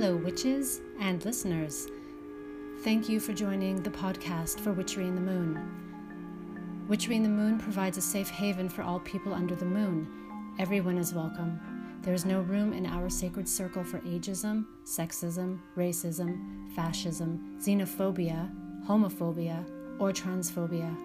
Hello, 0.00 0.14
witches 0.14 0.80
and 1.00 1.24
listeners. 1.24 1.88
Thank 2.84 3.08
you 3.08 3.18
for 3.18 3.32
joining 3.32 3.82
the 3.82 3.90
podcast 3.90 4.60
for 4.60 4.72
Witchery 4.72 5.08
in 5.08 5.16
the 5.16 5.20
Moon. 5.20 6.86
Witchery 6.86 7.16
in 7.16 7.24
the 7.24 7.28
Moon 7.28 7.58
provides 7.58 7.98
a 7.98 8.00
safe 8.00 8.28
haven 8.28 8.68
for 8.68 8.82
all 8.82 9.00
people 9.00 9.34
under 9.34 9.56
the 9.56 9.64
moon. 9.64 10.06
Everyone 10.60 10.98
is 10.98 11.14
welcome. 11.14 11.58
There 12.02 12.14
is 12.14 12.24
no 12.24 12.42
room 12.42 12.72
in 12.72 12.86
our 12.86 13.10
sacred 13.10 13.48
circle 13.48 13.82
for 13.82 13.98
ageism, 14.02 14.66
sexism, 14.84 15.58
racism, 15.76 16.72
fascism, 16.76 17.58
xenophobia, 17.60 18.48
homophobia, 18.86 19.68
or 19.98 20.12
transphobia. 20.12 20.96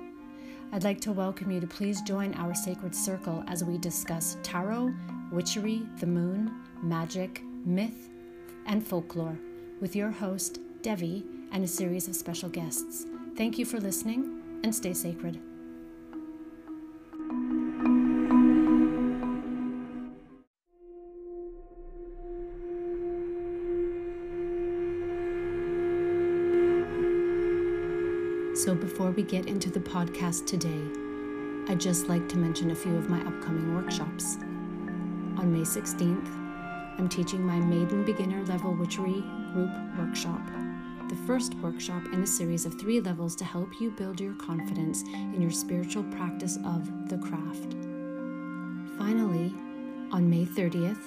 I'd 0.72 0.84
like 0.84 1.02
to 1.02 1.12
welcome 1.12 1.50
you 1.50 1.60
to 1.60 1.66
please 1.66 2.04
join 2.04 2.36
our 2.36 2.54
sacred 2.54 2.94
circle 2.94 3.44
as 3.48 3.64
we 3.64 3.80
discuss 3.80 4.38
tarot, 4.44 4.94
witchery, 5.32 5.82
the 6.00 6.06
moon, 6.06 6.52
magic, 6.84 7.42
myth, 7.66 8.12
and 8.66 8.86
folklore 8.86 9.38
with 9.82 9.96
your 9.96 10.12
host, 10.12 10.60
Devi, 10.82 11.26
and 11.52 11.64
a 11.64 11.68
series 11.68 12.08
of 12.08 12.16
special 12.16 12.50
guests. 12.50 13.06
Thank 13.36 13.58
you 13.58 13.66
for 13.66 13.80
listening 13.80 14.42
and 14.64 14.74
stay 14.74 14.94
sacred. 14.94 15.40
So, 28.56 28.74
before 28.74 29.12
we 29.12 29.24
get 29.24 29.48
into 29.48 29.70
the 29.70 29.80
podcast 29.82 30.46
today, 30.46 30.82
I'd 31.68 31.82
just 31.82 32.08
like 32.08 32.30
to 32.30 32.38
mention 32.38 32.72
a 32.72 32.76
few 32.76 32.96
of 32.96 33.10
my 33.10 33.20
upcoming 33.20 33.76
workshops. 33.76 34.38
On 35.38 35.52
May 35.52 35.62
16th, 35.62 36.43
I'm 37.00 37.10
teaching 37.10 37.44
my 37.44 37.60
Maiden 37.60 38.06
Beginner 38.06 38.46
Level 38.46 38.72
Witchery 38.76 39.24
Group 39.52 39.72
Workshop, 39.98 40.42
the 41.10 41.16
first 41.26 41.56
workshop 41.56 42.06
in 42.14 42.22
a 42.22 42.28
series 42.28 42.68
of 42.68 42.80
three 42.80 43.02
levels 43.02 43.36
to 43.38 43.44
help 43.44 43.82
you 43.82 43.90
build 43.90 44.22
your 44.22 44.36
confidence 44.36 45.02
in 45.02 45.42
your 45.42 45.50
spiritual 45.50 46.04
practice 46.04 46.60
of 46.64 47.10
the 47.10 47.18
craft. 47.18 47.74
Finally, 49.00 49.56
on 50.12 50.30
May 50.30 50.46
30th, 50.46 51.00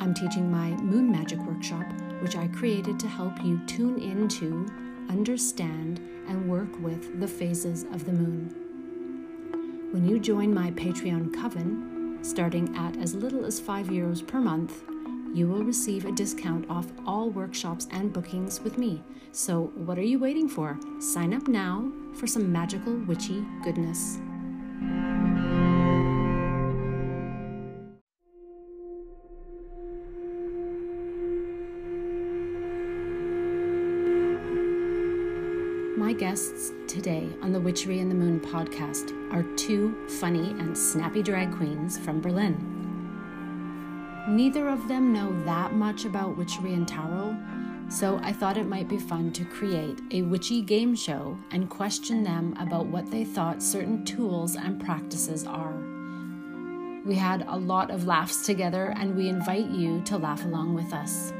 I'm 0.00 0.12
teaching 0.12 0.52
my 0.52 0.70
Moon 0.82 1.10
Magic 1.10 1.38
Workshop, 1.40 1.86
which 2.20 2.36
I 2.36 2.48
created 2.48 3.00
to 3.00 3.08
help 3.08 3.42
you 3.42 3.58
tune 3.66 3.98
into, 3.98 4.66
understand, 5.08 5.98
and 6.28 6.46
work 6.46 6.78
with 6.80 7.20
the 7.20 7.28
phases 7.28 7.84
of 7.84 8.04
the 8.04 8.12
moon. 8.12 9.88
When 9.92 10.06
you 10.06 10.20
join 10.20 10.52
my 10.52 10.72
Patreon 10.72 11.32
coven, 11.34 12.18
starting 12.20 12.76
at 12.76 12.98
as 12.98 13.14
little 13.14 13.46
as 13.46 13.58
5 13.58 13.86
euros 13.86 14.24
per 14.24 14.38
month, 14.38 14.82
you 15.34 15.48
will 15.48 15.64
receive 15.64 16.04
a 16.04 16.12
discount 16.12 16.68
off 16.68 16.86
all 17.06 17.30
workshops 17.30 17.88
and 17.90 18.12
bookings 18.12 18.60
with 18.60 18.78
me. 18.78 19.02
So, 19.32 19.72
what 19.74 19.98
are 19.98 20.02
you 20.02 20.18
waiting 20.18 20.48
for? 20.48 20.78
Sign 21.00 21.32
up 21.32 21.48
now 21.48 21.90
for 22.14 22.26
some 22.26 22.52
magical 22.52 22.94
witchy 23.06 23.44
goodness. 23.64 24.18
My 35.96 36.12
guests 36.12 36.72
today 36.88 37.26
on 37.40 37.52
the 37.52 37.60
Witchery 37.60 38.00
and 38.00 38.10
the 38.10 38.14
Moon 38.14 38.38
podcast 38.38 39.12
are 39.32 39.44
two 39.56 39.96
funny 40.20 40.50
and 40.50 40.76
snappy 40.76 41.22
drag 41.22 41.56
queens 41.56 41.96
from 41.96 42.20
Berlin. 42.20 42.71
Neither 44.32 44.68
of 44.68 44.88
them 44.88 45.12
know 45.12 45.30
that 45.44 45.74
much 45.74 46.06
about 46.06 46.38
witchery 46.38 46.72
and 46.72 46.88
tarot, 46.88 47.36
so 47.90 48.18
I 48.22 48.32
thought 48.32 48.56
it 48.56 48.66
might 48.66 48.88
be 48.88 48.96
fun 48.96 49.30
to 49.34 49.44
create 49.44 50.00
a 50.10 50.22
witchy 50.22 50.62
game 50.62 50.96
show 50.96 51.36
and 51.50 51.68
question 51.68 52.22
them 52.22 52.56
about 52.58 52.86
what 52.86 53.10
they 53.10 53.24
thought 53.24 53.62
certain 53.62 54.06
tools 54.06 54.56
and 54.56 54.82
practices 54.82 55.46
are. 55.46 55.76
We 57.04 57.14
had 57.14 57.44
a 57.46 57.58
lot 57.58 57.90
of 57.90 58.06
laughs 58.06 58.46
together, 58.46 58.94
and 58.96 59.14
we 59.14 59.28
invite 59.28 59.68
you 59.68 60.00
to 60.06 60.16
laugh 60.16 60.42
along 60.46 60.76
with 60.76 60.94
us. 60.94 61.34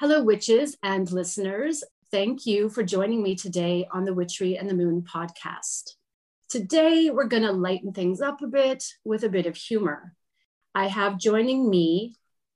Hello, 0.00 0.22
witches 0.22 0.76
and 0.82 1.10
listeners. 1.10 1.82
Thank 2.10 2.44
you 2.44 2.68
for 2.68 2.82
joining 2.82 3.22
me 3.22 3.34
today 3.34 3.88
on 3.90 4.04
the 4.04 4.12
Witchery 4.12 4.58
and 4.58 4.68
the 4.68 4.74
Moon 4.74 5.02
podcast. 5.02 5.94
Today, 6.54 7.10
we're 7.10 7.24
going 7.24 7.42
to 7.42 7.50
lighten 7.50 7.92
things 7.92 8.20
up 8.20 8.40
a 8.40 8.46
bit 8.46 8.84
with 9.04 9.24
a 9.24 9.28
bit 9.28 9.46
of 9.46 9.56
humor. 9.56 10.14
I 10.72 10.86
have 10.86 11.18
joining 11.18 11.68
me 11.68 12.14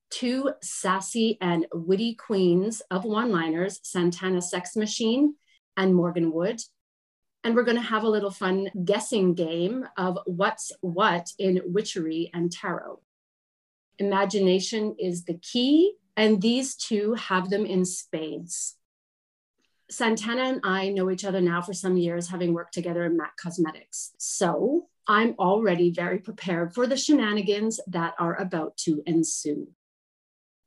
two 0.09 0.53
sassy 0.62 1.36
and 1.41 1.66
witty 1.72 2.14
queens 2.14 2.81
of 2.92 3.03
one 3.04 3.32
liners, 3.32 3.81
Santana 3.82 4.41
Sex 4.41 4.76
Machine 4.76 5.34
and 5.76 5.97
Morgan 5.97 6.31
Wood. 6.31 6.60
And 7.42 7.56
we're 7.56 7.64
going 7.64 7.76
to 7.76 7.82
have 7.82 8.04
a 8.04 8.09
little 8.09 8.31
fun 8.31 8.70
guessing 8.84 9.34
game 9.34 9.84
of 9.97 10.16
what's 10.26 10.70
what 10.80 11.32
in 11.36 11.60
witchery 11.65 12.30
and 12.32 12.53
tarot. 12.53 13.00
Imagination 13.98 14.94
is 15.00 15.25
the 15.25 15.38
key, 15.38 15.94
and 16.16 16.41
these 16.41 16.76
two 16.76 17.15
have 17.15 17.50
them 17.50 17.66
in 17.66 17.84
spades. 17.84 18.76
Santana 19.91 20.43
and 20.43 20.60
I 20.65 20.91
know 20.91 21.10
each 21.10 21.25
other 21.25 21.41
now 21.41 21.62
for 21.62 21.72
some 21.72 21.97
years, 21.97 22.28
having 22.28 22.53
worked 22.53 22.75
together 22.75 23.04
in 23.04 23.16
MAC 23.16 23.37
Cosmetics. 23.37 24.12
So 24.19 24.87
I'm 25.06 25.34
already 25.38 25.91
very 25.91 26.19
prepared 26.19 26.75
for 26.75 26.87
the 26.87 26.97
shenanigans 26.97 27.81
that 27.87 28.15
are 28.19 28.37
about 28.37 28.77
to 28.78 29.03
ensue. 29.06 29.69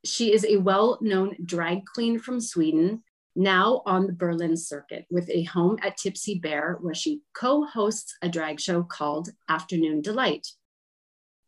She 0.04 0.34
is 0.34 0.44
a 0.46 0.58
well 0.58 0.98
known 1.02 1.36
drag 1.46 1.86
queen 1.86 2.18
from 2.18 2.42
Sweden, 2.42 3.04
now 3.36 3.82
on 3.86 4.08
the 4.08 4.14
Berlin 4.14 4.58
circuit 4.58 5.06
with 5.10 5.30
a 5.30 5.44
home 5.44 5.78
at 5.84 5.98
Tipsy 5.98 6.40
Bear, 6.40 6.78
where 6.82 6.96
she 6.96 7.22
co 7.34 7.66
hosts 7.66 8.18
a 8.22 8.30
drag 8.30 8.60
show 8.60 8.84
called 8.84 9.30
Afternoon 9.48 10.02
Delight. 10.02 10.48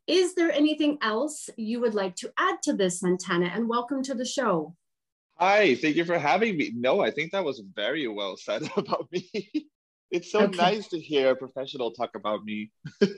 Is 0.05 0.35
there 0.35 0.51
anything 0.51 0.97
else 1.01 1.49
you 1.57 1.79
would 1.79 1.93
like 1.93 2.15
to 2.17 2.31
add 2.37 2.61
to 2.63 2.73
this, 2.73 2.99
Santana? 2.99 3.47
And 3.47 3.67
welcome 3.67 4.03
to 4.03 4.13
the 4.13 4.25
show. 4.25 4.75
Hi, 5.37 5.75
thank 5.75 5.95
you 5.95 6.05
for 6.05 6.17
having 6.17 6.57
me. 6.57 6.71
No, 6.75 7.01
I 7.01 7.11
think 7.11 7.31
that 7.31 7.43
was 7.43 7.61
very 7.75 8.07
well 8.07 8.37
said 8.37 8.63
about 8.77 9.11
me. 9.11 9.29
It's 10.11 10.31
so 10.31 10.45
Okay. 10.45 10.57
nice 10.57 10.87
to 10.89 10.99
hear 10.99 11.31
a 11.31 11.35
professional 11.35 11.91
talk 11.91 12.11
about 12.15 12.43
me. 12.45 12.71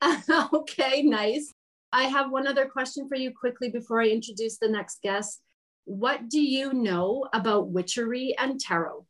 okay, 0.52 1.02
nice. 1.02 1.52
I 1.92 2.04
have 2.04 2.30
one 2.30 2.46
other 2.46 2.66
question 2.66 3.08
for 3.08 3.16
you 3.16 3.32
quickly 3.32 3.68
before 3.70 4.00
I 4.02 4.08
introduce 4.08 4.58
the 4.58 4.68
next 4.68 5.00
guest. 5.02 5.40
What 5.84 6.28
do 6.28 6.40
you 6.40 6.72
know 6.72 7.28
about 7.32 7.68
witchery 7.68 8.34
and 8.38 8.58
tarot? 8.58 9.06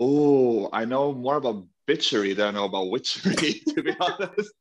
Oh, 0.00 0.68
I 0.72 0.84
know 0.84 1.12
more 1.12 1.36
about 1.36 1.66
bitchery 1.86 2.34
than 2.36 2.48
I 2.48 2.50
know 2.58 2.64
about 2.64 2.90
witchery, 2.90 3.62
to 3.74 3.82
be 3.82 3.94
honest. 4.00 4.52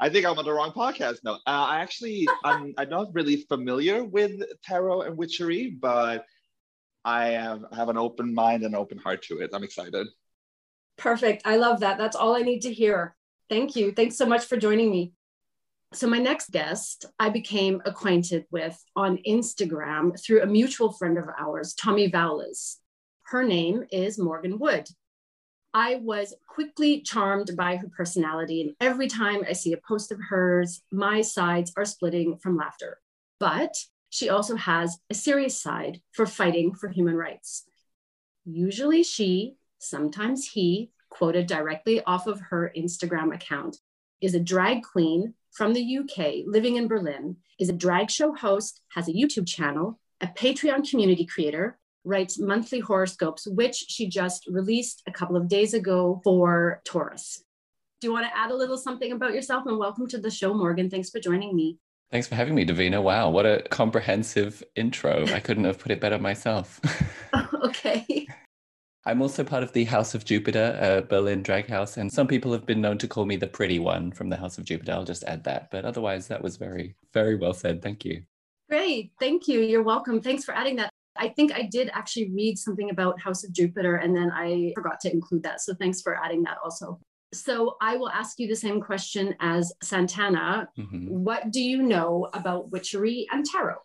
I 0.00 0.08
think 0.08 0.24
I'm 0.24 0.38
on 0.38 0.44
the 0.44 0.52
wrong 0.52 0.72
podcast 0.72 1.18
now. 1.24 1.34
Uh, 1.46 1.66
I 1.68 1.80
actually, 1.80 2.28
I'm, 2.44 2.72
I'm 2.78 2.88
not 2.88 3.12
really 3.12 3.44
familiar 3.48 4.04
with 4.04 4.42
tarot 4.62 5.02
and 5.02 5.16
witchery, 5.16 5.70
but 5.70 6.24
I 7.04 7.30
have, 7.30 7.64
have 7.74 7.88
an 7.88 7.98
open 7.98 8.32
mind 8.32 8.62
and 8.62 8.76
open 8.76 8.98
heart 8.98 9.22
to 9.24 9.40
it. 9.40 9.50
I'm 9.52 9.64
excited. 9.64 10.06
Perfect. 10.96 11.42
I 11.44 11.56
love 11.56 11.80
that. 11.80 11.98
That's 11.98 12.16
all 12.16 12.36
I 12.36 12.42
need 12.42 12.60
to 12.60 12.72
hear. 12.72 13.16
Thank 13.48 13.76
you. 13.76 13.92
Thanks 13.92 14.16
so 14.16 14.26
much 14.26 14.44
for 14.44 14.56
joining 14.56 14.90
me. 14.90 15.12
So, 15.94 16.06
my 16.06 16.18
next 16.18 16.50
guest, 16.50 17.06
I 17.18 17.30
became 17.30 17.80
acquainted 17.86 18.44
with 18.50 18.78
on 18.94 19.18
Instagram 19.26 20.22
through 20.22 20.42
a 20.42 20.46
mutual 20.46 20.92
friend 20.92 21.16
of 21.16 21.24
ours, 21.38 21.72
Tommy 21.72 22.10
Vowles. 22.10 22.76
Her 23.22 23.42
name 23.42 23.84
is 23.90 24.18
Morgan 24.18 24.58
Wood. 24.58 24.86
I 25.74 25.96
was 25.96 26.34
quickly 26.46 27.02
charmed 27.02 27.50
by 27.56 27.76
her 27.76 27.88
personality, 27.88 28.62
and 28.62 28.74
every 28.80 29.06
time 29.06 29.42
I 29.48 29.52
see 29.52 29.72
a 29.72 29.80
post 29.86 30.10
of 30.10 30.18
hers, 30.30 30.82
my 30.90 31.20
sides 31.20 31.72
are 31.76 31.84
splitting 31.84 32.38
from 32.38 32.56
laughter. 32.56 32.98
But 33.38 33.74
she 34.10 34.30
also 34.30 34.56
has 34.56 34.98
a 35.10 35.14
serious 35.14 35.60
side 35.60 36.00
for 36.12 36.26
fighting 36.26 36.74
for 36.74 36.88
human 36.88 37.16
rights. 37.16 37.64
Usually 38.44 39.02
she, 39.02 39.56
sometimes 39.78 40.46
he, 40.46 40.90
quoted 41.10 41.46
directly 41.46 42.02
off 42.04 42.26
of 42.26 42.40
her 42.40 42.72
Instagram 42.76 43.34
account, 43.34 43.76
is 44.20 44.34
a 44.34 44.40
drag 44.40 44.82
queen 44.82 45.34
from 45.52 45.74
the 45.74 45.98
UK 45.98 46.44
living 46.46 46.76
in 46.76 46.88
Berlin, 46.88 47.36
is 47.58 47.68
a 47.68 47.74
drag 47.74 48.10
show 48.10 48.34
host, 48.34 48.80
has 48.94 49.08
a 49.08 49.12
YouTube 49.12 49.46
channel, 49.46 50.00
a 50.20 50.26
Patreon 50.26 50.88
community 50.88 51.26
creator, 51.26 51.78
writes 52.04 52.38
monthly 52.38 52.80
horoscopes, 52.80 53.46
which 53.46 53.76
she 53.88 54.08
just 54.08 54.46
released 54.46 55.02
a 55.06 55.12
couple 55.12 55.36
of 55.36 55.48
days 55.48 55.74
ago 55.74 56.20
for 56.24 56.80
Taurus. 56.84 57.42
Do 58.00 58.06
you 58.06 58.12
want 58.12 58.26
to 58.26 58.36
add 58.36 58.50
a 58.50 58.56
little 58.56 58.78
something 58.78 59.12
about 59.12 59.34
yourself? 59.34 59.66
And 59.66 59.78
welcome 59.78 60.06
to 60.08 60.18
the 60.18 60.30
show, 60.30 60.54
Morgan. 60.54 60.88
Thanks 60.88 61.10
for 61.10 61.18
joining 61.18 61.56
me. 61.56 61.78
Thanks 62.10 62.26
for 62.26 62.36
having 62.36 62.54
me, 62.54 62.64
Davina. 62.64 63.02
Wow, 63.02 63.30
what 63.30 63.44
a 63.44 63.62
comprehensive 63.70 64.62
intro. 64.76 65.26
I 65.26 65.40
couldn't 65.40 65.64
have 65.64 65.78
put 65.78 65.92
it 65.92 66.00
better 66.00 66.18
myself. 66.18 66.80
okay. 67.64 68.26
I'm 69.04 69.20
also 69.20 69.44
part 69.44 69.62
of 69.62 69.72
the 69.72 69.84
House 69.84 70.14
of 70.14 70.24
Jupiter, 70.24 70.78
uh, 70.80 71.00
Berlin 71.06 71.42
drag 71.42 71.66
house, 71.66 71.96
and 71.96 72.12
some 72.12 72.26
people 72.26 72.52
have 72.52 72.66
been 72.66 72.80
known 72.80 72.98
to 72.98 73.08
call 73.08 73.26
me 73.26 73.36
the 73.36 73.46
pretty 73.46 73.78
one 73.78 74.12
from 74.12 74.28
the 74.28 74.36
House 74.36 74.58
of 74.58 74.64
Jupiter. 74.64 74.92
I'll 74.92 75.04
just 75.04 75.24
add 75.24 75.44
that. 75.44 75.70
But 75.70 75.84
otherwise, 75.84 76.28
that 76.28 76.42
was 76.42 76.56
very, 76.56 76.94
very 77.12 77.36
well 77.36 77.54
said. 77.54 77.82
Thank 77.82 78.04
you. 78.04 78.22
Great. 78.70 79.12
Thank 79.18 79.48
you. 79.48 79.60
You're 79.60 79.82
welcome. 79.82 80.20
Thanks 80.20 80.44
for 80.44 80.54
adding 80.54 80.76
that. 80.76 80.90
I 81.18 81.28
think 81.28 81.52
I 81.52 81.62
did 81.62 81.90
actually 81.92 82.30
read 82.30 82.58
something 82.58 82.90
about 82.90 83.20
House 83.20 83.44
of 83.44 83.52
Jupiter 83.52 83.96
and 83.96 84.16
then 84.16 84.30
I 84.32 84.72
forgot 84.74 85.00
to 85.00 85.12
include 85.12 85.42
that. 85.42 85.60
So 85.60 85.74
thanks 85.74 86.00
for 86.00 86.16
adding 86.16 86.42
that 86.44 86.58
also. 86.64 87.00
So 87.34 87.76
I 87.80 87.96
will 87.96 88.08
ask 88.08 88.38
you 88.38 88.48
the 88.48 88.56
same 88.56 88.80
question 88.80 89.34
as 89.40 89.72
Santana. 89.82 90.68
Mhm. 90.78 91.08
What 91.08 91.50
do 91.50 91.60
you 91.60 91.82
know 91.82 92.28
about 92.32 92.70
witchery 92.70 93.26
and 93.30 93.44
tarot? 93.44 93.76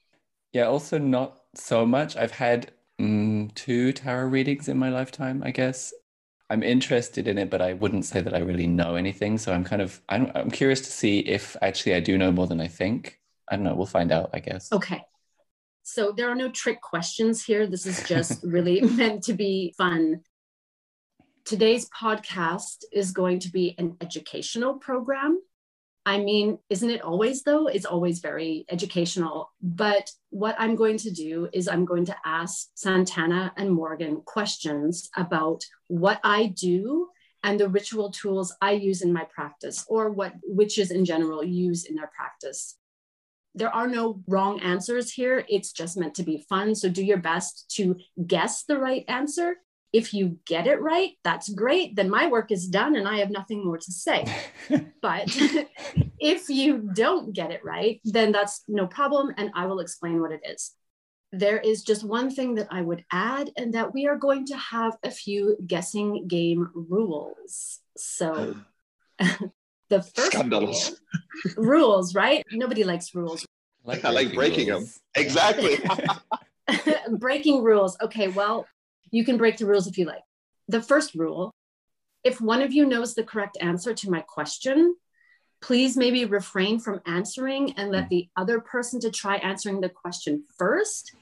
Yeah, 0.53 0.67
also 0.67 0.97
not 0.97 1.41
so 1.55 1.85
much. 1.85 2.15
I've 2.15 2.31
had 2.31 2.71
mm, 3.01 3.53
two 3.55 3.91
tarot 3.91 4.27
readings 4.27 4.69
in 4.69 4.77
my 4.77 4.89
lifetime, 4.89 5.41
I 5.43 5.51
guess. 5.51 5.93
I'm 6.49 6.63
interested 6.63 7.27
in 7.27 7.37
it, 7.37 7.49
but 7.49 7.61
I 7.61 7.73
wouldn't 7.73 8.05
say 8.05 8.21
that 8.21 8.33
I 8.33 8.39
really 8.39 8.67
know 8.67 8.95
anything. 8.95 9.37
So 9.37 9.51
I'm 9.51 9.63
kind 9.63 9.81
of, 9.81 10.01
I'm, 10.07 10.31
I'm 10.35 10.51
curious 10.51 10.81
to 10.81 10.91
see 10.91 11.19
if 11.19 11.57
actually 11.61 11.95
I 11.95 11.99
do 11.99 12.17
know 12.17 12.31
more 12.31 12.47
than 12.47 12.61
I 12.61 12.67
think. 12.67 13.19
I 13.49 13.55
don't 13.55 13.65
know. 13.65 13.75
We'll 13.75 13.87
find 13.87 14.11
out, 14.11 14.29
I 14.33 14.39
guess. 14.39 14.71
Okay. 14.71 15.01
So 15.83 16.13
there 16.15 16.29
are 16.29 16.35
no 16.35 16.49
trick 16.49 16.81
questions 16.81 17.43
here. 17.43 17.67
This 17.67 17.85
is 17.85 18.03
just 18.03 18.41
really 18.43 18.81
meant 18.99 19.23
to 19.23 19.33
be 19.33 19.73
fun. 19.77 20.21
Today's 21.45 21.89
podcast 21.89 22.85
is 22.91 23.11
going 23.11 23.39
to 23.39 23.51
be 23.51 23.75
an 23.77 23.97
educational 23.99 24.75
program. 24.75 25.41
I 26.05 26.17
mean, 26.19 26.57
isn't 26.69 26.89
it 26.89 27.01
always 27.01 27.43
though? 27.43 27.67
It's 27.67 27.85
always 27.85 28.19
very 28.19 28.65
educational. 28.69 29.51
But 29.61 30.09
what 30.29 30.55
I'm 30.57 30.75
going 30.75 30.97
to 30.99 31.11
do 31.11 31.49
is 31.53 31.67
I'm 31.67 31.85
going 31.85 32.05
to 32.05 32.15
ask 32.25 32.69
Santana 32.75 33.53
and 33.57 33.69
Morgan 33.71 34.21
questions 34.25 35.09
about 35.15 35.63
what 35.87 36.19
I 36.23 36.47
do 36.47 37.09
and 37.43 37.59
the 37.59 37.69
ritual 37.69 38.09
tools 38.11 38.53
I 38.61 38.71
use 38.71 39.01
in 39.01 39.11
my 39.11 39.25
practice 39.25 39.85
or 39.87 40.11
what 40.11 40.33
witches 40.43 40.91
in 40.91 41.03
general 41.03 41.43
use 41.43 41.85
in 41.85 41.95
their 41.95 42.11
practice. 42.15 42.77
There 43.55 43.73
are 43.73 43.87
no 43.87 44.21
wrong 44.27 44.59
answers 44.61 45.11
here. 45.11 45.45
It's 45.47 45.71
just 45.71 45.97
meant 45.97 46.15
to 46.15 46.23
be 46.23 46.45
fun. 46.49 46.75
So 46.75 46.89
do 46.89 47.03
your 47.03 47.17
best 47.17 47.71
to 47.75 47.97
guess 48.25 48.63
the 48.63 48.79
right 48.79 49.05
answer. 49.07 49.55
If 49.91 50.11
you 50.11 50.39
get 50.47 50.65
it 50.65 50.81
right, 50.81 51.11
that's 51.23 51.49
great. 51.49 51.95
Then 51.95 52.09
my 52.09 52.25
work 52.27 52.51
is 52.51 52.67
done 52.67 52.95
and 52.95 53.07
I 53.07 53.17
have 53.17 53.29
nothing 53.29 53.63
more 53.63 53.77
to 53.77 53.91
say. 53.91 54.25
But 55.01 55.27
if 56.19 56.49
you 56.49 56.89
don't 56.93 57.33
get 57.33 57.51
it 57.51 57.63
right, 57.63 57.99
then 58.05 58.31
that's 58.31 58.63
no 58.67 58.87
problem. 58.87 59.33
And 59.37 59.51
I 59.53 59.65
will 59.65 59.81
explain 59.81 60.21
what 60.21 60.31
it 60.31 60.41
is. 60.45 60.71
There 61.33 61.57
is 61.57 61.83
just 61.83 62.03
one 62.03 62.31
thing 62.31 62.55
that 62.55 62.67
I 62.71 62.81
would 62.81 63.03
add, 63.11 63.51
and 63.57 63.73
that 63.73 63.93
we 63.93 64.07
are 64.07 64.15
going 64.15 64.45
to 64.45 64.57
have 64.57 64.95
a 65.03 65.09
few 65.09 65.57
guessing 65.65 66.27
game 66.27 66.69
rules. 66.73 67.79
So 67.97 68.55
the 69.95 70.01
first 70.01 70.33
Scandalous. 70.33 70.95
rule- 71.57 71.65
rules, 71.65 72.15
right? 72.15 72.43
Nobody 72.51 72.83
likes 72.83 73.13
rules. 73.13 73.45
I 73.87 74.09
like 74.09 74.33
breaking 74.33 74.67
them. 74.69 74.87
Exactly. 75.15 75.77
breaking 77.17 77.63
rules. 77.63 77.97
Okay, 78.01 78.29
well, 78.29 78.65
you 79.11 79.25
can 79.25 79.37
break 79.37 79.57
the 79.57 79.65
rules 79.65 79.87
if 79.87 79.97
you 79.97 80.05
like. 80.05 80.23
The 80.67 80.81
first 80.81 81.13
rule 81.15 81.53
if 82.23 82.39
one 82.39 82.61
of 82.61 82.71
you 82.71 82.85
knows 82.85 83.13
the 83.13 83.23
correct 83.23 83.57
answer 83.59 83.93
to 83.93 84.09
my 84.09 84.21
question, 84.21 84.95
please 85.61 85.97
maybe 85.97 86.25
refrain 86.25 86.79
from 86.79 87.01
answering 87.05 87.73
and 87.73 87.91
let 87.91 88.03
hmm. 88.03 88.09
the 88.09 88.29
other 88.35 88.59
person 88.59 88.99
to 89.01 89.11
try 89.11 89.35
answering 89.37 89.81
the 89.81 89.89
question 89.89 90.43
first. 90.57 91.13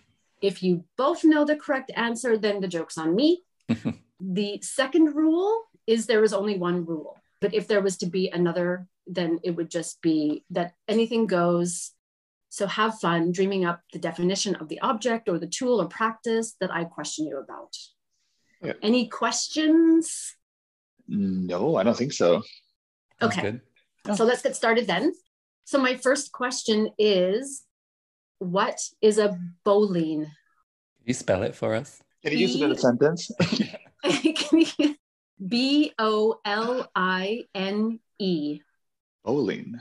If 0.42 0.64
you 0.64 0.86
both 0.98 1.24
know 1.24 1.46
the 1.46 1.56
correct 1.56 1.92
answer, 1.96 2.38
then 2.38 2.62
the 2.62 2.68
joke's 2.68 2.98
on 2.98 3.16
me. 3.16 3.44
the 4.20 4.60
second 4.62 5.16
rule 5.16 5.64
is 5.88 6.06
there 6.06 6.24
is 6.24 6.34
only 6.34 6.58
one 6.58 6.86
rule. 6.86 7.21
But 7.42 7.54
if 7.54 7.68
there 7.68 7.82
was 7.82 7.98
to 7.98 8.06
be 8.06 8.30
another, 8.30 8.88
then 9.08 9.40
it 9.44 9.52
would 9.52 9.70
just 9.70 10.02
be 10.02 10.46
that 10.52 10.74
anything 10.88 11.26
goes. 11.26 11.92
So 12.50 12.68
have 12.68 13.00
fun 13.00 13.32
dreaming 13.32 13.66
up 13.66 13.82
the 13.92 14.00
definition 14.00 14.56
of 14.56 14.68
the 14.70 14.80
object 14.82 15.28
or 15.28 15.40
the 15.40 15.48
tool 15.48 15.82
or 15.82 15.88
practice 15.88 16.56
that 16.62 16.72
I 16.72 16.84
question 16.84 17.26
you 17.26 17.40
about. 17.40 17.76
Yeah. 18.62 18.74
Any 18.82 19.08
questions? 19.08 20.36
no, 21.08 21.76
I 21.76 21.84
don't 21.84 21.98
think 21.98 22.14
so. 22.14 22.42
Okay. 23.22 23.42
good. 23.42 23.62
So 24.16 24.24
oh. 24.24 24.28
let's 24.28 24.42
get 24.42 24.56
started 24.56 24.88
then. 24.88 25.14
So 25.66 25.80
my 25.80 25.96
first 25.96 26.32
question 26.32 26.90
is 26.98 27.64
what 28.40 28.80
is 29.02 29.18
a 29.18 29.38
boline? 29.64 30.24
Can 30.24 31.06
you 31.06 31.14
spell 31.14 31.44
it 31.44 31.56
for 31.56 31.76
us? 31.76 32.02
Can 32.24 32.34
you 32.34 32.40
use 32.40 32.56
it 32.56 32.62
in 32.62 32.72
a 32.72 32.78
sentence? 32.78 33.32
B 35.46 35.92
O 35.98 36.40
L 36.46 36.90
I 36.96 37.46
N 37.56 38.00
E. 38.20 38.62
Bowling. 39.24 39.80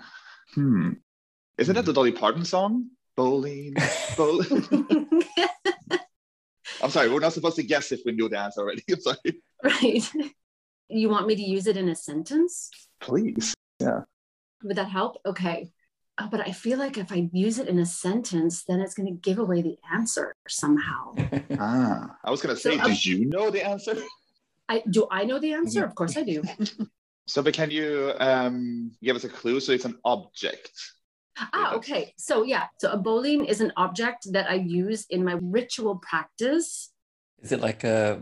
Hmm. 0.55 0.93
Isn't 1.59 1.75
that 1.75 1.85
the 1.85 1.93
Dolly 1.93 2.13
Parton 2.13 2.45
song? 2.45 2.89
Bowling. 3.17 3.75
Bowling. 4.17 4.67
I'm 6.83 6.91
sorry, 6.91 7.11
we're 7.11 7.21
not 7.21 7.35
supposed 7.35 7.57
to 7.57 7.63
guess 7.63 7.93
if 7.93 8.01
we 8.07 8.13
knew 8.13 8.29
the 8.29 8.39
answer 8.39 8.63
already. 8.63 8.83
I'm 8.91 9.01
sorry. 9.01 9.43
right. 9.63 10.13
You 10.89 11.09
want 11.11 11.27
me 11.27 11.37
to 11.37 11.43
use 11.43 11.67
it 11.67 11.77
in 11.77 11.89
a 11.89 11.95
sentence? 11.95 12.71
Please. 13.01 13.55
Yeah. 13.79 14.01
Would 14.65 14.77
that 14.77 14.89
help? 14.89 15.19
Okay. 15.27 15.71
Oh, 16.19 16.29
but 16.31 16.41
I 16.41 16.53
feel 16.53 16.79
like 16.79 16.99
if 16.99 17.13
I 17.13 17.29
use 17.33 17.59
it 17.59 17.69
in 17.69 17.79
a 17.79 17.87
sentence, 17.87 18.65
then 18.65 18.81
it's 18.81 18.95
going 18.95 19.07
to 19.07 19.21
give 19.21 19.39
away 19.39 19.63
the 19.63 19.77
answer 19.93 20.35
somehow. 20.49 21.15
Ah. 21.59 22.17
I 22.25 22.31
was 22.31 22.43
gonna 22.43 22.57
say, 22.57 22.77
So, 22.77 22.83
um, 22.83 22.91
did 22.91 23.05
you 23.05 23.27
know 23.27 23.51
the 23.51 23.67
answer? 23.67 23.97
I 24.71 24.83
do 24.89 25.07
I 25.11 25.25
know 25.25 25.39
the 25.39 25.53
answer? 25.53 25.85
Of 25.85 25.95
course 25.95 26.17
I 26.17 26.23
do. 26.23 26.43
So, 27.27 27.45
but 27.45 27.55
can 27.55 27.71
you 27.71 28.13
um 28.19 28.91
give 29.05 29.15
us 29.15 29.23
a 29.23 29.29
clue? 29.29 29.61
So 29.61 29.71
it's 29.71 29.85
an 29.85 29.97
object. 30.05 30.73
Ah, 31.39 31.75
okay. 31.75 32.13
So 32.19 32.43
yeah, 32.43 32.67
so 32.81 32.91
a 32.91 32.97
boline 32.97 33.45
is 33.45 33.61
an 33.61 33.73
object 33.77 34.27
that 34.33 34.51
I 34.51 34.55
use 34.55 35.07
in 35.11 35.23
my 35.23 35.37
ritual 35.41 36.03
practice. 36.03 36.91
Is 37.41 37.53
it 37.53 37.61
like 37.61 37.85
a 37.85 38.21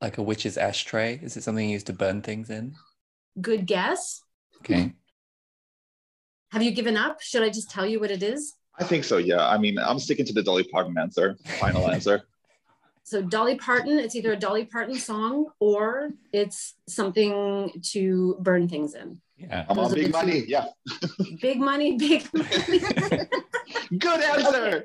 like 0.00 0.18
a 0.18 0.22
witch's 0.22 0.56
ashtray? 0.56 1.18
Is 1.20 1.36
it 1.36 1.42
something 1.42 1.66
you 1.66 1.72
use 1.72 1.82
to 1.90 1.92
burn 1.92 2.22
things 2.22 2.48
in? 2.48 2.76
Good 3.40 3.66
guess. 3.66 4.22
Okay. 4.58 4.94
Have 6.52 6.62
you 6.62 6.70
given 6.70 6.96
up? 6.96 7.20
Should 7.20 7.42
I 7.42 7.50
just 7.50 7.68
tell 7.68 7.84
you 7.84 7.98
what 7.98 8.12
it 8.12 8.22
is? 8.22 8.54
I 8.78 8.84
think 8.84 9.02
so, 9.04 9.16
yeah. 9.16 9.44
I 9.48 9.58
mean, 9.58 9.76
I'm 9.78 9.98
sticking 9.98 10.26
to 10.26 10.32
the 10.32 10.42
Dolly 10.42 10.64
Parton 10.64 10.96
answer, 10.98 11.36
final 11.58 11.90
answer. 11.94 12.22
So 13.06 13.22
Dolly 13.22 13.54
Parton, 13.54 14.00
it's 14.00 14.16
either 14.16 14.32
a 14.32 14.36
Dolly 14.36 14.64
Parton 14.64 14.96
song 14.96 15.46
or 15.60 16.10
it's 16.32 16.74
something 16.88 17.70
to 17.92 18.36
burn 18.40 18.68
things 18.68 18.96
in. 18.96 19.20
Yeah. 19.36 19.64
I'm 19.68 19.78
on 19.78 19.84
Those 19.84 19.94
big 19.94 20.12
money. 20.12 20.40
two. 20.40 20.46
Yeah. 20.48 20.64
Big 21.40 21.60
money, 21.60 21.96
big 21.98 22.28
money. 22.34 22.48
Good 23.98 24.20
answer. 24.20 24.84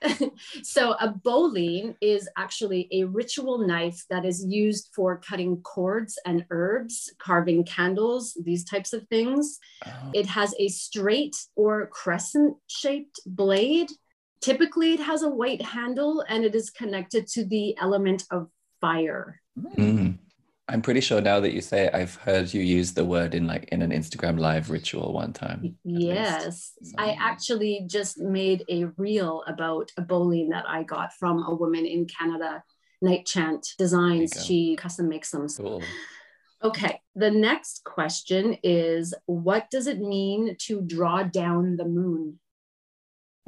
so 0.62 0.92
a 1.00 1.08
boline 1.08 1.96
is 2.00 2.28
actually 2.36 2.86
a 2.92 3.02
ritual 3.02 3.58
knife 3.66 4.04
that 4.08 4.24
is 4.24 4.44
used 4.44 4.90
for 4.94 5.16
cutting 5.16 5.56
cords 5.62 6.16
and 6.24 6.44
herbs, 6.50 7.12
carving 7.18 7.64
candles, 7.64 8.38
these 8.40 8.62
types 8.62 8.92
of 8.92 9.04
things. 9.08 9.58
Oh, 9.84 9.90
It 10.14 10.26
has 10.26 10.54
a 10.60 10.68
straight 10.68 11.34
or 11.56 11.88
crescent 11.88 12.56
shaped 12.68 13.18
blade. 13.26 13.90
Typically, 14.40 14.94
it 14.94 15.00
has 15.00 15.22
a 15.22 15.30
white 15.30 15.62
handle 15.62 16.24
and 16.28 16.44
it 16.44 16.54
is 16.54 16.70
connected 16.70 17.26
to 17.28 17.44
the 17.44 17.76
element 17.78 18.24
of 18.30 18.48
fire. 18.80 19.40
mm. 19.76 20.18
I'm 20.70 20.82
pretty 20.82 21.00
sure 21.00 21.22
now 21.22 21.40
that 21.40 21.54
you 21.54 21.62
say 21.62 21.86
it, 21.86 21.94
I've 21.94 22.14
heard 22.16 22.52
you 22.52 22.60
use 22.60 22.92
the 22.92 23.04
word 23.04 23.34
in 23.34 23.46
like 23.46 23.64
in 23.72 23.80
an 23.80 23.90
Instagram 23.90 24.38
live 24.38 24.68
ritual 24.68 25.14
one 25.14 25.32
time. 25.32 25.76
Yes, 25.82 26.72
I 26.98 27.16
actually 27.18 27.84
just 27.86 28.18
made 28.18 28.64
a 28.68 28.84
reel 28.98 29.42
about 29.46 29.90
a 29.96 30.02
boline 30.02 30.50
that 30.50 30.68
I 30.68 30.82
got 30.82 31.14
from 31.14 31.42
a 31.42 31.54
woman 31.54 31.86
in 31.86 32.06
Canada, 32.06 32.62
Night 33.00 33.24
Chant 33.24 33.66
Designs. 33.78 34.44
She 34.44 34.76
custom 34.76 35.08
makes 35.08 35.30
them. 35.30 35.48
Cool. 35.48 35.82
Okay, 36.62 37.00
the 37.14 37.30
next 37.30 37.84
question 37.84 38.58
is 38.62 39.14
What 39.24 39.70
does 39.70 39.86
it 39.86 40.00
mean 40.00 40.54
to 40.66 40.82
draw 40.82 41.22
down 41.22 41.76
the 41.76 41.86
moon? 41.86 42.40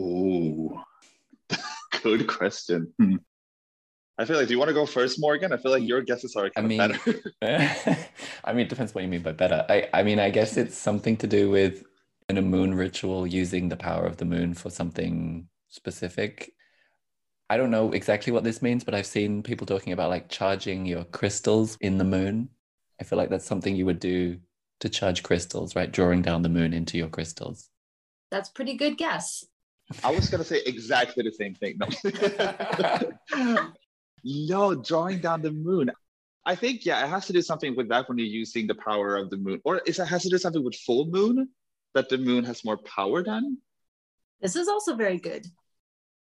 Ooh. 0.00 0.80
Good 2.02 2.26
question. 2.26 2.92
Hmm. 2.98 3.16
I 4.18 4.24
feel 4.26 4.36
like, 4.36 4.48
do 4.48 4.52
you 4.52 4.58
want 4.58 4.68
to 4.68 4.74
go 4.74 4.84
first, 4.84 5.18
Morgan? 5.18 5.52
I 5.52 5.56
feel 5.56 5.72
like 5.72 5.82
your 5.82 6.02
guesses 6.02 6.36
are 6.36 6.50
kind 6.50 6.80
I 6.80 6.84
of 6.84 7.04
better. 7.04 7.32
I 8.44 8.52
mean, 8.52 8.66
it 8.66 8.68
depends 8.68 8.94
what 8.94 9.02
you 9.02 9.08
mean 9.08 9.22
by 9.22 9.32
better. 9.32 9.64
I, 9.68 9.88
I 9.94 10.02
mean, 10.02 10.18
I 10.18 10.28
guess 10.28 10.58
it's 10.58 10.76
something 10.76 11.16
to 11.18 11.26
do 11.26 11.50
with 11.50 11.84
in 12.28 12.36
a 12.36 12.42
moon 12.42 12.74
ritual 12.74 13.26
using 13.26 13.68
the 13.68 13.76
power 13.76 14.04
of 14.04 14.18
the 14.18 14.24
moon 14.24 14.52
for 14.54 14.70
something 14.70 15.48
specific. 15.68 16.52
I 17.48 17.56
don't 17.56 17.70
know 17.70 17.92
exactly 17.92 18.32
what 18.32 18.44
this 18.44 18.62
means, 18.62 18.84
but 18.84 18.94
I've 18.94 19.06
seen 19.06 19.42
people 19.42 19.66
talking 19.66 19.92
about 19.92 20.10
like 20.10 20.28
charging 20.28 20.86
your 20.86 21.04
crystals 21.04 21.78
in 21.80 21.98
the 21.98 22.04
moon. 22.04 22.50
I 23.00 23.04
feel 23.04 23.16
like 23.16 23.30
that's 23.30 23.46
something 23.46 23.74
you 23.74 23.86
would 23.86 24.00
do 24.00 24.38
to 24.80 24.88
charge 24.88 25.22
crystals, 25.22 25.74
right? 25.74 25.90
Drawing 25.90 26.22
down 26.22 26.42
the 26.42 26.48
moon 26.48 26.74
into 26.74 26.98
your 26.98 27.08
crystals. 27.08 27.70
That's 28.30 28.50
pretty 28.50 28.76
good 28.76 28.98
guess. 28.98 29.44
I 30.04 30.10
was 30.12 30.28
gonna 30.28 30.44
say 30.44 30.60
exactly 30.66 31.22
the 31.22 31.32
same 31.32 31.54
thing. 31.54 31.78
No. 31.78 31.88
no, 34.24 34.74
drawing 34.74 35.20
down 35.20 35.42
the 35.42 35.50
moon. 35.50 35.90
I 36.44 36.54
think 36.54 36.86
yeah, 36.86 37.04
it 37.04 37.08
has 37.08 37.26
to 37.26 37.32
do 37.32 37.42
something 37.42 37.76
with 37.76 37.88
that 37.88 38.08
when 38.08 38.18
you're 38.18 38.26
using 38.26 38.66
the 38.66 38.74
power 38.74 39.16
of 39.16 39.30
the 39.30 39.36
moon, 39.36 39.60
or 39.64 39.78
is 39.86 39.98
it 39.98 40.06
has 40.06 40.22
to 40.22 40.30
do 40.30 40.38
something 40.38 40.64
with 40.64 40.74
full 40.76 41.06
moon 41.06 41.48
that 41.94 42.08
the 42.08 42.18
moon 42.18 42.44
has 42.44 42.64
more 42.64 42.78
power 42.78 43.22
than? 43.22 43.58
This 44.40 44.56
is 44.56 44.68
also 44.68 44.94
very 44.94 45.18
good. 45.18 45.46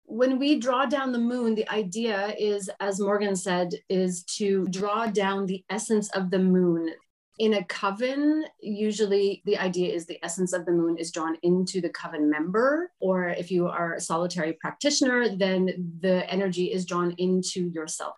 When 0.06 0.38
we 0.38 0.58
draw 0.58 0.84
down 0.84 1.12
the 1.12 1.18
moon, 1.18 1.54
the 1.54 1.68
idea 1.70 2.34
is, 2.38 2.68
as 2.78 3.00
Morgan 3.00 3.34
said, 3.34 3.70
is 3.88 4.22
to 4.36 4.66
draw 4.66 5.06
down 5.06 5.46
the 5.46 5.64
essence 5.70 6.10
of 6.10 6.30
the 6.30 6.38
moon. 6.38 6.90
In 7.38 7.54
a 7.54 7.64
coven, 7.64 8.44
usually 8.60 9.42
the 9.44 9.58
idea 9.58 9.92
is 9.92 10.06
the 10.06 10.24
essence 10.24 10.52
of 10.52 10.66
the 10.66 10.72
moon 10.72 10.96
is 10.96 11.10
drawn 11.10 11.36
into 11.42 11.80
the 11.80 11.88
coven 11.88 12.30
member. 12.30 12.92
Or 13.00 13.28
if 13.28 13.50
you 13.50 13.66
are 13.66 13.94
a 13.94 14.00
solitary 14.00 14.52
practitioner, 14.60 15.36
then 15.36 15.96
the 16.00 16.30
energy 16.30 16.72
is 16.72 16.86
drawn 16.86 17.12
into 17.18 17.68
yourself. 17.68 18.14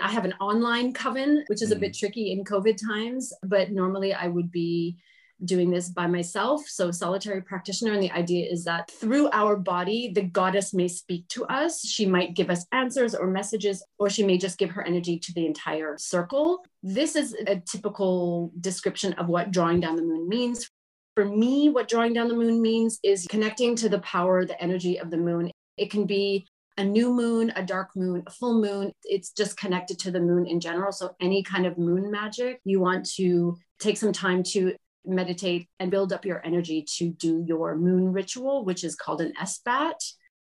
I 0.00 0.08
have 0.08 0.24
an 0.24 0.34
online 0.40 0.92
coven, 0.92 1.44
which 1.48 1.62
is 1.62 1.72
a 1.72 1.74
hmm. 1.74 1.80
bit 1.80 1.94
tricky 1.94 2.32
in 2.32 2.44
COVID 2.44 2.78
times, 2.80 3.32
but 3.42 3.72
normally 3.72 4.14
I 4.14 4.28
would 4.28 4.50
be 4.50 4.96
doing 5.44 5.70
this 5.70 5.88
by 5.88 6.06
myself. 6.06 6.62
So, 6.66 6.90
solitary 6.90 7.42
practitioner. 7.42 7.92
And 7.92 8.02
the 8.02 8.10
idea 8.10 8.50
is 8.50 8.64
that 8.64 8.90
through 8.90 9.30
our 9.32 9.56
body, 9.56 10.12
the 10.14 10.22
goddess 10.22 10.74
may 10.74 10.88
speak 10.88 11.28
to 11.28 11.44
us. 11.46 11.84
She 11.86 12.06
might 12.06 12.34
give 12.34 12.50
us 12.50 12.66
answers 12.72 13.14
or 13.14 13.26
messages, 13.26 13.84
or 13.98 14.10
she 14.10 14.22
may 14.22 14.38
just 14.38 14.58
give 14.58 14.70
her 14.70 14.82
energy 14.82 15.18
to 15.18 15.32
the 15.34 15.46
entire 15.46 15.96
circle. 15.98 16.64
This 16.82 17.16
is 17.16 17.34
a 17.46 17.60
typical 17.60 18.52
description 18.60 19.12
of 19.14 19.28
what 19.28 19.50
drawing 19.50 19.80
down 19.80 19.96
the 19.96 20.02
moon 20.02 20.28
means. 20.28 20.68
For 21.14 21.24
me, 21.24 21.68
what 21.68 21.88
drawing 21.88 22.12
down 22.12 22.28
the 22.28 22.36
moon 22.36 22.62
means 22.62 22.98
is 23.02 23.26
connecting 23.28 23.76
to 23.76 23.88
the 23.88 23.98
power, 24.00 24.44
the 24.44 24.60
energy 24.62 24.98
of 24.98 25.10
the 25.10 25.18
moon. 25.18 25.50
It 25.76 25.90
can 25.90 26.06
be 26.06 26.46
a 26.78 26.84
new 26.84 27.12
moon, 27.12 27.52
a 27.56 27.62
dark 27.62 27.90
moon, 27.94 28.22
a 28.26 28.30
full 28.30 28.60
moon. 28.60 28.92
It's 29.04 29.32
just 29.32 29.56
connected 29.58 29.98
to 30.00 30.10
the 30.10 30.20
moon 30.20 30.46
in 30.46 30.60
general. 30.60 30.92
So, 30.92 31.14
any 31.20 31.42
kind 31.42 31.66
of 31.66 31.76
moon 31.76 32.10
magic, 32.10 32.60
you 32.64 32.80
want 32.80 33.04
to 33.16 33.58
take 33.80 33.96
some 33.96 34.12
time 34.12 34.42
to 34.44 34.74
meditate 35.04 35.68
and 35.78 35.90
build 35.90 36.12
up 36.12 36.24
your 36.24 36.44
energy 36.44 36.84
to 36.98 37.10
do 37.10 37.44
your 37.46 37.76
moon 37.76 38.12
ritual, 38.12 38.64
which 38.64 38.84
is 38.84 38.94
called 38.94 39.20
an 39.20 39.32
esbat. 39.40 39.96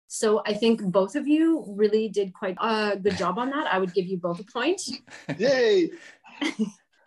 So 0.07 0.41
I 0.45 0.53
think 0.53 0.81
both 0.81 1.15
of 1.15 1.27
you 1.27 1.65
really 1.67 2.09
did 2.09 2.33
quite 2.33 2.57
a 2.61 2.97
good 2.97 3.17
job 3.17 3.37
on 3.37 3.49
that. 3.51 3.67
I 3.67 3.79
would 3.79 3.93
give 3.93 4.05
you 4.05 4.17
both 4.17 4.39
a 4.39 4.43
point. 4.43 4.81
Yay! 5.37 5.91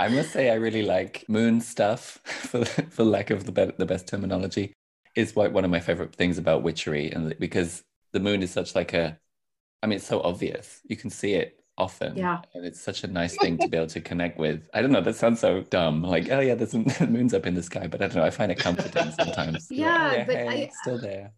I 0.00 0.08
must 0.08 0.30
say, 0.30 0.50
I 0.50 0.54
really 0.54 0.82
like 0.82 1.24
moon 1.28 1.60
stuff, 1.60 2.20
for, 2.24 2.64
for 2.64 3.04
lack 3.04 3.30
of 3.30 3.44
the, 3.44 3.52
be- 3.52 3.72
the 3.76 3.86
best 3.86 4.06
terminology, 4.06 4.72
is 5.16 5.34
what, 5.34 5.52
one 5.52 5.64
of 5.64 5.70
my 5.70 5.80
favorite 5.80 6.14
things 6.14 6.38
about 6.38 6.62
witchery. 6.62 7.10
And 7.10 7.36
because 7.38 7.82
the 8.12 8.20
moon 8.20 8.42
is 8.42 8.50
such 8.50 8.74
like 8.74 8.94
a, 8.94 9.18
I 9.82 9.86
mean, 9.86 9.96
it's 9.96 10.06
so 10.06 10.20
obvious. 10.20 10.80
You 10.84 10.96
can 10.96 11.10
see 11.10 11.34
it 11.34 11.57
often. 11.78 12.16
Yeah. 12.16 12.40
And 12.54 12.66
it's 12.66 12.80
such 12.80 13.04
a 13.04 13.06
nice 13.06 13.36
thing 13.38 13.56
to 13.58 13.68
be 13.68 13.76
able 13.76 13.86
to 13.88 14.00
connect 14.00 14.38
with. 14.38 14.68
I 14.74 14.82
don't 14.82 14.92
know, 14.92 15.00
that 15.00 15.16
sounds 15.16 15.40
so 15.40 15.62
dumb. 15.62 16.02
Like, 16.02 16.30
oh 16.30 16.40
yeah, 16.40 16.54
there's 16.54 16.72
the 16.72 17.06
moon's 17.08 17.32
up 17.32 17.46
in 17.46 17.54
the 17.54 17.62
sky, 17.62 17.86
but 17.86 18.02
I 18.02 18.08
don't 18.08 18.16
know. 18.16 18.24
I 18.24 18.30
find 18.30 18.52
it 18.52 18.58
comforting 18.58 19.12
sometimes. 19.12 19.68
Yeah, 19.70 20.12
yeah 20.12 20.24
but 20.24 20.36
hey, 20.36 20.48
I- 20.48 20.54
it's 20.54 20.78
still 20.80 21.00
there. 21.00 21.32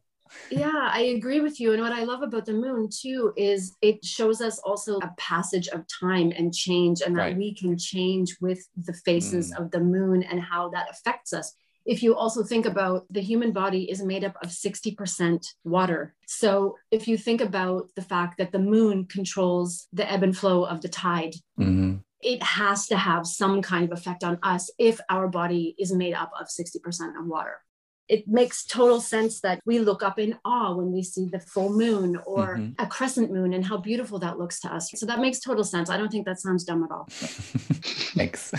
yeah, 0.51 0.89
I 0.93 1.01
agree 1.17 1.41
with 1.41 1.61
you. 1.61 1.73
And 1.73 1.83
what 1.83 1.93
I 1.93 2.05
love 2.05 2.23
about 2.23 2.47
the 2.47 2.55
moon 2.55 2.89
too 2.91 3.33
is 3.37 3.77
it 3.83 4.05
shows 4.05 4.41
us 4.41 4.59
also 4.61 4.99
a 4.99 5.13
passage 5.19 5.69
of 5.69 5.85
time 6.01 6.33
and 6.37 6.55
change, 6.55 7.03
and 7.03 7.17
that 7.17 7.23
Right. 7.23 7.37
we 7.37 7.55
can 7.55 7.77
change 7.77 8.37
with 8.41 8.67
the 8.77 8.93
phases 8.93 9.53
mm. 9.53 9.61
of 9.61 9.71
the 9.71 9.81
moon 9.81 10.23
and 10.23 10.41
how 10.41 10.71
that 10.71 10.89
affects 10.91 11.33
us. 11.33 11.55
If 11.87 12.03
you 12.03 12.15
also 12.15 12.43
think 12.45 12.67
about 12.67 13.07
the 13.11 13.21
human 13.23 13.53
body 13.53 13.91
is 13.91 14.03
made 14.03 14.25
up 14.25 14.37
of 14.43 14.51
60% 14.51 15.47
water. 15.65 16.15
So 16.27 16.77
if 16.91 17.09
you 17.09 17.17
think 17.17 17.41
about 17.41 17.89
the 17.97 18.03
fact 18.03 18.39
that 18.39 18.53
the 18.53 18.59
moon 18.59 19.07
controls 19.07 19.89
the 19.93 20.11
ebb 20.11 20.23
and 20.23 20.37
flow 20.37 20.65
of 20.65 20.81
the 20.83 20.89
tide, 20.89 21.35
hmm 21.57 21.97
it 22.23 22.43
has 22.43 22.87
to 22.89 22.99
have 22.99 23.27
some 23.27 23.63
kind 23.63 23.91
of 23.91 23.99
effect 23.99 24.23
on 24.23 24.39
us 24.43 24.69
if 24.79 25.01
our 25.09 25.27
body 25.27 25.75
is 25.79 25.91
made 25.91 26.13
up 26.13 26.31
of 26.39 26.49
60% 26.49 27.19
of 27.19 27.27
water. 27.27 27.63
It 28.09 28.29
makes 28.29 28.67
total 28.67 29.01
sense 29.01 29.41
that 29.41 29.59
we 29.65 29.79
look 29.79 30.03
up 30.03 30.19
in 30.19 30.37
awe 30.45 30.75
when 30.75 30.93
we 30.93 31.03
see 31.03 31.31
the 31.33 31.41
full 31.41 31.71
moon 31.73 32.17
or 32.27 32.59
Mhm. 32.59 32.75
a 32.79 32.87
crescent 32.87 33.33
moon 33.33 33.55
and 33.55 33.65
how 33.65 33.79
beautiful 33.79 34.19
that 34.19 34.39
looks 34.39 34.61
to 34.61 34.69
us. 34.71 34.91
So 34.95 35.07
that 35.07 35.19
makes 35.19 35.41
total 35.41 35.65
sense. 35.65 35.89
I 35.89 35.97
don't 35.97 36.11
think 36.13 36.27
that 36.27 36.39
sounds 36.41 36.63
dumb 36.65 36.85
at 36.85 36.91
all. 36.91 37.07
Thanks. 37.11 38.53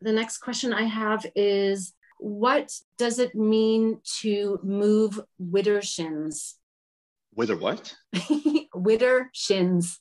The 0.00 0.12
next 0.12 0.38
question 0.38 0.72
I 0.72 0.82
have 0.82 1.24
is 1.36 1.92
what 2.20 2.70
does 2.98 3.18
it 3.18 3.34
mean 3.34 4.00
to 4.20 4.60
move 4.62 5.18
widdershins? 5.42 6.54
Wither 7.34 7.56
what? 7.56 7.94
widdershins. 8.74 9.98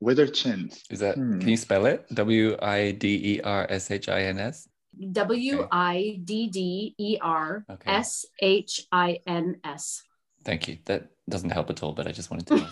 Wither 0.00 0.26
chins. 0.26 0.82
Is 0.90 0.98
that, 0.98 1.14
Hmm. 1.16 1.38
can 1.38 1.48
you 1.48 1.56
spell 1.56 1.86
it? 1.86 2.06
W 2.12 2.56
I 2.60 2.90
D 2.92 3.36
E 3.36 3.40
R 3.42 3.66
S 3.70 3.90
H 3.90 4.08
I 4.08 4.22
N 4.24 4.38
S? 4.40 4.68
W 5.12 5.66
I 5.70 6.20
D 6.24 6.48
D 6.48 6.94
E 6.98 7.18
R 7.22 7.64
Okay. 7.70 7.90
S 7.90 8.26
H 8.40 8.86
I 8.90 9.20
N 9.26 9.60
S. 9.64 10.02
Thank 10.44 10.66
you. 10.66 10.78
That 10.86 11.10
doesn't 11.30 11.50
help 11.50 11.70
at 11.70 11.82
all, 11.84 11.92
but 11.92 12.08
I 12.08 12.12
just 12.12 12.30
wanted 12.32 12.46
to. 12.48 12.66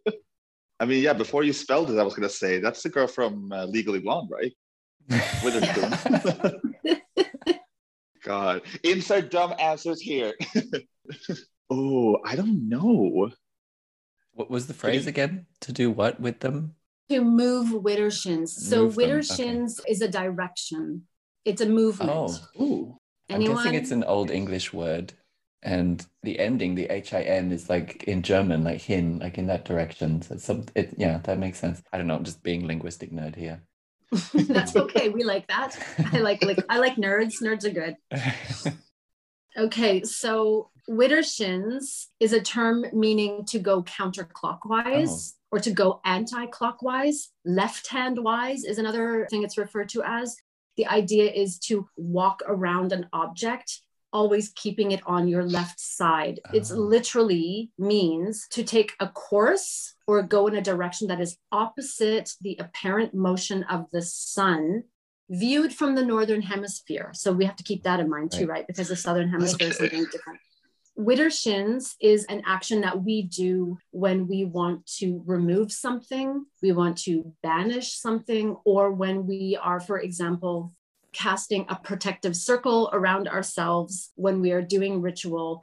I 0.80 0.86
mean, 0.86 1.02
yeah, 1.02 1.12
before 1.12 1.44
you 1.44 1.52
spelled 1.52 1.90
it, 1.90 1.98
I 1.98 2.02
was 2.02 2.14
going 2.14 2.26
to 2.28 2.34
say 2.34 2.58
that's 2.60 2.82
the 2.82 2.88
girl 2.88 3.06
from 3.06 3.52
uh, 3.52 3.66
Legally 3.66 4.00
Blonde, 4.00 4.30
right? 4.30 4.52
Witherspoon. 5.44 7.02
God. 8.24 8.62
Insert 8.82 9.30
dumb 9.30 9.54
answers 9.58 10.00
here. 10.00 10.32
oh, 11.70 12.18
I 12.24 12.34
don't 12.36 12.68
know. 12.68 13.30
what 14.32 14.50
was 14.50 14.66
the 14.66 14.74
phrase 14.74 15.06
again? 15.06 15.46
To 15.60 15.72
do 15.72 15.90
what 15.90 16.18
with 16.20 16.40
them? 16.40 16.74
to 17.10 17.20
move 17.20 17.68
widdershins. 17.82 18.48
So 18.48 18.84
Move 18.84 18.94
them, 18.96 19.04
okay. 19.04 19.12
widdershins 19.12 19.80
is 19.86 20.00
a 20.00 20.08
direction. 20.08 21.02
It's 21.44 21.60
a 21.60 21.66
movement. 21.66 22.10
Oh, 22.10 22.38
Ooh. 22.60 22.98
I'm 23.28 23.36
Anyone? 23.36 23.56
guessing 23.58 23.74
it's 23.74 23.90
an 23.90 24.04
old 24.04 24.30
English 24.30 24.72
word. 24.72 25.12
And 25.62 26.04
the 26.22 26.38
ending, 26.38 26.74
the 26.74 26.86
H 26.92 27.14
I 27.14 27.22
N, 27.22 27.50
is 27.52 27.70
like 27.70 28.04
in 28.04 28.22
German, 28.22 28.64
like 28.64 28.80
hin, 28.82 29.18
like 29.18 29.38
in 29.38 29.46
that 29.46 29.64
direction. 29.64 30.20
So 30.20 30.34
it's 30.34 30.44
some, 30.44 30.66
it, 30.74 30.94
yeah, 30.98 31.18
that 31.24 31.38
makes 31.38 31.58
sense. 31.58 31.82
I 31.92 31.96
don't 31.96 32.06
know, 32.06 32.16
I'm 32.16 32.24
just 32.24 32.42
being 32.42 32.66
linguistic 32.66 33.12
nerd 33.12 33.34
here. 33.36 33.62
That's 34.34 34.76
okay. 34.76 35.08
We 35.08 35.24
like 35.24 35.46
that. 35.48 35.76
I 36.12 36.18
like 36.18 36.44
like 36.44 36.64
I 36.68 36.78
like 36.78 36.96
nerds. 36.96 37.42
Nerds 37.42 37.64
are 37.64 37.70
good. 37.70 37.96
Okay, 39.56 40.02
so 40.02 40.70
widdershins 40.90 42.06
is 42.18 42.32
a 42.32 42.40
term 42.40 42.84
meaning 42.92 43.44
to 43.46 43.60
go 43.60 43.84
counterclockwise 43.84 45.32
oh. 45.32 45.38
or 45.52 45.60
to 45.60 45.70
go 45.70 46.00
anti-clockwise. 46.04 47.30
Left-hand 47.44 48.18
wise 48.18 48.64
is 48.64 48.78
another 48.78 49.28
thing 49.30 49.44
it's 49.44 49.56
referred 49.56 49.88
to 49.90 50.02
as. 50.04 50.36
The 50.76 50.88
idea 50.88 51.30
is 51.30 51.60
to 51.60 51.88
walk 51.96 52.42
around 52.46 52.90
an 52.92 53.08
object, 53.12 53.80
always 54.14 54.52
keeping 54.54 54.92
it 54.92 55.02
on 55.06 55.28
your 55.28 55.44
left 55.44 55.78
side. 55.78 56.40
It's 56.54 56.70
Oh. 56.70 56.76
literally 56.76 57.70
means 57.76 58.46
to 58.50 58.62
take 58.62 58.92
a 59.00 59.08
course 59.08 59.94
or 60.06 60.22
go 60.22 60.46
in 60.46 60.54
a 60.54 60.62
direction 60.62 61.08
that 61.08 61.20
is 61.20 61.36
opposite 61.52 62.30
the 62.40 62.56
apparent 62.58 63.12
motion 63.12 63.64
of 63.64 63.90
the 63.92 64.02
sun 64.02 64.84
viewed 65.28 65.74
from 65.74 65.94
the 65.94 66.04
northern 66.04 66.42
hemisphere. 66.42 67.10
So 67.12 67.32
we 67.32 67.44
have 67.44 67.56
to 67.56 67.64
keep 67.64 67.82
that 67.82 67.98
in 68.00 68.08
mind 68.08 68.30
too, 68.30 68.46
Right. 68.46 68.58
right? 68.58 68.66
Because 68.66 68.88
the 68.88 68.96
southern 68.96 69.28
hemisphere 69.30 69.68
is 69.68 69.76
Okay. 69.76 69.88
something 69.90 70.06
different. 70.12 70.40
Widdershins 70.96 71.96
is 72.00 72.24
an 72.26 72.40
action 72.46 72.82
that 72.82 73.02
we 73.02 73.22
do 73.22 73.78
when 73.90 74.28
we 74.28 74.44
want 74.44 74.86
to 74.98 75.22
remove 75.26 75.72
something, 75.72 76.46
we 76.62 76.70
want 76.70 76.96
to 76.98 77.34
banish 77.42 77.98
something, 77.98 78.56
or 78.64 78.92
when 78.92 79.26
we 79.26 79.58
are, 79.60 79.80
for 79.80 79.98
example, 79.98 80.72
casting 81.14 81.64
a 81.68 81.76
protective 81.76 82.36
circle 82.36 82.90
around 82.92 83.28
ourselves 83.28 84.10
when 84.16 84.40
we 84.40 84.50
are 84.52 84.60
doing 84.62 85.00
ritual. 85.00 85.62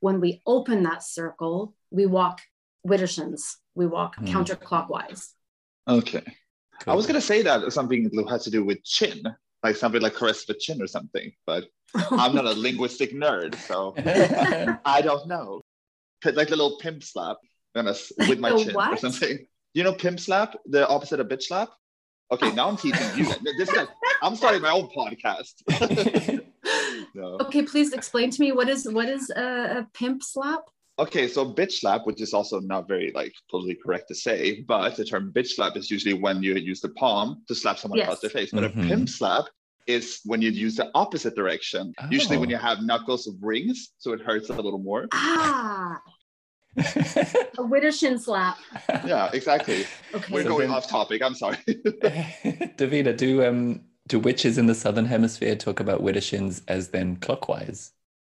When 0.00 0.20
we 0.20 0.42
open 0.46 0.82
that 0.84 1.02
circle, 1.02 1.74
we 1.90 2.06
walk 2.06 2.40
widdershins, 2.86 3.56
we 3.74 3.86
walk 3.86 4.16
Hmm. 4.16 4.24
counterclockwise. 4.26 5.32
Okay. 5.86 6.22
I 6.86 6.94
was 6.94 7.06
going 7.06 7.20
to 7.20 7.26
say 7.26 7.42
that 7.42 7.72
something 7.72 8.04
that 8.04 8.28
had 8.30 8.40
to 8.42 8.50
do 8.50 8.64
with 8.64 8.82
chin, 8.84 9.22
like 9.62 9.76
something 9.76 10.00
like 10.00 10.14
caress 10.14 10.44
the 10.44 10.54
chin 10.54 10.80
or 10.80 10.86
something, 10.86 11.32
but 11.46 11.64
I'm 12.12 12.34
not 12.34 12.44
a 12.44 12.52
linguistic 12.52 13.12
nerd, 13.12 13.54
so 13.56 13.94
I 14.84 15.00
don't 15.02 15.26
know. 15.26 15.60
P- 16.22 16.32
Like 16.32 16.48
the 16.48 16.56
little 16.56 16.78
pimp 16.78 17.02
slap 17.02 17.36
gonna 17.74 17.94
with 18.28 18.38
my 18.38 18.50
The 18.52 18.64
chin 18.64 18.76
or 18.76 18.96
something. 18.96 19.46
You 19.74 19.82
know, 19.84 19.92
pimp 19.92 20.20
slap, 20.20 20.56
the 20.66 20.86
opposite 20.88 21.18
of 21.20 21.26
bitch 21.28 21.44
slap. 21.44 21.70
Okay, 22.30 22.52
now 22.52 22.68
I'm 22.68 22.76
teaching 22.76 23.06
you. 23.16 23.24
This 23.58 23.72
guy, 23.72 23.86
I'm 24.22 24.36
starting 24.36 24.60
my 24.62 24.70
own 24.70 24.88
podcast. 24.94 25.62
no. 27.14 27.38
Okay, 27.40 27.62
please 27.62 27.92
explain 27.92 28.30
to 28.30 28.40
me 28.40 28.52
what 28.52 28.68
is 28.68 28.86
what 28.90 29.08
is 29.08 29.30
a, 29.30 29.78
a 29.80 29.88
pimp 29.94 30.22
slap? 30.22 30.60
Okay, 30.98 31.28
so 31.28 31.50
bitch 31.50 31.72
slap, 31.72 32.06
which 32.06 32.20
is 32.20 32.34
also 32.34 32.60
not 32.60 32.86
very 32.88 33.12
like 33.14 33.32
politically 33.48 33.78
correct 33.82 34.08
to 34.08 34.14
say, 34.14 34.62
but 34.62 34.96
the 34.96 35.04
term 35.04 35.32
bitch 35.32 35.48
slap 35.56 35.76
is 35.76 35.90
usually 35.90 36.14
when 36.14 36.42
you 36.42 36.54
use 36.56 36.80
the 36.80 36.90
palm 36.90 37.42
to 37.48 37.54
slap 37.54 37.78
someone 37.78 38.00
across 38.00 38.16
Yes. 38.22 38.32
their 38.32 38.42
face. 38.42 38.50
But 38.52 38.64
Mhm. 38.64 38.84
a 38.84 38.88
pimp 38.88 39.08
slap 39.08 39.44
is 39.86 40.20
when 40.24 40.42
you 40.42 40.50
use 40.50 40.74
the 40.76 40.90
opposite 40.94 41.34
direction. 41.34 41.94
Usually 42.10 42.36
when 42.36 42.50
Oh. 42.50 42.52
you 42.52 42.58
have 42.58 42.82
knuckles 42.82 43.26
of 43.26 43.34
rings, 43.40 43.92
so 43.98 44.12
it 44.12 44.20
hurts 44.20 44.50
a 44.50 44.54
little 44.60 44.78
more. 44.90 45.08
Ah, 45.12 45.98
A 46.78 47.62
Widdershin 47.62 48.20
slap. 48.20 48.58
Yeah, 49.06 49.30
exactly. 49.32 49.84
Okay. 50.14 50.32
We're 50.32 50.42
So 50.44 50.48
going 50.50 50.68
then- 50.68 50.76
off 50.76 50.88
topic. 50.88 51.22
I'm 51.22 51.34
sorry. 51.34 51.56
Davina, 51.66 53.16
do 53.16 53.44
um 53.44 53.80
do 54.06 54.18
witches 54.18 54.56
in 54.58 54.66
the 54.66 54.74
southern 54.74 55.06
hemisphere 55.06 55.54
talk 55.56 55.80
about 55.80 56.02
widdershins 56.02 56.62
as 56.68 56.88
then 56.88 57.16
clockwise? 57.16 57.92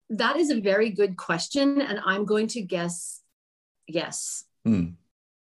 That 0.08 0.36
is 0.36 0.50
a 0.50 0.60
very 0.60 0.90
good 0.90 1.16
question. 1.16 1.80
And 1.80 2.00
I'm 2.04 2.24
going 2.24 2.48
to 2.48 2.60
guess 2.62 3.20
yes. 3.86 4.44
Hmm. 4.64 4.86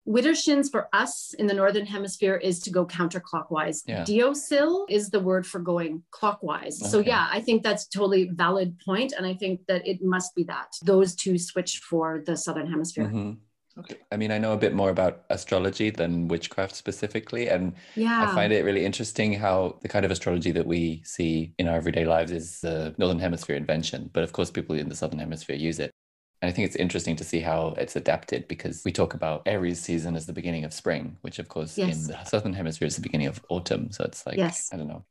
Widdershins 0.08 0.70
for 0.70 0.90
us 0.92 1.34
in 1.36 1.48
the 1.48 1.54
Northern 1.54 1.86
Hemisphere 1.86 2.36
is 2.36 2.60
to 2.62 2.70
go 2.70 2.86
counterclockwise. 2.86 3.84
Yeah. 3.86 4.04
Deosil 4.04 4.86
is 4.90 5.10
the 5.10 5.20
word 5.20 5.48
for 5.48 5.60
going 5.60 6.04
clockwise. 6.12 6.78
So, 6.92 7.00
yeah, 7.00 7.28
I 7.32 7.40
think 7.40 7.64
that's 7.64 7.88
totally 7.88 8.30
valid 8.34 8.78
point, 8.80 9.14
And 9.18 9.26
I 9.26 9.34
think 9.34 9.62
that 9.68 9.88
it 9.88 10.04
must 10.04 10.36
be 10.36 10.44
that 10.44 10.74
those 10.84 11.16
two 11.16 11.38
switch 11.38 11.80
for 11.80 12.22
the 12.26 12.36
Southern 12.36 12.70
Hemisphere. 12.70 13.06
Mhm. 13.06 13.38
Okay. 13.76 13.96
I 14.12 14.18
mean, 14.18 14.32
I 14.32 14.38
know 14.38 14.52
a 14.54 14.58
bit 14.58 14.76
more 14.76 14.92
about 14.92 15.24
astrology 15.32 15.90
than 15.90 16.28
witchcraft 16.28 16.76
specifically, 16.76 17.50
and 17.50 17.74
Yeah. 17.96 18.28
I 18.30 18.36
find 18.36 18.54
it 18.54 18.64
really 18.66 18.86
interesting 18.86 19.34
how 19.34 19.80
the 19.82 19.88
kind 19.88 20.06
of 20.06 20.12
astrology 20.12 20.52
that 20.52 20.68
we 20.68 21.02
see 21.06 21.54
in 21.58 21.68
our 21.68 21.76
everyday 21.76 22.06
lives 22.06 22.32
is 22.32 22.60
the 22.62 22.94
Northern 23.00 23.20
Hemisphere 23.20 23.56
invention. 23.56 24.10
But 24.14 24.24
of 24.24 24.32
course, 24.32 24.52
people 24.52 24.76
in 24.76 24.90
the 24.90 24.96
Southern 24.96 25.20
Hemisphere 25.20 25.56
use 25.56 25.80
it. 25.80 25.92
And 26.44 26.50
I 26.50 26.52
think 26.52 26.66
it's 26.66 26.76
interesting 26.76 27.16
to 27.16 27.24
see 27.24 27.40
how 27.40 27.74
it's 27.78 27.96
adapted 27.96 28.50
because 28.50 28.82
we 28.84 28.92
talk 28.92 29.14
about 29.14 29.44
Aries 29.46 29.80
season 29.80 30.14
as 30.14 30.26
the 30.26 30.34
beginning 30.34 30.66
of 30.66 30.74
spring, 30.74 31.16
which 31.22 31.40
of 31.40 31.48
course 31.48 31.78
Yes. 31.78 31.96
in 32.02 32.08
the 32.12 32.22
Southern 32.26 32.52
Hemisphere 32.52 32.86
is 32.86 32.98
the 32.98 33.02
beginning 33.02 33.28
of 33.28 33.42
autumn. 33.48 33.94
So 33.94 34.04
it's 34.04 34.26
like, 34.26 34.36
Yes. 34.36 34.70
I 34.74 34.76
don't 34.76 34.90
know, 34.90 35.06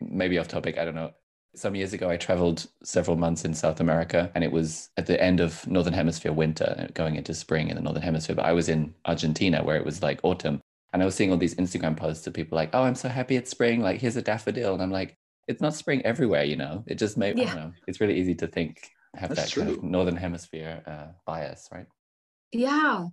maybe 0.00 0.38
off 0.38 0.48
topic, 0.48 0.78
I 0.78 0.86
don't 0.86 0.94
know. 0.94 1.10
Some 1.54 1.74
years 1.74 1.92
ago, 1.92 2.08
I 2.08 2.16
traveled 2.16 2.66
several 2.82 3.18
months 3.18 3.44
in 3.44 3.52
South 3.52 3.80
America, 3.80 4.30
and 4.34 4.42
it 4.42 4.50
was 4.50 4.88
at 4.96 5.04
the 5.04 5.22
end 5.22 5.40
of 5.40 5.66
Northern 5.66 5.92
Hemisphere 5.92 6.32
winter, 6.32 6.74
uh, 6.78 6.86
going 6.94 7.16
into 7.16 7.34
spring 7.34 7.68
in 7.68 7.76
the 7.76 7.82
Northern 7.82 8.02
Hemisphere. 8.02 8.34
But 8.36 8.46
I 8.46 8.54
was 8.54 8.70
in 8.70 8.94
Argentina 9.04 9.62
where 9.62 9.76
it 9.76 9.84
was 9.84 10.02
like 10.02 10.20
autumn. 10.22 10.62
And 10.94 11.02
I 11.02 11.04
was 11.04 11.14
seeing 11.14 11.30
all 11.30 11.36
these 11.36 11.56
Instagram 11.56 11.98
posts 11.98 12.26
of 12.26 12.32
people 12.32 12.56
like, 12.56 12.70
oh, 12.72 12.84
I'm 12.84 12.94
so 12.94 13.10
happy 13.10 13.36
it's 13.36 13.50
spring. 13.50 13.82
Like, 13.82 14.00
here's 14.00 14.16
a 14.16 14.22
daffodil. 14.22 14.72
And 14.72 14.82
I'm 14.82 14.90
like, 14.90 15.18
it's 15.48 15.60
not 15.60 15.74
spring 15.74 16.00
everywhere, 16.06 16.44
you 16.44 16.56
know? 16.56 16.82
It 16.86 16.94
just 16.94 17.18
may, 17.18 17.32
I 17.32 17.34
Yeah. 17.34 17.44
don't 17.44 17.56
know. 17.56 17.72
It's 17.86 18.00
really 18.00 18.18
easy 18.18 18.34
to 18.36 18.46
think, 18.46 18.88
have 19.14 19.34
That's 19.34 19.54
that 19.54 19.60
kind 19.60 19.76
of. 19.76 19.82
Northern 19.82 20.16
Hemisphere 20.16 20.82
uh, 20.86 21.12
bias, 21.26 21.68
right? 21.72 21.86
Yeah, 22.52 23.06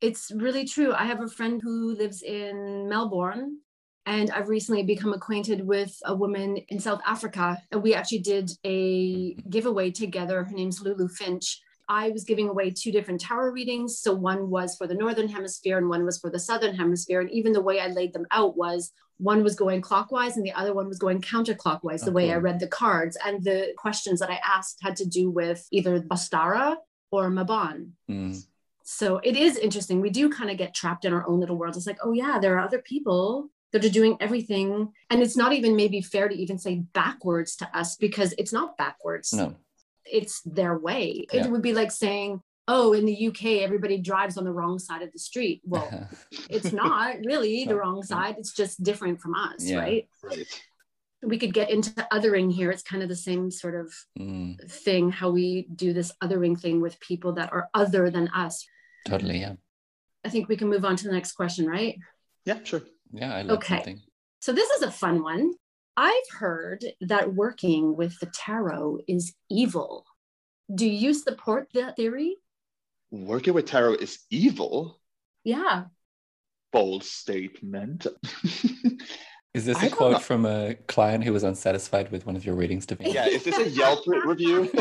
it's 0.00 0.30
really 0.34 0.66
true. 0.66 0.92
I 0.92 1.04
have 1.04 1.20
a 1.20 1.28
friend 1.28 1.60
who 1.62 1.96
lives 1.96 2.22
in 2.22 2.88
Melbourne, 2.88 3.58
and 4.06 4.30
I've 4.30 4.48
recently 4.48 4.82
become 4.82 5.12
acquainted 5.12 5.66
with 5.66 5.96
a 6.04 6.14
woman 6.14 6.58
in 6.68 6.78
South 6.78 7.00
Africa. 7.04 7.60
And 7.72 7.82
we 7.82 7.94
actually 7.94 8.20
did 8.20 8.50
a 8.64 9.34
giveaway 9.50 9.90
together. 9.90 10.44
Her 10.44 10.52
name's 10.52 10.80
Lulu 10.80 11.08
Finch. 11.08 11.60
I 11.88 12.10
was 12.10 12.24
giving 12.24 12.48
away 12.48 12.70
two 12.70 12.92
different 12.92 13.20
tarot 13.20 13.50
readings. 13.50 13.98
So 13.98 14.12
one 14.12 14.50
was 14.50 14.76
for 14.76 14.86
the 14.86 14.94
Northern 14.94 15.28
Hemisphere 15.28 15.78
and 15.78 15.88
one 15.88 16.04
was 16.04 16.18
for 16.18 16.30
the 16.30 16.38
Southern 16.38 16.74
Hemisphere. 16.74 17.20
And 17.20 17.30
even 17.30 17.52
the 17.52 17.60
way 17.60 17.80
I 17.80 17.88
laid 17.88 18.12
them 18.12 18.26
out 18.30 18.56
was 18.56 18.92
one 19.18 19.42
was 19.42 19.54
going 19.54 19.80
clockwise 19.80 20.36
and 20.36 20.44
the 20.44 20.52
other 20.52 20.74
one 20.74 20.88
was 20.88 20.98
going 20.98 21.20
counterclockwise, 21.20 22.04
the 22.04 22.10
Oh, 22.10 22.14
way 22.14 22.32
I 22.32 22.36
read 22.36 22.60
the 22.60 22.68
cards. 22.68 23.16
And 23.24 23.42
the 23.42 23.72
questions 23.76 24.20
that 24.20 24.30
I 24.30 24.40
asked 24.44 24.78
had 24.82 24.96
to 24.96 25.06
do 25.06 25.30
with 25.30 25.66
either 25.70 26.00
Ostara 26.02 26.76
or 27.10 27.30
Mabon. 27.30 27.90
Mm. 28.10 28.44
So 28.82 29.18
it 29.18 29.36
is 29.36 29.56
interesting. 29.56 30.00
We 30.00 30.10
do 30.10 30.30
kind 30.30 30.50
of 30.50 30.58
get 30.58 30.74
trapped 30.74 31.04
in 31.04 31.12
our 31.12 31.26
own 31.26 31.40
little 31.40 31.56
world. 31.56 31.76
It's 31.76 31.86
like, 31.86 31.98
oh, 32.04 32.12
yeah, 32.12 32.38
there 32.38 32.56
are 32.56 32.64
other 32.64 32.78
people 32.78 33.50
that 33.72 33.84
are 33.84 33.90
doing 33.90 34.16
everything. 34.20 34.92
And 35.10 35.22
it's 35.22 35.36
not 35.36 35.52
even 35.52 35.76
maybe 35.76 36.00
fair 36.00 36.28
to 36.28 36.34
even 36.34 36.58
say 36.58 36.84
backwards 36.92 37.56
to 37.56 37.76
us 37.76 37.96
because 37.96 38.34
it's 38.38 38.52
not 38.52 38.76
backwards. 38.76 39.32
No. 39.32 39.56
It's 40.04 40.40
their 40.42 40.78
way. 40.78 41.26
Yeah. 41.32 41.44
It 41.44 41.50
would 41.50 41.62
be 41.62 41.74
like 41.74 41.90
saying, 41.90 42.42
oh, 42.68 42.92
in 42.92 43.04
the 43.06 43.28
UK, 43.28 43.62
everybody 43.62 43.98
drives 43.98 44.36
on 44.36 44.44
the 44.44 44.52
wrong 44.52 44.78
side 44.78 45.02
of 45.02 45.12
the 45.12 45.18
street. 45.18 45.62
Well, 45.66 46.08
it's 46.50 46.72
not 46.72 47.16
really 47.24 47.64
the 47.64 47.76
wrong 47.76 48.02
side. 48.02 48.36
It's 48.38 48.52
just 48.52 48.82
different 48.82 49.20
from 49.20 49.34
us, 49.34 49.62
Yeah. 49.64 49.78
right? 49.78 50.08
Right. 50.22 50.46
We 51.22 51.38
could 51.38 51.54
get 51.54 51.70
into 51.70 51.90
othering 52.12 52.52
here. 52.52 52.70
It's 52.70 52.82
kind 52.82 53.02
of 53.02 53.08
the 53.08 53.16
same 53.16 53.50
sort 53.50 53.74
of 53.74 53.92
Mm, 54.18 54.70
thing, 54.70 55.10
how 55.10 55.30
we 55.30 55.66
do 55.74 55.92
this 55.92 56.12
othering 56.22 56.58
thing 56.60 56.80
with 56.80 57.00
people 57.00 57.32
that 57.34 57.52
are 57.52 57.68
other 57.74 58.10
than 58.10 58.28
us. 58.28 58.64
totally. 59.06 59.38
Yeah. 59.38 59.54
I 60.24 60.28
think 60.28 60.48
we 60.48 60.56
can 60.56 60.68
move 60.68 60.84
on 60.84 60.96
to 60.96 61.04
the 61.06 61.12
next 61.14 61.32
question, 61.32 61.66
right? 61.66 61.96
Yeah, 62.44 62.58
sure. 62.64 62.82
Yeah. 63.12 63.32
I 63.34 63.42
love 63.42 63.58
Okay. 63.58 63.76
something. 63.76 64.00
So 64.40 64.52
this 64.52 64.68
is 64.70 64.82
a 64.82 64.90
fun 64.90 65.22
one. 65.22 65.52
I've 65.96 66.30
heard 66.38 66.84
that 67.00 67.32
working 67.34 67.96
with 67.96 68.18
the 68.20 68.26
tarot 68.26 68.98
is 69.08 69.34
evil. 69.48 70.04
Do 70.74 70.86
you 70.88 71.14
support 71.14 71.68
that 71.74 71.96
theory? 71.96 72.36
Working 73.10 73.54
with 73.54 73.66
tarot 73.66 73.94
is 73.94 74.18
evil. 74.30 75.00
Yeah. 75.44 75.84
Bold 76.72 77.04
statement. 77.04 78.06
Is 79.54 79.64
this 79.64 79.82
a 79.82 79.88
quote 79.88 80.12
know. 80.12 80.18
from 80.18 80.44
a 80.44 80.74
client 80.86 81.24
who 81.24 81.32
was 81.32 81.42
unsatisfied 81.42 82.12
with 82.12 82.26
one 82.26 82.36
of 82.36 82.44
your 82.44 82.54
readings, 82.54 82.84
Davina? 82.84 83.14
yeah, 83.14 83.26
is 83.26 83.42
this 83.42 83.56
a 83.56 83.66
Yelp 83.70 84.06
review? 84.06 84.70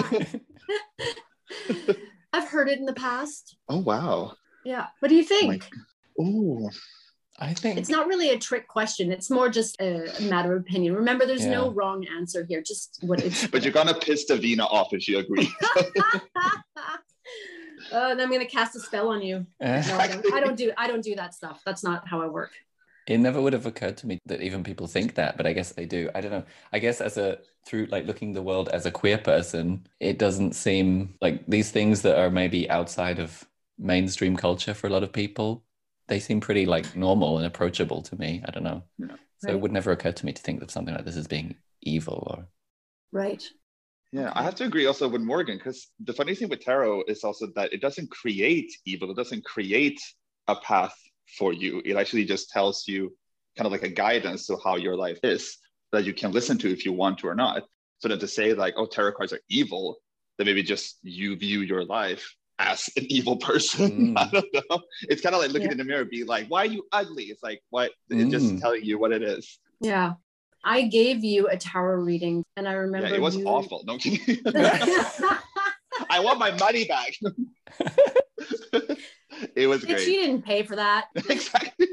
I've 2.34 2.50
heard 2.50 2.68
it 2.68 2.78
in 2.78 2.86
the 2.86 2.92
past. 2.92 3.56
oh 3.70 3.78
wow. 3.78 4.34
Yeah. 4.66 4.88
What 5.00 5.08
do 5.08 5.16
you 5.16 5.22
oh 5.24 5.26
think? 5.26 5.70
Ooh. 6.20 6.70
I 7.40 7.54
think 7.54 7.78
it's 7.78 7.88
not 7.88 8.08
really 8.08 8.32
a 8.32 8.38
trick 8.38 8.68
question. 8.68 9.14
It's 9.14 9.30
more 9.30 9.48
just 9.48 9.80
a, 9.80 10.10
a 10.20 10.30
matter 10.30 10.56
of 10.56 10.62
opinion. 10.64 10.94
Remember, 10.94 11.26
there's 11.26 11.46
no 11.46 11.72
wrong 11.72 12.06
answer 12.08 12.46
here. 12.46 12.62
Just 12.62 13.00
what 13.02 13.22
it's. 13.22 13.48
But 13.52 13.64
you're 13.64 13.72
gonna 13.72 13.94
piss 13.94 14.30
Davina 14.30 14.70
off 14.70 14.92
if 14.92 15.08
you 15.08 15.20
agree. 15.20 15.50
Oh, 17.92 18.12
and 18.12 18.22
I'm 18.22 18.32
gonna 18.32 18.46
cast 18.46 18.76
a 18.76 18.80
spell 18.80 19.10
on 19.10 19.22
you. 19.22 19.46
Eh? 19.62 19.84
No, 19.88 19.98
I 19.98 20.08
don't. 20.08 20.26
I 20.34 20.40
don't 20.40 20.56
do. 20.58 20.72
I 20.78 20.88
don't 20.88 21.04
do 21.04 21.16
that 21.16 21.34
stuff. 21.34 21.62
That's 21.66 21.84
not 21.84 22.08
how 22.08 22.22
I 22.22 22.28
work. 22.28 22.52
it 23.08 23.20
never 23.20 23.40
would 23.42 23.54
have 23.54 23.66
occurred 23.68 23.98
to 23.98 24.08
me 24.08 24.18
that 24.26 24.42
even 24.42 24.64
people 24.64 24.88
think 24.88 25.16
that, 25.16 25.38
but 25.38 25.46
I 25.46 25.54
guess 25.54 25.72
they 25.74 25.86
do. 25.86 26.10
I 26.16 26.22
don't 26.22 26.32
know. 26.32 26.44
I 26.74 26.80
guess 26.80 27.02
as 27.02 27.18
a 27.18 27.40
through 27.66 27.88
like 27.88 28.06
looking 28.06 28.34
the 28.34 28.42
world 28.44 28.70
as 28.70 28.86
a 28.86 28.92
queer 28.92 29.18
person, 29.18 29.86
it 30.00 30.18
doesn't 30.20 30.54
seem 30.56 31.16
like 31.22 31.46
these 31.48 31.72
things 31.72 32.02
that 32.04 32.18
are 32.20 32.30
maybe 32.32 32.70
outside 32.70 33.20
of 33.20 33.44
mainstream 33.78 34.36
culture 34.38 34.74
for 34.74 34.88
a 34.88 34.90
lot 34.90 35.04
of 35.04 35.12
people, 35.14 35.64
they 36.08 36.20
seem 36.20 36.40
pretty 36.42 36.66
like 36.66 36.96
normal 36.96 37.38
and 37.38 37.46
approachable 37.48 38.02
to 38.04 38.16
me. 38.18 38.44
I 38.48 38.52
don't 38.52 38.64
know. 38.64 38.84
Yeah. 38.98 39.16
So 39.40 39.52
it 39.52 39.60
would 39.60 39.72
never 39.72 39.92
occur 39.92 40.12
to 40.12 40.26
me 40.26 40.34
to 40.34 40.42
think 40.42 40.64
of 40.64 40.72
something 40.72 40.94
like 40.96 41.06
this 41.06 41.18
as 41.18 41.28
being 41.28 41.56
evil 41.82 42.24
or 42.36 42.48
Right. 43.12 43.44
Yeah, 44.16 44.32
I 44.34 44.44
have 44.44 44.56
to 44.56 44.64
agree 44.64 44.86
also 44.86 45.10
with 45.10 45.22
Morgan 45.22 45.58
because 45.58 45.80
the 46.00 46.14
funny 46.14 46.36
thing 46.36 46.48
with 46.48 46.62
tarot 46.62 47.04
is 47.14 47.24
also 47.26 47.48
that 47.58 47.74
it 47.74 47.82
doesn't 47.82 48.10
create 48.12 48.72
evil. 48.86 49.12
It 49.12 49.18
doesn't 49.18 49.44
create 49.44 50.00
a 50.48 50.56
path 50.56 50.96
for 51.38 51.52
you. 51.52 51.82
It 51.84 51.96
actually 51.98 52.24
just 52.24 52.50
tells 52.50 52.88
you 52.88 53.02
kind 53.58 53.66
of 53.66 53.74
like 53.74 53.84
a 53.84 53.90
guidance 53.90 54.48
to 54.48 54.58
how 54.64 54.76
your 54.78 54.96
life 54.96 55.20
is 55.24 55.58
that 55.92 56.06
you 56.06 56.14
can 56.14 56.32
listen 56.32 56.58
to 56.60 56.72
if 56.72 56.86
you 56.86 56.94
want 56.94 57.18
to 57.20 57.28
or 57.28 57.36
not. 57.36 57.64
So 58.00 58.08
then 58.08 58.20
to 58.20 58.28
say 58.28 58.54
like, 58.54 58.76
oh, 58.78 58.86
tarot 58.86 59.14
cards 59.18 59.34
are 59.34 59.42
evil, 59.50 59.98
then 60.38 60.46
maybe 60.48 60.64
just 60.64 60.98
you 61.04 61.36
view 61.36 61.60
your 61.60 61.84
life 61.84 62.26
as 62.58 62.90
an 62.96 63.04
evil 63.10 63.36
person. 63.36 63.90
Mm. 64.16 64.18
I 64.18 64.30
don't 64.32 64.54
know. 64.70 64.80
It's 65.10 65.22
kind 65.22 65.36
of 65.36 65.42
like 65.42 65.52
looking 65.52 65.68
Yeah. 65.68 65.72
in 65.74 65.78
the 65.78 65.84
mirror, 65.84 66.02
and 66.04 66.10
be 66.10 66.24
like, 66.24 66.48
why 66.48 66.62
are 66.62 66.74
you 66.78 66.84
ugly? 66.94 67.26
It's 67.26 67.44
like 67.44 67.62
what? 67.70 67.92
It's 68.10 68.32
just 68.32 68.46
Mm. 68.56 68.62
telling 68.62 68.84
you 68.86 68.98
what 68.98 69.12
it 69.12 69.24
is. 69.24 69.60
Yeah. 69.82 70.14
I 70.66 70.82
gave 70.88 71.24
you 71.24 71.48
a 71.48 71.56
tarot 71.56 72.02
reading, 72.02 72.44
and 72.58 72.68
I 72.68 72.74
remember 72.74 73.08
Yeah, 73.08 73.16
it 73.16 73.22
was 73.22 73.38
you... 73.38 73.46
awful. 73.46 73.84
No 73.86 73.94
I'm 73.94 74.00
kidding. 74.00 74.40
I 76.10 76.20
want 76.20 76.40
my 76.40 76.52
money 76.58 76.86
back. 76.86 77.14
it 79.56 79.68
was 79.68 79.84
Bitch, 79.84 79.88
great. 79.88 80.08
you 80.08 80.22
didn't 80.22 80.42
pay 80.42 80.64
for 80.64 80.76
that. 80.76 81.06
exactly. 81.30 81.88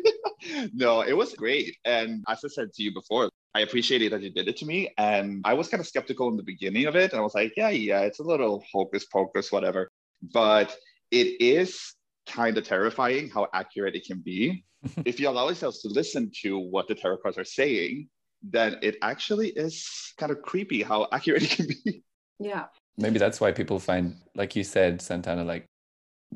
no, 0.72 1.02
it 1.02 1.12
was 1.12 1.35
great. 1.35 1.76
And 1.85 2.24
as 2.28 2.40
I 2.44 2.48
said 2.48 2.72
to 2.72 2.82
you 2.82 2.92
before, 2.92 3.28
I 3.54 3.61
appreciated 3.61 4.12
that 4.12 4.22
you 4.22 4.30
did 4.30 4.48
it 4.48 4.56
to 4.58 4.66
me. 4.66 4.92
And 4.96 5.42
I 5.44 5.54
was 5.54 5.68
kind 5.68 5.80
of 5.80 5.87
skeptical 5.87 6.28
in 6.28 6.37
the 6.37 6.42
beginning 6.42 6.87
of 6.87 6.96
it. 6.96 7.12
And 7.12 7.20
I 7.20 7.22
was 7.22 7.35
like, 7.35 7.52
yeah, 7.56 7.68
yeah, 7.68 8.00
it's 8.00 8.18
a 8.20 8.24
little 8.24 8.64
hocus 8.72 9.04
pocus, 9.04 9.52
whatever. 9.52 9.90
But 10.32 10.74
it 11.11 11.40
is 11.40 11.94
kind 12.26 12.56
of 12.56 12.64
terrifying 12.66 13.28
how 13.28 13.48
accurate 13.52 13.94
it 13.94 14.06
can 14.06 14.20
be. 14.20 14.64
if 15.04 15.20
you 15.20 15.28
allow 15.28 15.46
yourselves 15.46 15.80
to 15.82 15.88
listen 15.88 16.30
to 16.42 16.58
what 16.58 16.88
the 16.88 16.94
tarot 16.94 17.18
cards 17.18 17.38
are 17.38 17.44
saying, 17.44 18.08
then 18.42 18.76
it 18.83 18.96
actually 19.02 19.48
is 19.50 20.12
kind 20.18 20.33
of 20.33 20.42
creepy 20.42 20.83
how 20.83 21.07
accurate 21.12 21.42
it 21.46 21.50
can 21.50 21.66
be. 21.66 22.02
Yeah. 22.38 22.64
maybe 22.98 23.18
that's 23.18 23.40
why 23.40 23.52
people 23.52 23.78
find 23.78 24.16
like 24.35 24.57
you 24.57 24.64
said 24.64 25.00
santana 25.00 25.44
like 25.44 25.64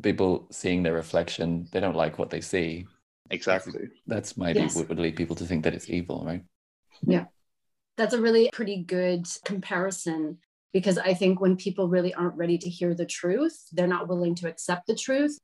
people 0.02 0.46
seeing 0.52 0.82
their 0.82 0.92
reflection 0.94 1.66
they 1.72 1.80
don't 1.80 1.96
like 1.96 2.18
what 2.18 2.30
they 2.30 2.40
see 2.40 2.86
Exactly. 3.30 3.88
that's 4.06 4.36
maybe 4.36 4.60
Yes. 4.60 4.76
what 4.76 4.88
would 4.88 5.00
lead 5.00 5.16
people 5.16 5.34
to 5.36 5.44
think 5.44 5.64
that 5.64 5.74
it's 5.74 5.90
evil 5.90 6.24
right 6.24 6.42
Yeah. 7.06 7.24
That's 7.96 8.14
a 8.14 8.20
really 8.20 8.50
pretty 8.52 8.82
good 8.84 9.26
comparison 9.44 10.38
because 10.72 10.98
I 10.98 11.14
think 11.14 11.40
when 11.40 11.56
people 11.56 11.88
really 11.88 12.12
aren't 12.12 12.36
ready 12.36 12.58
to 12.58 12.68
hear 12.68 12.94
the 12.94 13.06
truth, 13.06 13.56
they're 13.72 13.86
not 13.86 14.06
willing 14.08 14.34
to 14.36 14.48
accept 14.48 14.86
the 14.86 14.94
truth. 14.94 15.38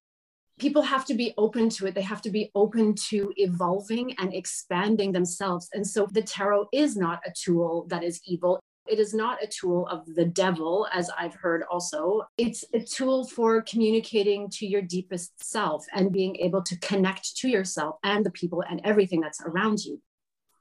People 0.63 0.83
have 0.83 1.05
to 1.07 1.15
be 1.15 1.35
open 1.39 1.69
to 1.71 1.89
it. 1.89 1.95
They 1.97 2.03
have 2.03 2.23
to 2.23 2.31
be 2.31 2.53
open 2.55 2.95
to 3.09 3.33
evolving 3.37 4.15
and 4.21 4.33
expanding 4.33 5.11
themselves. 5.11 5.69
And 5.73 5.85
so 5.85 6.07
the 6.13 6.23
tarot 6.23 6.69
is 6.73 6.97
not 6.97 7.19
a 7.27 7.33
tool 7.33 7.85
that 7.89 8.05
is 8.05 8.21
evil. 8.29 8.61
It 8.87 9.01
is 9.01 9.13
not 9.13 9.43
a 9.43 9.49
tool 9.49 9.89
of 9.89 10.07
the 10.15 10.25
devil, 10.25 10.87
as 10.93 11.11
I've 11.19 11.35
heard 11.35 11.65
also. 11.69 12.23
It's 12.39 12.65
a 12.75 12.79
tool 12.79 13.27
for 13.27 13.63
communicating 13.63 14.49
to 14.51 14.65
your 14.65 14.83
deepest 14.83 15.33
self 15.43 15.85
and 15.95 16.13
being 16.13 16.37
able 16.37 16.63
to 16.63 16.79
connect 16.79 17.37
to 17.39 17.49
yourself 17.49 17.97
and 18.05 18.25
the 18.25 18.31
people 18.31 18.63
and 18.63 18.81
everything 18.85 19.21
that's 19.21 19.41
around 19.45 19.85
you. 19.85 20.01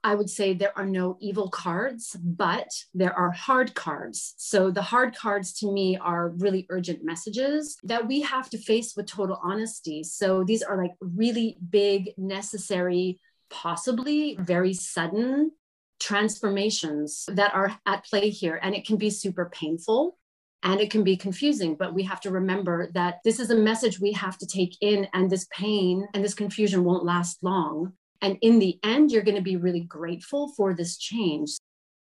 I 0.04 0.16
would 0.16 0.30
say 0.30 0.54
there 0.54 0.78
are 0.78 0.86
no 0.86 1.18
evil 1.20 1.50
cards, 1.50 2.16
but 2.24 2.68
there 2.94 3.14
are 3.14 3.32
hard 3.32 3.76
cards. 3.76 4.34
So 4.38 4.72
the 4.72 4.82
hard 4.82 5.16
cards 5.16 5.54
to 5.60 5.72
me 5.72 5.98
are 5.98 6.30
really 6.30 6.66
urgent 6.70 7.04
messages 7.04 7.78
that 7.84 8.08
we 8.08 8.22
have 8.22 8.50
to 8.50 8.58
face 8.58 8.96
with 8.96 9.06
total 9.06 9.40
honesty. 9.44 10.04
So 10.04 10.44
these 10.44 10.64
are 10.64 10.78
like 10.78 10.94
really 11.00 11.58
big, 11.70 12.12
necessary, 12.18 13.20
possibly 13.50 14.38
very 14.40 14.74
sudden 14.74 15.52
transformations 16.00 17.26
that 17.28 17.54
are 17.54 17.78
at 17.86 18.04
play 18.06 18.30
here. 18.30 18.60
And 18.64 18.74
it 18.74 18.88
can 18.88 18.98
be 18.98 19.12
super 19.12 19.52
painful 19.54 20.18
and 20.64 20.80
it 20.80 20.92
can 20.92 21.04
be 21.04 21.18
confusing, 21.18 21.76
but 21.76 21.94
we 21.94 22.04
have 22.04 22.22
to 22.22 22.32
remember 22.32 22.92
that 22.94 23.20
this 23.24 23.40
is 23.40 23.50
a 23.50 23.56
message 23.56 24.00
we 24.00 24.12
have 24.12 24.38
to 24.38 24.46
take 24.46 24.78
in, 24.82 25.08
and 25.14 25.28
this 25.28 25.48
pain 25.52 26.08
and 26.14 26.24
this 26.24 26.36
confusion 26.36 26.84
won't 26.84 27.04
last 27.04 27.40
long. 27.42 27.94
And 28.22 28.38
in 28.42 28.60
the 28.60 28.80
end, 28.84 29.12
you're 29.12 29.24
going 29.24 29.36
to 29.36 29.42
be 29.42 29.58
really 29.58 29.82
grateful 29.82 30.50
for 30.50 30.74
this 30.74 30.98
change. 30.98 31.58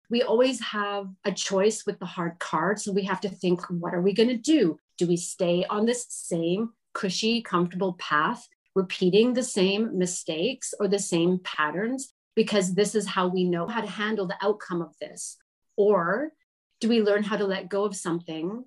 We 0.10 0.22
always 0.22 0.62
have 0.62 1.08
a 1.26 1.32
choice 1.32 1.86
with 1.86 2.00
the 2.00 2.06
hard 2.06 2.40
card. 2.40 2.80
So 2.80 2.92
we 2.92 3.04
have 3.04 3.22
to 3.22 3.30
think, 3.30 3.62
what 3.70 3.94
are 3.94 4.02
we 4.02 4.14
going 4.14 4.30
to 4.30 4.38
do? 4.38 4.78
Do 4.98 5.08
we 5.08 5.18
stay 5.18 5.66
on 5.70 5.86
this 5.86 6.06
same 6.10 6.70
cushy, 6.94 7.42
comfortable 7.42 7.94
path, 7.94 8.48
repeating 8.76 9.34
the 9.34 9.44
same 9.44 9.98
mistakes 9.98 10.74
or 10.80 10.88
the 10.88 11.00
same 11.00 11.40
patterns? 11.44 12.14
Because 12.36 12.74
this 12.74 12.96
is 12.96 13.08
how 13.08 13.28
we 13.28 13.44
know 13.44 13.68
how 13.68 13.82
to 13.82 13.88
handle 13.88 14.28
the 14.28 14.38
outcome 14.42 14.82
of 14.82 14.96
this. 15.02 15.38
Or 15.76 16.32
do 16.80 16.88
we 16.88 17.02
learn 17.02 17.24
how 17.24 17.38
to 17.38 17.46
let 17.46 17.70
go 17.70 17.84
of 17.84 17.96
something 17.96 18.64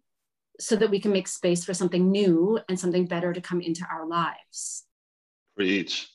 so 0.61 0.77
that 0.77 0.91
we 0.91 1.01
can 1.01 1.13
make 1.13 1.29
space 1.29 1.65
for 1.65 1.73
something 1.73 2.11
new 2.11 2.59
and 2.69 2.79
something 2.79 3.07
better 3.07 3.33
to 3.33 3.41
come 3.41 3.61
into 3.61 3.87
our 3.91 4.07
lives? 4.07 4.88
Preach. 5.59 6.09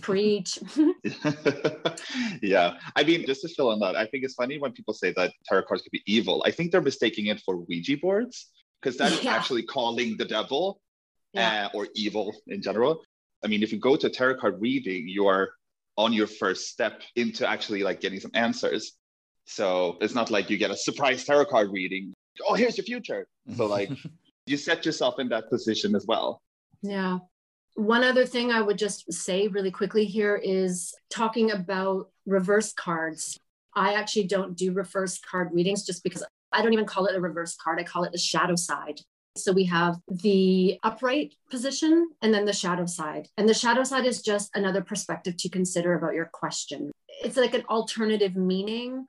Preach. 0.00 0.58
yeah. 2.42 2.74
I 2.96 3.04
mean, 3.04 3.24
just 3.24 3.42
to 3.42 3.48
fill 3.48 3.70
in 3.70 3.78
that, 3.78 3.94
I 3.94 4.04
think 4.06 4.24
it's 4.24 4.34
funny 4.34 4.58
when 4.58 4.72
people 4.72 4.94
say 4.94 5.12
that 5.16 5.32
tarot 5.48 5.62
cards 5.62 5.82
could 5.84 5.92
be 5.92 6.02
evil. 6.06 6.42
I 6.44 6.50
think 6.50 6.72
they're 6.72 6.82
mistaking 6.82 7.26
it 7.26 7.40
for 7.46 7.58
Ouija 7.58 7.98
boards 7.98 8.50
because 8.80 8.98
that 8.98 9.12
is 9.12 9.22
yeah. 9.22 9.36
actually 9.36 9.62
calling 9.62 10.16
the 10.16 10.24
devil 10.24 10.80
yeah. 11.32 11.68
uh, 11.72 11.76
or 11.76 11.86
evil 11.94 12.34
in 12.48 12.60
general. 12.60 13.04
I 13.44 13.46
mean, 13.46 13.62
if 13.62 13.70
you 13.70 13.78
go 13.78 13.94
to 13.94 14.08
a 14.08 14.10
tarot 14.10 14.40
card 14.40 14.60
reading, 14.60 15.06
you 15.06 15.28
are 15.28 15.50
on 15.96 16.12
your 16.12 16.26
first 16.26 16.66
step 16.66 17.00
into 17.14 17.48
actually 17.48 17.84
like 17.84 18.00
getting 18.00 18.18
some 18.18 18.32
answers. 18.34 18.94
So 19.44 19.98
it's 20.00 20.16
not 20.16 20.32
like 20.32 20.50
you 20.50 20.56
get 20.58 20.72
a 20.72 20.76
surprise 20.76 21.24
tarot 21.24 21.44
card 21.44 21.70
reading. 21.70 22.12
Oh, 22.48 22.54
here's 22.54 22.76
your 22.76 22.86
future. 22.86 23.24
So 23.56 23.66
like 23.66 23.88
you 24.46 24.56
set 24.56 24.84
yourself 24.84 25.20
in 25.20 25.28
that 25.28 25.48
position 25.48 25.94
as 25.94 26.06
well. 26.08 26.42
Yeah. 26.82 27.18
One 27.74 28.04
other 28.04 28.26
thing 28.26 28.52
I 28.52 28.60
would 28.60 28.78
just 28.78 29.10
say 29.12 29.48
really 29.48 29.70
quickly 29.70 30.04
here 30.04 30.36
is 30.36 30.94
talking 31.10 31.52
about 31.52 32.10
reverse 32.26 32.72
cards. 32.72 33.38
I 33.74 33.94
actually 33.94 34.26
don't 34.26 34.56
do 34.56 34.72
reverse 34.72 35.18
card 35.18 35.50
readings 35.52 35.86
just 35.86 36.04
because 36.04 36.22
I 36.52 36.62
don't 36.62 36.74
even 36.74 36.84
call 36.84 37.06
it 37.06 37.16
a 37.16 37.20
reverse 37.20 37.56
card. 37.56 37.80
I 37.80 37.84
call 37.84 38.04
it 38.04 38.12
the 38.12 38.18
shadow 38.18 38.56
side. 38.56 39.00
So 39.36 39.52
we 39.52 39.64
have 39.64 39.98
the 40.08 40.78
upright 40.82 41.34
position 41.50 42.10
and 42.20 42.34
then 42.34 42.44
the 42.44 42.52
shadow 42.52 42.84
side. 42.84 43.28
And 43.38 43.48
the 43.48 43.54
shadow 43.54 43.82
side 43.82 44.04
is 44.04 44.20
just 44.20 44.54
another 44.54 44.82
perspective 44.82 45.38
to 45.38 45.48
consider 45.48 45.94
about 45.94 46.14
your 46.14 46.26
question. 46.26 46.92
It's 47.24 47.38
like 47.38 47.54
an 47.54 47.64
alternative 47.70 48.36
meaning, 48.36 49.06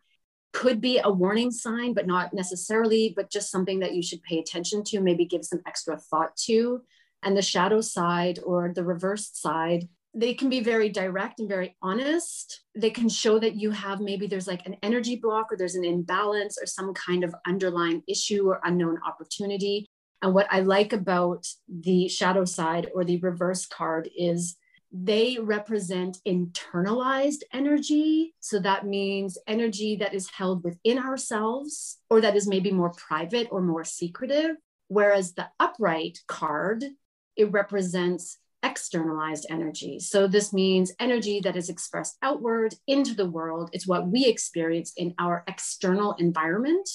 could 0.53 0.79
be 0.79 1.01
a 1.03 1.11
warning 1.11 1.51
sign, 1.51 1.93
but 1.93 2.07
not 2.07 2.33
necessarily, 2.33 3.11
but 3.15 3.29
just 3.29 3.51
something 3.51 3.79
that 3.79 3.93
you 3.93 4.01
should 4.01 4.23
pay 4.23 4.39
attention 4.39 4.83
to, 4.85 5.01
maybe 5.01 5.25
give 5.25 5.43
some 5.43 5.59
extra 5.67 5.97
thought 5.97 6.33
to 6.45 6.81
and 7.25 7.35
the 7.35 7.41
shadow 7.41 7.81
side 7.81 8.39
or 8.45 8.71
the 8.73 8.83
reverse 8.83 9.29
side 9.33 9.87
they 10.15 10.33
can 10.33 10.49
be 10.49 10.59
very 10.59 10.89
direct 10.89 11.39
and 11.39 11.49
very 11.49 11.75
honest. 11.81 12.61
They 12.75 12.91
can 12.91 13.09
show 13.09 13.39
that 13.39 13.55
you 13.55 13.71
have 13.71 13.99
maybe 13.99 14.27
there's 14.27 14.47
like 14.47 14.65
an 14.67 14.77
energy 14.83 15.15
block 15.15 15.51
or 15.51 15.57
there's 15.57 15.75
an 15.75 15.85
imbalance 15.85 16.57
or 16.61 16.67
some 16.67 16.93
kind 16.93 17.23
of 17.23 17.33
underlying 17.47 18.03
issue 18.07 18.47
or 18.47 18.61
unknown 18.63 18.99
opportunity. 19.05 19.87
And 20.21 20.33
what 20.33 20.47
I 20.51 20.59
like 20.59 20.93
about 20.93 21.47
the 21.67 22.07
shadow 22.07 22.45
side 22.45 22.89
or 22.93 23.03
the 23.03 23.17
reverse 23.17 23.65
card 23.65 24.07
is 24.15 24.55
they 24.91 25.39
represent 25.41 26.19
internalized 26.27 27.41
energy. 27.51 28.35
So 28.39 28.59
that 28.59 28.85
means 28.85 29.39
energy 29.47 29.95
that 29.95 30.13
is 30.13 30.29
held 30.29 30.63
within 30.63 30.99
ourselves 30.99 31.97
or 32.11 32.21
that 32.21 32.35
is 32.35 32.47
maybe 32.47 32.71
more 32.71 32.91
private 32.91 33.47
or 33.49 33.61
more 33.61 33.83
secretive. 33.83 34.57
Whereas 34.89 35.33
the 35.33 35.47
upright 35.59 36.19
card 36.27 36.85
it 37.35 37.51
represents 37.51 38.37
externalized 38.63 39.45
energy. 39.49 39.99
So 39.99 40.25
this 40.27 40.53
means 40.53 40.93
energy 40.99 41.41
that 41.41 41.57
is 41.57 41.69
expressed 41.69 42.17
outward 42.21 42.73
into 42.87 43.13
the 43.13 43.29
world. 43.29 43.69
It's 43.73 43.87
what 43.87 44.07
we 44.07 44.25
experience 44.25 44.93
in 44.95 45.13
our 45.19 45.43
external 45.47 46.13
environment 46.13 46.89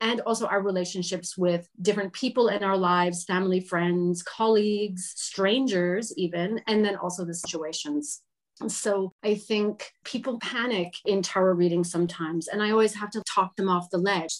and 0.00 0.20
also 0.20 0.46
our 0.46 0.62
relationships 0.62 1.36
with 1.36 1.68
different 1.82 2.12
people 2.12 2.48
in 2.48 2.62
our 2.62 2.76
lives, 2.76 3.24
family, 3.24 3.60
friends, 3.60 4.22
colleagues, 4.22 5.12
strangers, 5.16 6.16
even, 6.16 6.60
and 6.66 6.84
then 6.84 6.96
also 6.96 7.24
the 7.24 7.34
situations. 7.34 8.22
So 8.66 9.12
I 9.22 9.34
think 9.34 9.90
people 10.04 10.38
panic 10.38 10.94
in 11.04 11.22
tarot 11.22 11.54
readings 11.54 11.90
sometimes, 11.90 12.48
and 12.48 12.62
I 12.62 12.70
always 12.70 12.94
have 12.94 13.10
to 13.10 13.22
talk 13.34 13.56
them 13.56 13.68
off 13.68 13.90
the 13.90 13.98
ledge. 13.98 14.34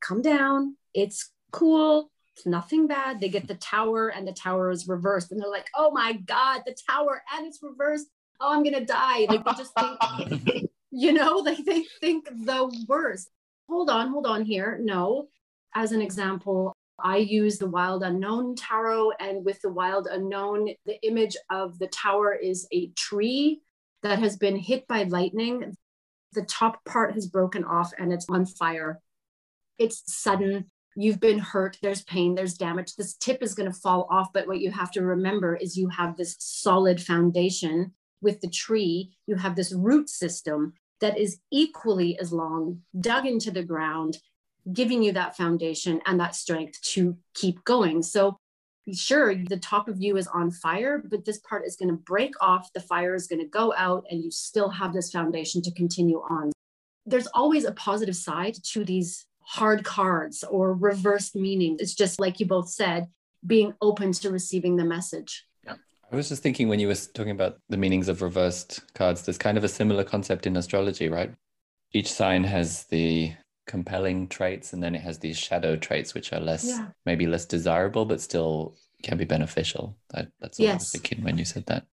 Come 0.00 0.22
down, 0.22 0.76
it's 0.92 1.30
cool 1.52 2.10
it's 2.40 2.46
nothing 2.46 2.86
bad. 2.86 3.20
They 3.20 3.28
get 3.28 3.46
the 3.46 3.54
tower 3.56 4.08
and 4.08 4.26
the 4.26 4.32
tower 4.32 4.70
is 4.70 4.88
reversed. 4.88 5.30
And 5.30 5.40
they're 5.40 5.50
like, 5.50 5.68
oh 5.76 5.90
my 5.90 6.14
God, 6.14 6.62
the 6.64 6.74
tower 6.88 7.22
and 7.34 7.46
it's 7.46 7.62
reversed. 7.62 8.06
Oh, 8.40 8.54
I'm 8.54 8.62
gonna 8.62 8.84
die. 8.84 9.26
Like 9.28 9.44
they 9.44 9.52
just 9.52 9.74
think, 9.74 10.70
you 10.90 11.12
know, 11.12 11.36
like 11.36 11.62
they 11.66 11.84
think 12.00 12.24
the 12.24 12.74
worst. 12.88 13.28
Hold 13.68 13.90
on, 13.90 14.08
hold 14.08 14.26
on 14.26 14.42
here. 14.42 14.80
No. 14.82 15.28
As 15.74 15.92
an 15.92 16.00
example, 16.00 16.74
I 16.98 17.18
use 17.18 17.58
the 17.58 17.68
Wild 17.68 18.02
Unknown 18.02 18.56
Tarot, 18.56 19.12
and 19.20 19.44
with 19.44 19.60
the 19.60 19.70
Wild 19.70 20.08
Unknown, 20.10 20.70
the 20.86 21.00
image 21.06 21.36
of 21.50 21.78
the 21.78 21.86
tower 21.88 22.34
is 22.34 22.66
a 22.72 22.88
tree 22.96 23.60
that 24.02 24.18
has 24.18 24.36
been 24.36 24.56
hit 24.56 24.88
by 24.88 25.02
lightning. 25.04 25.76
The 26.32 26.42
top 26.42 26.82
part 26.86 27.12
has 27.12 27.26
broken 27.26 27.64
off 27.64 27.92
and 27.98 28.12
it's 28.12 28.26
on 28.30 28.46
fire. 28.46 29.00
It's 29.78 30.02
sudden, 30.06 30.70
you've 30.96 31.20
been 31.20 31.38
hurt, 31.38 31.78
there's 31.82 32.02
pain, 32.02 32.34
there's 32.34 32.54
damage. 32.54 32.96
This 32.96 33.14
tip 33.14 33.42
is 33.42 33.54
going 33.54 33.70
to 33.70 33.78
fall 33.78 34.06
off. 34.10 34.32
But 34.32 34.46
what 34.46 34.60
you 34.60 34.70
have 34.70 34.90
to 34.92 35.02
remember 35.02 35.56
is 35.56 35.76
you 35.76 35.88
have 35.88 36.16
this 36.16 36.36
solid 36.38 37.00
foundation 37.00 37.92
with 38.22 38.40
the 38.40 38.50
tree, 38.50 39.10
you 39.26 39.36
have 39.36 39.56
this 39.56 39.72
root 39.72 40.10
system 40.10 40.74
that 41.00 41.18
is 41.18 41.38
equally 41.50 42.18
as 42.18 42.32
long, 42.32 42.80
dug 43.00 43.26
into 43.26 43.50
the 43.50 43.62
ground, 43.62 44.18
giving 44.72 45.02
you 45.02 45.12
that 45.12 45.36
foundation 45.36 46.00
and 46.06 46.20
that 46.20 46.34
strength 46.34 46.80
to 46.82 47.16
keep 47.34 47.64
going. 47.64 48.02
So, 48.02 48.36
be 48.86 48.94
sure, 48.94 49.34
the 49.34 49.58
top 49.58 49.88
of 49.88 50.00
you 50.00 50.16
is 50.16 50.26
on 50.26 50.50
fire, 50.50 51.02
but 51.04 51.24
this 51.24 51.38
part 51.38 51.66
is 51.66 51.76
going 51.76 51.90
to 51.90 51.96
break 51.96 52.32
off, 52.40 52.72
the 52.72 52.80
fire 52.80 53.14
is 53.14 53.26
going 53.26 53.40
to 53.40 53.46
go 53.46 53.74
out, 53.76 54.04
and 54.10 54.22
you 54.22 54.30
still 54.30 54.70
have 54.70 54.92
this 54.92 55.10
foundation 55.10 55.60
to 55.62 55.72
continue 55.72 56.18
on. 56.18 56.50
There's 57.04 57.26
always 57.28 57.64
a 57.64 57.72
positive 57.72 58.16
side 58.16 58.56
to 58.72 58.84
these 58.84 59.26
hard 59.50 59.82
cards 59.82 60.44
or 60.44 60.72
reversed 60.72 61.34
meaning. 61.34 61.76
It's 61.80 61.94
just 61.94 62.20
like 62.20 62.38
you 62.38 62.46
both 62.46 62.68
said, 62.68 63.08
being 63.44 63.74
open 63.82 64.12
to 64.12 64.30
receiving 64.30 64.76
the 64.76 64.84
message. 64.84 65.44
Yeah. 65.64 65.74
I 66.12 66.14
was 66.14 66.28
just 66.28 66.40
thinking 66.40 66.68
when 66.68 66.78
you 66.78 66.86
were 66.86 66.94
talking 66.94 67.32
about 67.32 67.58
the 67.68 67.76
meanings 67.76 68.06
of 68.06 68.22
reversed 68.22 68.80
cards, 68.94 69.22
there's 69.22 69.38
kind 69.38 69.58
of 69.58 69.64
a 69.64 69.68
similar 69.68 70.04
concept 70.04 70.46
in 70.46 70.56
astrology, 70.56 71.08
right? 71.08 71.34
Each 71.92 72.12
sign 72.12 72.44
has 72.44 72.84
the 72.84 73.32
compelling 73.66 74.28
traits 74.28 74.72
and 74.72 74.80
then 74.80 74.94
it 74.94 75.00
has 75.00 75.18
these 75.18 75.36
shadow 75.36 75.76
traits 75.76 76.14
which 76.14 76.32
are 76.32 76.40
less 76.40 76.64
yeah. 76.66 76.88
maybe 77.04 77.26
less 77.26 77.44
desirable 77.44 78.04
but 78.04 78.20
still 78.20 78.76
can 79.02 79.18
be 79.18 79.24
beneficial. 79.24 79.96
That, 80.10 80.28
that's 80.40 80.60
what 80.60 80.64
yes. 80.64 80.72
I 80.72 80.76
was 80.76 80.90
thinking 80.92 81.24
when 81.24 81.38
you 81.38 81.44
said 81.44 81.66
that. 81.66 81.86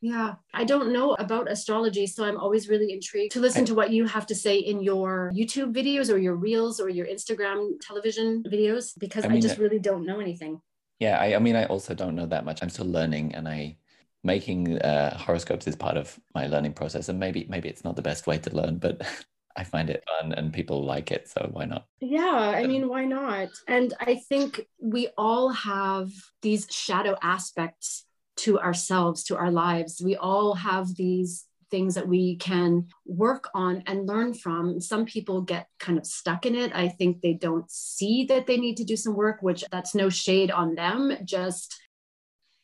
Yeah, 0.00 0.34
I 0.52 0.64
don't 0.64 0.92
know 0.92 1.14
about 1.14 1.50
astrology, 1.50 2.06
so 2.06 2.24
I'm 2.24 2.36
always 2.36 2.68
really 2.68 2.92
intrigued 2.92 3.32
to 3.32 3.40
listen 3.40 3.64
to 3.64 3.74
what 3.74 3.90
you 3.90 4.04
have 4.06 4.26
to 4.26 4.34
say 4.34 4.58
in 4.58 4.82
your 4.82 5.32
YouTube 5.34 5.74
videos 5.74 6.12
or 6.12 6.18
your 6.18 6.36
reels 6.36 6.80
or 6.80 6.88
your 6.88 7.06
Instagram 7.06 7.72
television 7.80 8.42
videos 8.44 8.92
because 8.98 9.24
I, 9.24 9.28
mean, 9.28 9.38
I 9.38 9.40
just 9.40 9.58
really 9.58 9.78
don't 9.78 10.04
know 10.04 10.20
anything. 10.20 10.60
Yeah, 10.98 11.18
I, 11.18 11.34
I, 11.34 11.38
mean, 11.38 11.56
I 11.56 11.64
also 11.66 11.94
don't 11.94 12.14
know 12.14 12.26
that 12.26 12.44
much. 12.44 12.62
I'm 12.62 12.70
still 12.70 12.86
learning, 12.86 13.34
and 13.34 13.48
I 13.48 13.78
making 14.22 14.78
uh, 14.78 15.16
horoscopes 15.16 15.66
is 15.66 15.76
part 15.76 15.96
of 15.96 16.18
my 16.34 16.46
learning 16.46 16.74
process. 16.74 17.08
And 17.08 17.18
maybe 17.18 17.46
maybe 17.48 17.68
it's 17.68 17.84
not 17.84 17.96
the 17.96 18.02
best 18.02 18.26
way 18.26 18.38
to 18.38 18.54
learn, 18.54 18.78
but 18.78 19.00
I 19.56 19.64
find 19.64 19.88
it 19.88 20.04
fun 20.06 20.34
and 20.34 20.52
people 20.52 20.84
like 20.84 21.10
it, 21.10 21.28
so 21.28 21.48
why 21.50 21.64
not? 21.64 21.86
Yeah, 22.00 22.52
I 22.54 22.66
mean, 22.66 22.88
why 22.88 23.06
not? 23.06 23.48
And 23.66 23.94
I 23.98 24.16
think 24.28 24.66
we 24.78 25.08
all 25.16 25.48
have 25.48 26.10
these 26.42 26.66
shadow 26.70 27.16
aspects 27.22 28.04
to 28.36 28.58
ourselves, 28.60 29.24
to 29.24 29.36
our 29.36 29.50
lives. 29.50 30.02
We 30.04 30.16
all 30.16 30.54
have 30.54 30.94
these 30.94 31.44
things 31.70 31.94
that 31.96 32.06
we 32.06 32.36
can 32.36 32.86
work 33.04 33.48
on 33.54 33.82
and 33.86 34.06
learn 34.06 34.34
from. 34.34 34.80
Some 34.80 35.04
people 35.04 35.42
get 35.42 35.68
kind 35.80 35.98
of 35.98 36.06
stuck 36.06 36.46
in 36.46 36.54
it. 36.54 36.72
I 36.74 36.88
think 36.88 37.20
they 37.20 37.34
don't 37.34 37.70
see 37.70 38.24
that 38.26 38.46
they 38.46 38.56
need 38.56 38.76
to 38.76 38.84
do 38.84 38.96
some 38.96 39.14
work, 39.14 39.42
which 39.42 39.64
that's 39.70 39.94
no 39.94 40.08
shade 40.08 40.50
on 40.50 40.74
them. 40.74 41.16
Just 41.24 41.80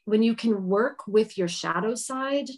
when 0.04 0.22
you 0.22 0.34
can 0.34 0.66
work 0.66 1.06
with 1.06 1.36
your 1.36 1.48
shadow 1.48 1.94
side 1.94 2.48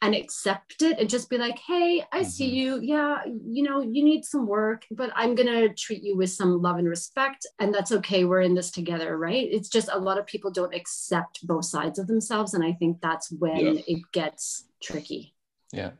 and 0.00 0.14
accept 0.14 0.82
it 0.82 0.98
and 0.98 1.10
just 1.10 1.28
be 1.28 1.38
like, 1.38 1.58
hey, 1.58 2.04
I 2.12 2.20
mm-hmm. 2.20 2.28
see 2.28 2.48
you. 2.48 2.80
Yeah, 2.80 3.22
you 3.26 3.62
know, 3.62 3.80
you 3.80 4.04
need 4.04 4.24
some 4.24 4.46
work, 4.46 4.86
but 4.90 5.10
I'm 5.14 5.34
going 5.34 5.48
to 5.48 5.74
treat 5.74 6.02
you 6.02 6.16
with 6.16 6.30
some 6.30 6.62
love 6.62 6.76
and 6.76 6.88
respect. 6.88 7.46
And 7.58 7.74
that's 7.74 7.92
okay. 7.92 8.24
We're 8.24 8.42
in 8.42 8.54
this 8.54 8.70
together, 8.70 9.16
right? 9.18 9.48
It's 9.50 9.68
just 9.68 9.88
a 9.92 9.98
lot 9.98 10.18
of 10.18 10.26
people 10.26 10.50
don't 10.50 10.74
accept 10.74 11.46
both 11.46 11.64
sides 11.64 11.98
of 11.98 12.06
themselves. 12.06 12.54
And 12.54 12.64
I 12.64 12.72
think 12.72 13.00
that's 13.00 13.30
when 13.32 13.76
yeah. 13.76 13.82
it 13.86 14.02
gets 14.12 14.68
tricky. 14.82 15.34
Yeah. 15.72 15.90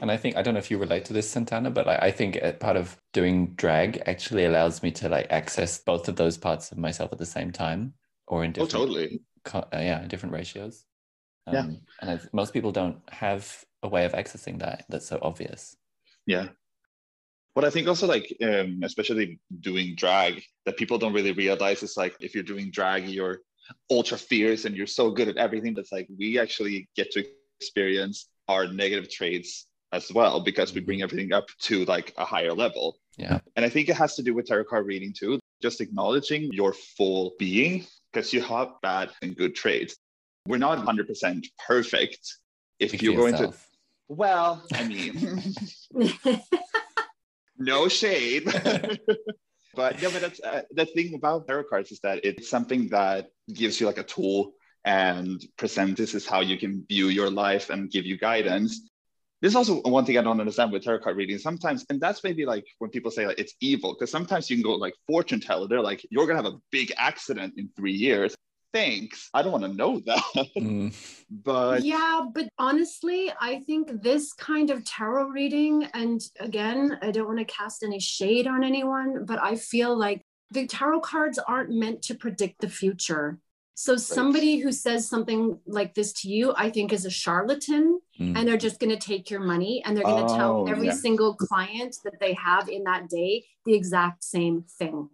And 0.00 0.10
I 0.10 0.16
think, 0.16 0.36
I 0.36 0.42
don't 0.42 0.54
know 0.54 0.58
if 0.58 0.70
you 0.70 0.78
relate 0.78 1.04
to 1.06 1.12
this, 1.12 1.28
Santana, 1.28 1.70
but 1.70 1.86
I, 1.86 1.96
I 1.96 2.10
think 2.10 2.40
part 2.58 2.76
of 2.76 2.96
doing 3.12 3.54
drag 3.54 4.02
actually 4.06 4.46
allows 4.46 4.82
me 4.82 4.90
to 4.92 5.08
like 5.08 5.26
access 5.30 5.78
both 5.78 6.08
of 6.08 6.16
those 6.16 6.36
parts 6.38 6.72
of 6.72 6.78
myself 6.78 7.12
at 7.12 7.18
the 7.18 7.26
same 7.26 7.52
time 7.52 7.92
or 8.26 8.42
in 8.42 8.50
oh, 8.50 8.64
different, 8.64 8.74
oh, 8.74 8.78
totally. 8.78 9.20
Uh, 9.52 9.62
yeah, 9.74 10.04
different 10.06 10.32
ratios. 10.32 10.84
Um, 11.46 11.54
yeah. 11.54 11.76
And 12.00 12.10
I, 12.10 12.20
most 12.32 12.52
people 12.52 12.72
don't 12.72 12.98
have 13.10 13.64
a 13.82 13.88
way 13.88 14.04
of 14.04 14.12
accessing 14.12 14.60
that 14.60 14.84
that's 14.88 15.06
so 15.06 15.18
obvious. 15.22 15.76
Yeah. 16.26 16.48
But 17.54 17.64
I 17.64 17.70
think 17.70 17.86
also 17.88 18.06
like, 18.06 18.34
um, 18.42 18.80
especially 18.82 19.38
doing 19.60 19.94
drag, 19.94 20.42
that 20.64 20.76
people 20.76 20.98
don't 20.98 21.12
really 21.12 21.32
realize 21.32 21.82
is 21.82 21.96
like 21.96 22.16
if 22.20 22.34
you're 22.34 22.44
doing 22.44 22.70
drag, 22.70 23.08
you're 23.08 23.40
ultra 23.90 24.16
fierce 24.16 24.64
and 24.64 24.76
you're 24.76 24.86
so 24.86 25.10
good 25.10 25.28
at 25.28 25.36
everything. 25.36 25.74
That's 25.74 25.92
like 25.92 26.08
we 26.18 26.38
actually 26.38 26.88
get 26.96 27.10
to 27.12 27.24
experience 27.60 28.28
our 28.48 28.66
negative 28.66 29.10
traits 29.10 29.66
as 29.92 30.10
well 30.12 30.40
because 30.40 30.72
we 30.72 30.80
bring 30.80 30.98
mm-hmm. 30.98 31.04
everything 31.04 31.32
up 31.32 31.46
to 31.60 31.84
like 31.84 32.14
a 32.16 32.24
higher 32.24 32.52
level. 32.52 32.98
Yeah. 33.18 33.40
And 33.56 33.66
I 33.66 33.68
think 33.68 33.88
it 33.88 33.96
has 33.96 34.16
to 34.16 34.22
do 34.22 34.34
with 34.34 34.46
tarot 34.46 34.64
card 34.64 34.86
reading 34.86 35.12
too, 35.12 35.38
just 35.60 35.80
acknowledging 35.80 36.50
your 36.52 36.72
full 36.72 37.34
being 37.38 37.86
because 38.12 38.32
you 38.32 38.40
have 38.40 38.68
bad 38.82 39.10
and 39.20 39.36
good 39.36 39.54
traits 39.54 39.96
we're 40.46 40.58
not 40.58 40.84
100% 40.84 41.46
perfect. 41.66 42.36
If 42.78 43.00
you're 43.02 43.16
going 43.16 43.36
to, 43.36 43.52
well, 44.08 44.64
I 44.74 44.84
mean, 44.84 45.40
no 47.58 47.88
shade. 47.88 48.44
but 49.74 50.02
yeah, 50.02 50.08
but 50.12 50.20
that's 50.20 50.40
uh, 50.40 50.62
the 50.72 50.86
thing 50.86 51.14
about 51.14 51.46
tarot 51.46 51.64
cards 51.64 51.92
is 51.92 52.00
that 52.00 52.24
it's 52.24 52.50
something 52.50 52.88
that 52.88 53.28
gives 53.52 53.80
you 53.80 53.86
like 53.86 53.98
a 53.98 54.02
tool 54.02 54.52
and 54.84 55.40
present 55.56 55.96
this 55.96 56.14
is 56.14 56.26
how 56.26 56.40
you 56.40 56.58
can 56.58 56.84
view 56.88 57.06
your 57.06 57.30
life 57.30 57.70
and 57.70 57.90
give 57.90 58.04
you 58.04 58.18
guidance. 58.18 58.88
This 59.40 59.52
is 59.52 59.56
also 59.56 59.80
one 59.82 60.04
thing 60.04 60.18
I 60.18 60.22
don't 60.22 60.40
understand 60.40 60.72
with 60.72 60.84
tarot 60.84 61.00
card 61.00 61.16
reading. 61.16 61.38
Sometimes, 61.38 61.84
and 61.88 62.00
that's 62.00 62.22
maybe 62.24 62.44
like 62.44 62.64
when 62.78 62.90
people 62.90 63.10
say 63.10 63.26
like 63.26 63.38
it's 63.38 63.54
evil, 63.60 63.94
because 63.94 64.10
sometimes 64.10 64.50
you 64.50 64.56
can 64.56 64.62
go 64.62 64.74
like 64.74 64.94
fortune 65.06 65.40
teller. 65.40 65.68
They're 65.68 65.80
like, 65.80 66.04
you're 66.10 66.26
gonna 66.26 66.42
have 66.42 66.52
a 66.52 66.58
big 66.72 66.92
accident 66.96 67.54
in 67.56 67.70
three 67.76 67.92
years 67.92 68.34
thanks. 68.72 69.28
I 69.34 69.42
don't 69.42 69.52
want 69.52 69.64
to 69.64 69.72
know 69.72 70.00
that. 70.06 70.22
Mm. 70.62 70.94
but 71.30 71.82
yeah, 71.82 72.22
but 72.32 72.48
honestly, 72.58 73.32
I 73.40 73.60
think 73.60 74.02
this 74.02 74.32
kind 74.32 74.70
of 74.70 74.84
tarot 74.84 75.28
reading, 75.28 75.84
and 75.94 76.20
again, 76.38 76.98
I 77.00 77.10
don't 77.10 77.26
want 77.26 77.38
to 77.38 77.44
cast 77.44 77.82
any 77.82 77.98
shade 78.00 78.46
on 78.46 78.62
anyone, 78.62 79.24
but 79.24 79.42
I 79.42 79.56
feel 79.56 79.96
like 79.96 80.22
the 80.50 80.66
tarot 80.66 81.00
cards 81.00 81.38
aren't 81.38 81.70
meant 81.70 82.02
to 82.02 82.14
predict 82.14 82.60
the 82.60 82.68
future. 82.68 83.38
So 83.74 83.96
somebody 83.96 84.58
who 84.58 84.70
says 84.70 85.08
something 85.08 85.58
like 85.66 85.94
this 85.94 86.12
to 86.14 86.28
you, 86.28 86.52
I 86.56 86.70
think 86.70 86.92
is 86.92 87.06
a 87.06 87.10
charlatan 87.10 88.00
mm. 88.20 88.36
and 88.36 88.46
they're 88.46 88.58
just 88.58 88.78
going 88.78 88.96
to 88.96 88.98
take 88.98 89.30
your 89.30 89.40
money 89.40 89.82
and 89.84 89.96
they're 89.96 90.04
going 90.04 90.26
to 90.26 90.32
oh, 90.32 90.36
tell 90.36 90.68
every 90.68 90.88
yeah. 90.88 90.92
single 90.92 91.34
client 91.34 91.96
that 92.04 92.20
they 92.20 92.34
have 92.34 92.68
in 92.68 92.84
that 92.84 93.08
day 93.08 93.44
the 93.64 93.74
exact 93.74 94.22
same 94.22 94.64
thing. 94.78 95.08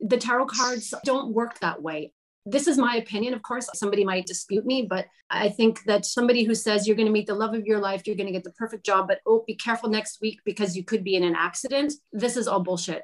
The 0.00 0.16
tarot 0.16 0.46
cards 0.46 0.94
don't 1.04 1.34
work 1.34 1.60
that 1.60 1.82
way. 1.82 2.12
This 2.46 2.66
is 2.66 2.78
my 2.78 2.96
opinion. 2.96 3.34
Of 3.34 3.42
course, 3.42 3.68
somebody 3.74 4.04
might 4.04 4.26
dispute 4.26 4.64
me, 4.64 4.86
but 4.88 5.06
I 5.28 5.50
think 5.50 5.84
that 5.84 6.06
somebody 6.06 6.44
who 6.44 6.54
says 6.54 6.86
you're 6.86 6.96
going 6.96 7.06
to 7.06 7.12
meet 7.12 7.26
the 7.26 7.34
love 7.34 7.54
of 7.54 7.66
your 7.66 7.78
life, 7.78 8.06
you're 8.06 8.16
going 8.16 8.26
to 8.26 8.32
get 8.32 8.44
the 8.44 8.52
perfect 8.52 8.84
job, 8.84 9.08
but 9.08 9.20
oh, 9.26 9.44
be 9.46 9.54
careful 9.54 9.90
next 9.90 10.20
week 10.20 10.40
because 10.44 10.76
you 10.76 10.84
could 10.84 11.04
be 11.04 11.16
in 11.16 11.22
an 11.22 11.36
accident. 11.36 11.92
This 12.12 12.36
is 12.36 12.48
all 12.48 12.60
bullshit. 12.60 13.02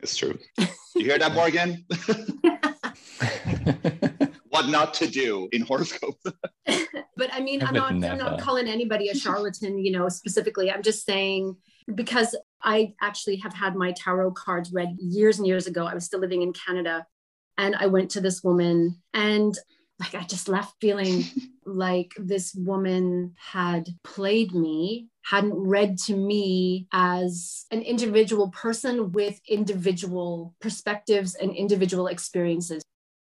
It's 0.00 0.16
true. 0.16 0.38
You 0.94 1.04
hear 1.04 1.18
that, 1.18 1.34
Morgan? 1.34 1.84
what 4.48 4.66
not 4.68 4.94
to 4.94 5.06
do 5.06 5.46
in 5.52 5.60
horoscopes. 5.60 6.24
but 6.64 7.30
I 7.32 7.40
mean, 7.40 7.62
I'm 7.62 7.74
not, 7.74 7.92
I'm 7.92 8.16
not 8.16 8.40
calling 8.40 8.66
anybody 8.66 9.10
a 9.10 9.14
charlatan, 9.14 9.84
you 9.84 9.92
know, 9.92 10.08
specifically. 10.08 10.70
I'm 10.70 10.82
just 10.82 11.04
saying 11.04 11.54
because 11.94 12.34
I 12.62 12.94
actually 13.02 13.36
have 13.36 13.52
had 13.52 13.76
my 13.76 13.92
tarot 13.92 14.32
cards 14.32 14.72
read 14.72 14.96
years 14.98 15.38
and 15.38 15.46
years 15.46 15.66
ago. 15.66 15.84
I 15.84 15.92
was 15.92 16.06
still 16.06 16.20
living 16.20 16.40
in 16.40 16.54
Canada 16.54 17.06
and 17.58 17.74
I 17.76 17.86
went 17.86 18.10
to 18.12 18.20
this 18.20 18.42
woman 18.42 19.00
and 19.14 19.56
like 19.98 20.14
I 20.14 20.24
just 20.24 20.48
left 20.48 20.74
feeling 20.80 21.24
like 21.66 22.12
this 22.18 22.54
woman 22.54 23.34
had 23.38 23.88
played 24.04 24.52
me, 24.52 25.08
hadn't 25.22 25.54
read 25.54 25.98
to 26.00 26.16
me 26.16 26.86
as 26.92 27.66
an 27.70 27.82
individual 27.82 28.50
person 28.50 29.12
with 29.12 29.40
individual 29.48 30.54
perspectives 30.60 31.34
and 31.34 31.54
individual 31.54 32.08
experiences. 32.08 32.82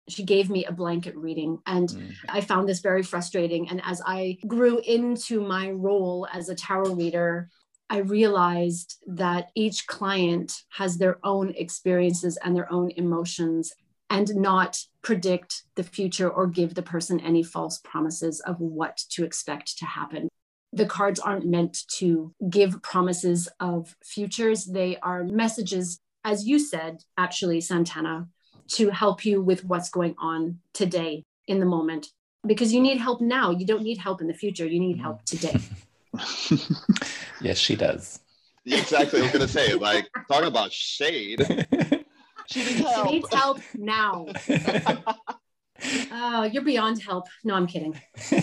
She 0.09 0.25
gave 0.25 0.51
me 0.51 0.65
a 0.65 0.73
blanket 0.73 1.17
reading, 1.17 1.59
and 1.65 1.89
mm. 1.89 2.13
I 2.29 2.41
found 2.41 2.69
this 2.69 2.81
very 2.81 3.05
frustrating. 3.05 3.69
And 3.69 3.81
as 3.85 4.03
I 4.05 4.39
grew 4.47 4.81
into 4.81 5.41
my 5.41 5.71
role 5.71 6.27
as 6.33 6.49
a 6.49 6.57
tarot 6.57 6.95
reader, 6.95 7.49
I 7.89 7.99
realized 7.99 8.97
that 9.07 9.51
each 9.55 9.87
client 9.87 10.63
has 10.71 10.97
their 10.97 11.19
own 11.23 11.51
experiences 11.57 12.37
and 12.43 12.57
their 12.57 12.73
own 12.73 12.91
emotions 12.97 13.73
and 14.13 14.37
not 14.37 14.79
predict 15.01 15.63
the 15.75 15.83
future 15.83 16.29
or 16.29 16.47
give 16.47 16.75
the 16.75 16.83
person 16.83 17.19
any 17.19 17.43
false 17.43 17.79
promises 17.79 18.41
of 18.41 18.61
what 18.61 18.99
to 19.09 19.25
expect 19.25 19.79
to 19.79 19.87
happen. 19.87 20.29
The 20.71 20.85
cards 20.85 21.19
aren't 21.19 21.47
meant 21.47 21.79
to 21.97 22.35
give 22.51 22.83
promises 22.83 23.49
of 23.59 23.97
futures, 24.05 24.67
they 24.67 24.99
are 24.99 25.25
messages, 25.25 25.99
as 26.25 26.47
you 26.47 26.59
said, 26.59 26.99
actually, 27.17 27.63
Santana, 27.63 28.29
to 28.73 28.91
help 28.91 29.25
you 29.25 29.41
with 29.41 29.65
what's 29.65 29.89
going 29.89 30.15
on 30.19 30.59
today 30.75 31.25
in 31.49 31.59
the 31.59 31.67
moment. 31.67 32.09
Because 32.47 32.73
you 32.73 32.81
need 32.81 32.99
help 32.99 33.23
now. 33.23 33.51
You 33.51 33.65
don't 33.65 33.83
need 33.83 33.99
help 33.99 34.21
in 34.21 34.27
the 34.27 34.35
future. 34.35 34.67
You 34.67 34.81
need 34.81 34.99
help 34.99 35.25
today. 35.25 35.59
yes, 37.41 37.57
she 37.57 37.77
does. 37.77 38.21
Exactly. 38.67 39.21
I 39.21 39.23
was 39.23 39.33
going 39.33 39.47
to 39.47 39.53
say, 39.53 39.75
like, 39.75 40.09
talk 40.29 40.45
about 40.45 40.71
shade. 40.73 41.41
She 42.47 42.65
needs 42.65 42.81
help. 42.81 43.09
She 43.09 43.13
needs 43.13 43.35
help 43.35 43.61
now. 43.75 44.27
oh, 46.13 46.43
you're 46.53 46.65
beyond 46.65 47.03
help. 47.03 47.27
No, 47.45 47.55
I'm 47.55 47.67
kidding. 47.67 48.01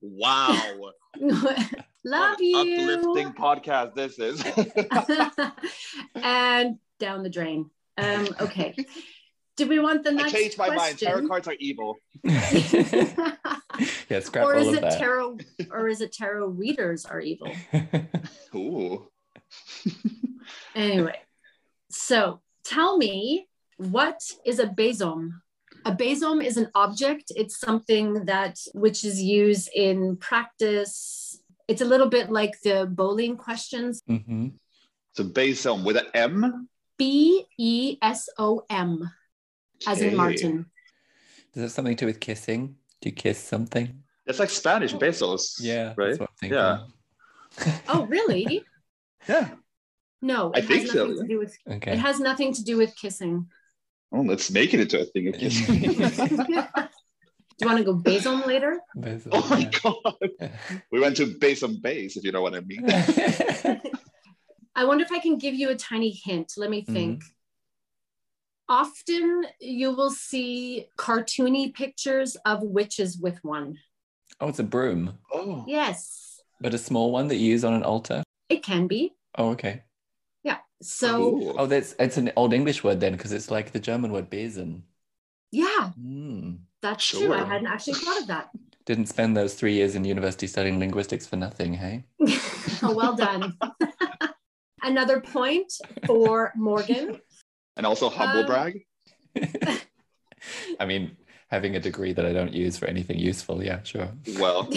wow. 0.00 0.92
Love 2.06 2.40
you. 2.40 2.56
Uplifting 2.58 3.32
podcast 3.32 3.94
this 3.94 4.18
is. 4.18 4.44
and 6.14 6.78
down 6.98 7.22
the 7.22 7.30
drain. 7.30 7.70
Um, 7.96 8.28
okay. 8.40 8.74
Do 9.56 9.68
we 9.68 9.78
want 9.78 10.02
the 10.02 10.10
next? 10.10 10.34
I 10.34 10.38
changed 10.38 10.58
my 10.58 10.66
question? 10.66 10.78
mind. 10.82 10.98
Tarot 10.98 11.28
cards 11.28 11.48
are 11.48 11.54
evil. 11.60 11.96
yeah, 12.24 14.20
scrap 14.20 14.46
or 14.46 14.56
is 14.56 14.68
it 14.68 14.80
that. 14.80 14.98
tarot, 14.98 15.38
or 15.70 15.88
is 15.88 16.00
it 16.00 16.12
tarot 16.12 16.48
readers 16.48 17.06
are 17.06 17.20
evil? 17.20 17.52
Ooh. 18.54 19.08
anyway, 20.74 21.20
so 21.88 22.40
tell 22.64 22.96
me 22.96 23.48
what 23.76 24.22
is 24.44 24.58
a 24.58 24.66
besom? 24.66 25.42
A 25.84 25.92
besom 25.92 26.40
is 26.40 26.56
an 26.56 26.70
object. 26.74 27.32
It's 27.36 27.58
something 27.58 28.24
that 28.26 28.58
which 28.72 29.04
is 29.04 29.20
used 29.22 29.68
in 29.74 30.16
practice. 30.16 31.40
It's 31.68 31.82
a 31.82 31.84
little 31.84 32.08
bit 32.08 32.30
like 32.30 32.60
the 32.62 32.86
bowling 32.90 33.36
questions. 33.36 34.00
Mm-hmm. 34.08 34.48
So 35.12 35.24
besom 35.24 35.84
with 35.84 35.96
an 35.96 36.06
M. 36.14 36.68
B 36.96 37.44
E 37.58 37.98
S 38.00 38.28
O 38.38 38.64
M, 38.70 39.10
as 39.86 40.00
in 40.00 40.16
Martin. 40.16 40.66
Does 41.52 41.64
it 41.64 41.70
something 41.70 41.96
to 41.96 42.00
do 42.00 42.06
with 42.06 42.20
kissing? 42.20 42.76
Do 43.00 43.08
you 43.08 43.14
kiss 43.14 43.38
something? 43.38 44.02
It's 44.26 44.38
like 44.38 44.50
Spanish 44.50 44.94
besos. 44.94 45.56
Yeah, 45.60 45.92
right. 45.96 46.16
Yeah. 46.42 46.84
oh, 47.88 48.06
really? 48.06 48.64
yeah. 49.28 49.50
No, 50.24 50.52
I 50.54 50.62
think 50.62 50.88
so. 50.88 51.06
To 51.08 51.26
do 51.28 51.38
with, 51.38 51.54
okay. 51.70 51.92
It 51.92 51.98
has 51.98 52.18
nothing 52.18 52.54
to 52.54 52.64
do 52.64 52.78
with 52.78 52.96
kissing. 52.96 53.46
Oh, 54.10 54.22
let's 54.22 54.50
make 54.50 54.72
it 54.72 54.80
into 54.80 54.98
a 55.02 55.04
thing 55.04 55.28
of 55.28 55.34
kissing. 55.34 55.80
do 55.80 55.96
you 57.60 57.66
want 57.66 57.76
to 57.76 57.84
go 57.84 57.92
besom 57.92 58.46
later? 58.46 58.80
Besom, 58.96 59.32
oh 59.32 59.46
my 59.50 59.58
yeah. 59.58 59.70
god. 59.82 60.52
we 60.90 60.98
went 60.98 61.18
to 61.18 61.26
besom 61.26 61.78
base, 61.82 62.16
if 62.16 62.24
you 62.24 62.32
know 62.32 62.40
what 62.40 62.54
I 62.54 62.60
mean. 62.60 62.86
I 64.74 64.86
wonder 64.86 65.04
if 65.04 65.12
I 65.12 65.18
can 65.18 65.36
give 65.36 65.54
you 65.54 65.68
a 65.68 65.74
tiny 65.74 66.10
hint. 66.10 66.54
Let 66.56 66.70
me 66.70 66.80
think. 66.80 67.20
Mm-hmm. 67.20 67.28
Often 68.70 69.44
you 69.60 69.94
will 69.94 70.10
see 70.10 70.86
cartoony 70.96 71.74
pictures 71.74 72.34
of 72.46 72.62
witches 72.62 73.18
with 73.18 73.38
one. 73.44 73.76
Oh, 74.40 74.48
it's 74.48 74.58
a 74.58 74.64
broom. 74.64 75.18
Oh. 75.30 75.66
Yes. 75.68 76.40
But 76.62 76.72
a 76.72 76.78
small 76.78 77.12
one 77.12 77.28
that 77.28 77.36
you 77.36 77.50
use 77.50 77.62
on 77.62 77.74
an 77.74 77.82
altar? 77.82 78.22
It 78.48 78.62
can 78.62 78.86
be. 78.86 79.12
Oh, 79.36 79.50
okay. 79.50 79.82
Yeah. 80.80 80.86
So, 80.86 81.16
Cool. 81.30 81.54
Oh, 81.58 81.66
that's 81.66 81.94
it's 81.98 82.16
an 82.16 82.32
old 82.36 82.52
English 82.52 82.84
word 82.84 83.00
then, 83.00 83.12
because 83.12 83.32
it's 83.32 83.50
like 83.50 83.72
the 83.72 83.80
German 83.80 84.12
word 84.12 84.30
Besen. 84.30 84.82
yeah, 85.50 85.92
Mm. 86.00 86.58
that's 86.82 87.06
true. 87.08 87.32
I 87.32 87.44
hadn't 87.44 87.68
actually 87.68 87.94
thought 87.94 88.20
of 88.20 88.26
that. 88.28 88.50
Didn't 88.86 89.06
spend 89.06 89.34
those 89.36 89.54
three 89.54 89.72
years 89.72 89.94
in 89.94 90.04
university 90.04 90.46
studying 90.46 90.78
linguistics 90.78 91.26
for 91.26 91.36
nothing, 91.36 91.72
hey? 91.74 92.04
oh, 92.82 92.92
well 92.94 93.16
done. 93.16 93.56
Another 94.82 95.20
point 95.20 95.72
for 96.06 96.52
Morgan. 96.54 97.18
And 97.78 97.86
also 97.86 98.10
humble 98.10 98.40
Um, 98.40 98.46
brag. 98.46 98.84
I 100.78 100.84
mean, 100.84 101.16
having 101.50 101.76
a 101.76 101.80
degree 101.80 102.12
that 102.12 102.26
I 102.26 102.34
don't 102.34 102.52
use 102.52 102.76
for 102.76 102.84
anything 102.86 103.18
useful, 103.18 103.64
yeah, 103.64 103.82
sure. 103.84 104.10
Well, 104.38 104.68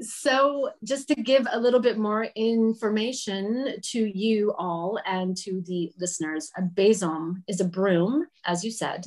so, 0.00 0.70
just 0.84 1.08
to 1.08 1.14
give 1.14 1.46
a 1.50 1.58
little 1.58 1.80
bit 1.80 1.98
more 1.98 2.24
information 2.34 3.74
to 3.82 3.98
you 3.98 4.54
all 4.56 4.98
and 5.06 5.36
to 5.38 5.62
the 5.66 5.92
listeners, 5.98 6.50
a 6.56 6.62
besom 6.62 7.42
is 7.48 7.60
a 7.60 7.64
broom, 7.64 8.26
as 8.44 8.64
you 8.64 8.70
said. 8.70 9.06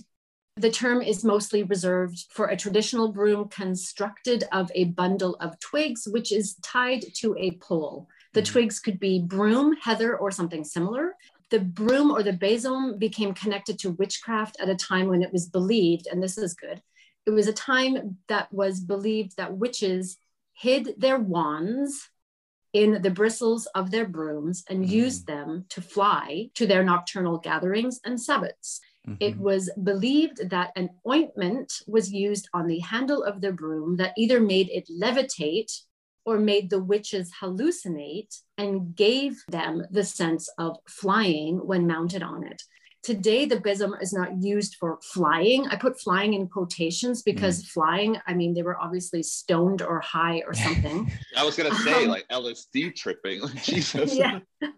The 0.58 0.70
term 0.70 1.02
is 1.02 1.24
mostly 1.24 1.64
reserved 1.64 2.26
for 2.30 2.48
a 2.48 2.58
traditional 2.58 3.12
broom 3.12 3.48
constructed 3.48 4.44
of 4.52 4.70
a 4.76 4.86
bundle 4.86 5.36
of 5.36 5.60
twigs, 5.60 6.08
which 6.10 6.32
is 6.32 6.56
tied 6.62 7.06
to 7.16 7.36
a 7.38 7.52
pole. 7.52 8.08
The 8.34 8.42
Mhm. 8.42 8.52
twigs 8.52 8.80
could 8.80 9.00
be 9.00 9.20
broom, 9.20 9.78
heather, 9.78 10.18
or 10.18 10.30
something 10.30 10.64
similar. 10.64 11.16
The 11.50 11.60
broom 11.60 12.12
or 12.12 12.22
the 12.24 12.34
besom 12.34 12.98
became 12.98 13.34
connected 13.34 13.80
to 13.80 13.92
witchcraft 13.92 14.58
at 14.60 14.70
a 14.70 14.76
time 14.76 15.08
when 15.08 15.22
it 15.22 15.34
was 15.34 15.48
believed, 15.48 16.08
and 16.08 16.22
this 16.22 16.38
is 16.38 16.54
good, 16.54 16.82
it 17.26 17.32
was 17.32 17.48
a 17.48 17.54
time 17.54 18.18
that 18.28 18.52
was 18.54 18.80
believed 18.80 19.38
that 19.38 19.58
witches 19.58 20.18
hid 20.62 20.84
their 20.98 21.20
wands 21.20 22.10
in 22.74 23.02
the 23.02 23.10
bristles 23.20 23.66
of 23.80 23.92
their 23.92 24.08
brooms 24.08 24.64
and 24.70 24.86
Mm. 24.86 24.90
used 25.04 25.24
them 25.28 25.66
to 25.70 25.82
fly 25.82 26.50
to 26.58 26.66
their 26.68 26.84
nocturnal 26.84 27.38
gatherings 27.50 28.00
and 28.06 28.18
sabbats. 28.28 28.80
It 29.20 29.36
Mhm. 29.36 29.40
was 29.50 29.64
believed 29.92 30.38
that 30.50 30.72
an 30.76 30.90
ointment 31.16 31.70
was 31.88 32.14
used 32.14 32.48
on 32.54 32.68
the 32.68 32.80
handle 32.80 33.24
of 33.24 33.42
the 33.42 33.52
broom 33.52 33.98
that 33.98 34.14
either 34.18 34.40
made 34.40 34.70
it 34.70 34.88
levitate 35.04 35.72
or 36.26 36.38
made 36.38 36.70
the 36.70 36.84
witches 36.92 37.28
hallucinate 37.42 38.34
and 38.58 38.96
gave 38.96 39.34
them 39.48 39.74
the 39.90 40.04
sense 40.06 40.48
of 40.60 40.78
flying 40.88 41.54
when 41.70 41.88
mounted 41.88 42.24
on 42.24 42.44
it. 42.52 42.62
Today, 43.04 43.46
the 43.46 43.60
besom 43.60 43.96
is 44.00 44.14
not 44.14 44.44
used 44.44 44.76
for 44.76 45.00
flying. 45.02 45.68
I 45.68 45.76
put 45.76 46.00
flying 46.00 46.36
in 46.36 46.48
quotations 46.48 47.24
because 47.24 47.66
flying, 47.66 48.18
I 48.28 48.36
mean, 48.36 48.54
they 48.54 48.62
were 48.62 48.80
obviously 48.80 49.24
stoned 49.24 49.82
or 49.82 50.00
high 50.02 50.44
or 50.46 50.54
something. 50.54 51.12
I 51.38 51.44
was 51.44 51.56
gonna 51.56 51.74
say 51.76 52.04
Um, 52.04 52.10
like 52.10 52.28
LSD 52.28 52.96
tripping. 52.96 53.42
Like, 53.42 53.64
Jesus. 53.64 54.16
yeah. 54.16 54.40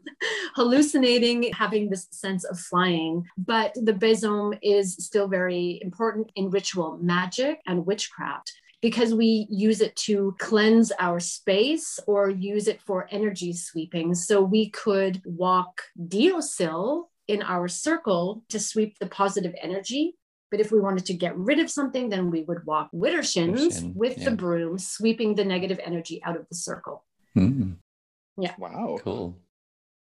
Hallucinating, 0.56 1.52
having 1.52 1.90
this 1.90 2.08
sense 2.12 2.46
of 2.46 2.58
flying. 2.58 3.26
But 3.38 3.74
the 3.76 3.94
besom 3.94 4.54
is 4.62 4.96
still 4.96 5.28
very 5.28 5.80
important 5.82 6.32
in 6.36 6.50
ritual 6.50 6.98
magic 7.02 7.60
and 7.68 7.86
witchcraft 7.86 8.54
because 8.82 9.14
we 9.14 9.48
use 9.50 9.82
it 9.82 9.96
to 9.96 10.36
cleanse 10.40 10.92
our 11.00 11.20
space 11.20 12.00
or 12.06 12.30
use 12.30 12.68
it 12.68 12.82
for 12.82 13.08
energy 13.12 13.54
sweeping. 13.54 14.14
So 14.14 14.42
we 14.42 14.70
could 14.70 15.22
walk 15.26 15.82
deosil 15.98 17.06
in 17.28 17.42
our 17.42 17.68
circle 17.68 18.44
to 18.50 18.60
sweep 18.60 19.00
the 19.00 19.08
positive 19.08 19.54
energy. 19.62 20.16
But 20.52 20.60
if 20.60 20.72
we 20.72 20.80
wanted 20.80 21.06
to 21.08 21.14
get 21.14 21.36
rid 21.38 21.60
of 21.60 21.70
something, 21.70 22.10
then 22.10 22.30
we 22.30 22.44
would 22.44 22.66
walk 22.66 22.90
widdershins 22.94 23.94
with 23.96 24.20
yeah. 24.20 24.26
the 24.26 24.36
broom, 24.36 24.78
sweeping 24.78 25.34
the 25.34 25.46
negative 25.46 25.80
energy 25.84 26.22
out 26.24 26.36
of 26.36 26.48
the 26.48 26.56
circle. 26.56 27.04
Mm. 27.36 27.78
Wow. 28.38 29.00
Cool. 29.02 29.38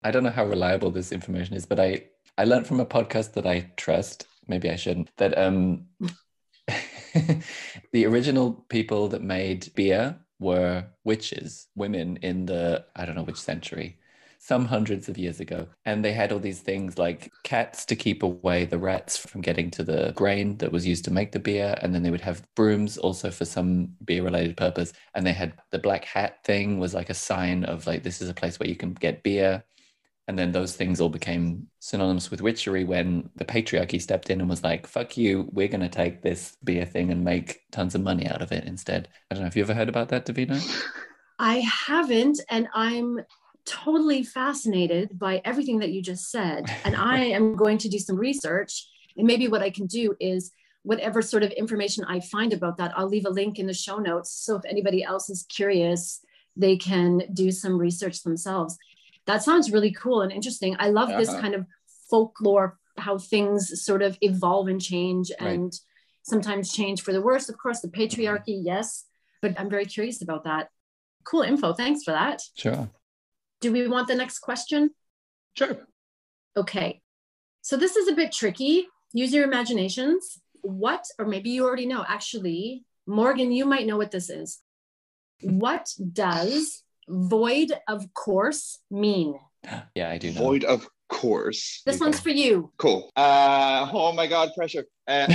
I 0.02 0.10
don't 0.10 0.22
know 0.22 0.30
how 0.30 0.46
reliable 0.46 0.90
this 0.90 1.12
information 1.12 1.54
is, 1.54 1.66
but 1.66 1.80
I 1.80 2.04
I 2.36 2.44
learned 2.44 2.66
from 2.66 2.80
a 2.80 2.86
podcast 2.86 3.32
that 3.32 3.46
I 3.46 3.72
trust. 3.76 4.26
Maybe 4.46 4.70
I 4.70 4.76
shouldn't. 4.76 5.10
That 5.16 5.36
um, 5.36 5.86
the 7.92 8.06
original 8.06 8.52
people 8.68 9.08
that 9.08 9.22
made 9.22 9.72
beer 9.74 10.16
were 10.38 10.86
witches, 11.04 11.66
women 11.74 12.18
in 12.22 12.46
the 12.46 12.86
I 12.94 13.04
don't 13.04 13.16
know 13.16 13.24
which 13.24 13.40
century, 13.40 13.98
some 14.38 14.64
hundreds 14.64 15.08
of 15.08 15.18
years 15.18 15.40
ago, 15.40 15.66
and 15.84 16.04
they 16.04 16.12
had 16.12 16.32
all 16.32 16.38
these 16.38 16.60
things 16.60 16.96
like 16.96 17.30
cats 17.42 17.84
to 17.84 17.96
keep 17.96 18.22
away 18.22 18.64
the 18.64 18.78
rats 18.78 19.16
from 19.16 19.40
getting 19.40 19.70
to 19.72 19.82
the 19.82 20.12
grain 20.14 20.56
that 20.58 20.72
was 20.72 20.86
used 20.86 21.04
to 21.04 21.10
make 21.10 21.32
the 21.32 21.38
beer, 21.38 21.76
and 21.82 21.94
then 21.94 22.02
they 22.02 22.10
would 22.10 22.20
have 22.20 22.46
brooms 22.54 22.96
also 22.96 23.30
for 23.30 23.44
some 23.44 23.88
beer-related 24.04 24.56
purpose, 24.56 24.92
and 25.14 25.26
they 25.26 25.32
had 25.32 25.52
the 25.72 25.78
black 25.78 26.04
hat 26.04 26.38
thing 26.44 26.78
was 26.78 26.94
like 26.94 27.10
a 27.10 27.14
sign 27.14 27.64
of 27.64 27.86
like 27.86 28.02
this 28.02 28.22
is 28.22 28.28
a 28.28 28.34
place 28.34 28.58
where 28.58 28.68
you 28.68 28.76
can 28.76 28.94
get 28.94 29.22
beer. 29.22 29.64
And 30.28 30.38
then 30.38 30.52
those 30.52 30.76
things 30.76 31.00
all 31.00 31.08
became 31.08 31.68
synonymous 31.78 32.30
with 32.30 32.42
witchery 32.42 32.84
when 32.84 33.30
the 33.36 33.46
patriarchy 33.46 34.00
stepped 34.00 34.28
in 34.28 34.42
and 34.42 34.50
was 34.50 34.62
like, 34.62 34.86
fuck 34.86 35.16
you, 35.16 35.48
we're 35.52 35.68
going 35.68 35.80
to 35.80 35.88
take 35.88 36.20
this 36.20 36.54
beer 36.62 36.84
thing 36.84 37.10
and 37.10 37.24
make 37.24 37.62
tons 37.72 37.94
of 37.94 38.02
money 38.02 38.28
out 38.28 38.42
of 38.42 38.52
it 38.52 38.64
instead. 38.64 39.08
I 39.30 39.34
don't 39.34 39.44
know. 39.44 39.48
if 39.48 39.56
you 39.56 39.62
ever 39.62 39.72
heard 39.72 39.88
about 39.88 40.10
that, 40.10 40.26
Davina? 40.26 40.60
I 41.38 41.60
haven't, 41.60 42.40
and 42.50 42.68
I'm 42.74 43.20
totally 43.68 44.22
fascinated 44.22 45.18
by 45.18 45.40
everything 45.44 45.78
that 45.80 45.90
you 45.90 46.02
just 46.02 46.30
said. 46.30 46.64
And 46.84 46.96
I 46.96 47.18
am 47.38 47.54
going 47.54 47.78
to 47.78 47.88
do 47.88 47.98
some 47.98 48.16
research. 48.16 48.86
And 49.16 49.26
maybe 49.26 49.48
what 49.48 49.62
I 49.62 49.70
can 49.70 49.86
do 49.86 50.14
is 50.20 50.52
whatever 50.82 51.20
sort 51.22 51.42
of 51.42 51.50
information 51.52 52.04
I 52.04 52.20
find 52.20 52.52
about 52.52 52.78
that, 52.78 52.92
I'll 52.96 53.08
leave 53.08 53.26
a 53.26 53.30
link 53.30 53.58
in 53.58 53.66
the 53.66 53.74
show 53.74 53.98
notes. 53.98 54.30
So 54.32 54.56
if 54.56 54.62
anybody 54.64 55.02
else 55.04 55.28
is 55.28 55.44
curious, 55.48 56.20
they 56.56 56.76
can 56.76 57.22
do 57.34 57.50
some 57.50 57.76
research 57.78 58.22
themselves. 58.22 58.76
That 59.26 59.42
sounds 59.42 59.70
really 59.70 59.92
cool 59.92 60.22
and 60.22 60.32
interesting. 60.32 60.74
I 60.78 60.88
love 60.88 61.08
this 61.10 61.28
Uh-huh. 61.28 61.40
kind 61.40 61.54
of 61.54 61.66
folklore, 62.10 62.78
how 62.96 63.18
things 63.18 63.84
sort 63.84 64.02
of 64.02 64.16
evolve 64.22 64.68
and 64.68 64.80
change 64.80 65.30
Right. 65.40 65.50
and 65.58 65.72
sometimes 66.22 66.72
change 66.72 67.02
for 67.02 67.12
the 67.12 67.20
worse. 67.20 67.48
Of 67.48 67.58
course, 67.58 67.80
the 67.80 67.88
patriarchy, 67.88 68.58
yes, 68.64 69.04
but 69.42 69.58
I'm 69.60 69.68
very 69.68 69.84
curious 69.84 70.22
about 70.22 70.44
that. 70.44 70.70
Cool 71.24 71.42
info. 71.42 71.74
Thanks 71.74 72.02
for 72.04 72.12
that. 72.12 72.40
Sure. 72.56 72.88
Do 73.60 73.72
we 73.72 73.88
want 73.88 74.08
the 74.08 74.14
next 74.14 74.38
question? 74.38 74.90
Sure. 75.56 75.76
Okay. 76.56 77.00
So 77.62 77.76
this 77.76 77.96
is 77.96 78.08
a 78.08 78.14
bit 78.14 78.32
tricky. 78.32 78.86
Use 79.12 79.32
your 79.32 79.44
imaginations. 79.44 80.40
What, 80.62 81.04
or 81.18 81.26
maybe 81.26 81.50
you 81.50 81.64
already 81.64 81.86
know, 81.86 82.04
actually, 82.06 82.84
Morgan, 83.06 83.52
you 83.52 83.64
might 83.64 83.86
know 83.86 83.96
what 83.96 84.10
this 84.10 84.30
is. 84.30 84.60
What 85.42 85.88
does 86.12 86.82
void 87.08 87.72
of 87.88 88.12
course 88.14 88.78
mean? 88.90 89.38
Yeah, 89.94 90.10
I 90.10 90.18
do 90.18 90.32
know. 90.32 90.40
Void 90.40 90.64
of 90.64 90.86
course. 91.08 91.82
This 91.86 92.00
one's 92.00 92.20
for 92.20 92.30
you. 92.30 92.72
Cool. 92.76 93.10
Uh, 93.16 93.88
oh 93.92 94.12
my 94.12 94.26
God, 94.26 94.50
pressure. 94.56 94.84
Uh, 95.06 95.26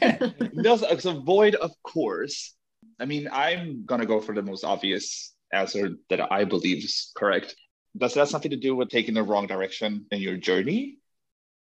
no, 0.52 0.76
so, 0.76 0.96
so 0.98 1.20
void 1.20 1.54
of 1.56 1.72
course. 1.82 2.54
I 3.00 3.04
mean, 3.04 3.28
I'm 3.32 3.84
gonna 3.84 4.06
go 4.06 4.20
for 4.20 4.34
the 4.34 4.42
most 4.42 4.64
obvious 4.64 5.34
answer 5.52 5.90
that 6.10 6.32
I 6.32 6.44
believe 6.44 6.78
is 6.84 7.12
correct. 7.16 7.54
Does 7.96 8.14
that 8.14 8.20
have 8.20 8.28
something 8.28 8.50
to 8.50 8.56
do 8.56 8.76
with 8.76 8.90
taking 8.90 9.14
the 9.14 9.22
wrong 9.22 9.46
direction 9.46 10.06
in 10.10 10.20
your 10.20 10.36
journey, 10.36 10.98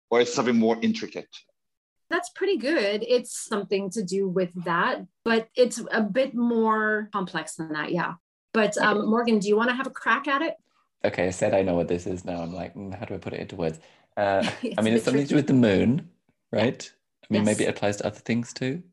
or 0.10 0.22
is 0.22 0.34
something 0.34 0.56
more 0.56 0.78
intricate? 0.82 1.30
That's 2.10 2.30
pretty 2.30 2.58
good. 2.58 3.04
It's 3.08 3.46
something 3.48 3.90
to 3.92 4.04
do 4.04 4.28
with 4.28 4.52
that, 4.66 5.02
but 5.24 5.50
it's 5.56 5.82
a 5.92 6.02
bit 6.02 6.36
more 6.36 7.10
complex 7.12 7.56
than 7.56 7.74
that. 7.74 7.92
Yeah. 7.92 8.14
But 8.54 8.78
um, 8.78 9.10
Morgan, 9.10 9.40
do 9.40 9.48
you 9.48 9.58
want 9.58 9.70
to 9.70 9.76
have 9.76 9.88
a 9.88 9.92
crack 9.92 10.28
at 10.28 10.42
it? 10.42 10.56
Okay, 11.04 11.28
I 11.28 11.32
said 11.32 11.54
I 11.54 11.62
know 11.62 11.76
what 11.76 11.88
this 11.88 12.08
is 12.08 12.26
now. 12.26 12.42
I'm 12.42 12.54
like, 12.54 12.74
mm, 12.76 12.94
how 12.98 13.06
do 13.06 13.16
I 13.16 13.18
put 13.18 13.34
it 13.34 13.40
into 13.42 13.56
words? 13.56 13.80
Uh, 14.18 14.50
It's 14.64 14.76
I 14.78 14.82
a 14.82 14.84
mean, 14.84 14.94
it's 14.94 15.06
something 15.06 15.24
to 15.24 15.28
do 15.30 15.36
with 15.36 15.48
the 15.48 15.54
moon, 15.54 16.10
right? 16.52 16.90
I 17.24 17.34
mean, 17.34 17.44
maybe 17.44 17.66
it 17.66 17.70
applies 17.70 17.98
to 17.98 18.08
other 18.08 18.20
things 18.20 18.54
too. 18.54 18.84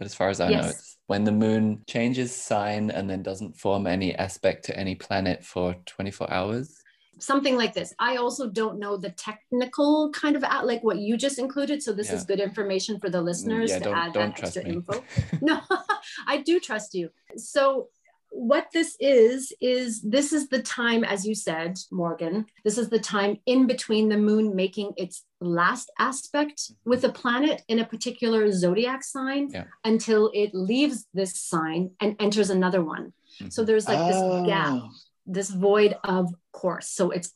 But 0.00 0.06
as 0.06 0.14
far 0.14 0.30
as 0.30 0.40
I 0.40 0.50
know, 0.50 0.68
it's 0.70 0.96
when 1.08 1.24
the 1.24 1.32
moon 1.32 1.82
changes 1.86 2.34
sign 2.34 2.90
and 2.90 3.08
then 3.10 3.22
doesn't 3.22 3.58
form 3.58 3.86
any 3.86 4.14
aspect 4.16 4.64
to 4.64 4.76
any 4.78 4.94
planet 4.94 5.44
for 5.44 5.76
24 5.84 6.32
hours. 6.32 6.82
something 7.18 7.54
like 7.54 7.74
this. 7.74 7.92
I 7.98 8.16
also 8.16 8.48
don't 8.48 8.78
know 8.78 8.96
the 8.96 9.10
technical 9.10 10.10
kind 10.12 10.36
of 10.36 10.44
at 10.44 10.66
like 10.66 10.82
what 10.82 10.98
you 11.00 11.18
just 11.18 11.38
included. 11.38 11.82
So 11.82 11.92
this 11.92 12.12
is 12.12 12.24
good 12.24 12.40
information 12.40 12.98
for 12.98 13.10
the 13.10 13.18
mm, 13.18 13.26
listeners 13.26 13.70
yeah, 13.70 13.78
to 13.80 13.90
add 13.94 14.14
that 14.14 14.38
extra 14.38 14.64
me. 14.64 14.70
info. 14.76 15.04
No, 15.42 15.60
I 16.26 16.38
do 16.38 16.60
trust 16.60 16.94
you. 16.94 17.10
So 17.36 17.88
what 18.30 18.68
this 18.72 18.96
is 19.00 19.52
is 19.60 20.00
this 20.02 20.32
is 20.32 20.48
the 20.48 20.62
time 20.62 21.04
as 21.04 21.26
you 21.26 21.34
said 21.34 21.76
morgan 21.90 22.46
this 22.64 22.78
is 22.78 22.88
the 22.88 22.98
time 22.98 23.36
in 23.46 23.66
between 23.66 24.08
the 24.08 24.16
moon 24.16 24.54
making 24.54 24.92
its 24.96 25.24
last 25.40 25.90
aspect 25.98 26.60
mm-hmm. 26.60 26.90
with 26.90 27.04
a 27.04 27.12
planet 27.12 27.62
in 27.68 27.80
a 27.80 27.84
particular 27.84 28.50
zodiac 28.52 29.02
sign 29.02 29.48
Yeah. 29.50 29.64
until 29.84 30.30
it 30.32 30.54
leaves 30.54 31.06
this 31.12 31.40
sign 31.40 31.90
and 32.00 32.16
enters 32.20 32.50
another 32.50 32.82
one 32.84 33.12
mm-hmm. 33.40 33.48
so 33.48 33.64
there's 33.64 33.88
like 33.88 34.06
this 34.06 34.16
oh. 34.18 34.46
gap 34.46 34.68
Oh. 34.72 34.90
this 35.26 35.50
void 35.50 35.96
of 36.04 36.32
course. 36.52 36.88
So 36.88 37.10
it's 37.10 37.32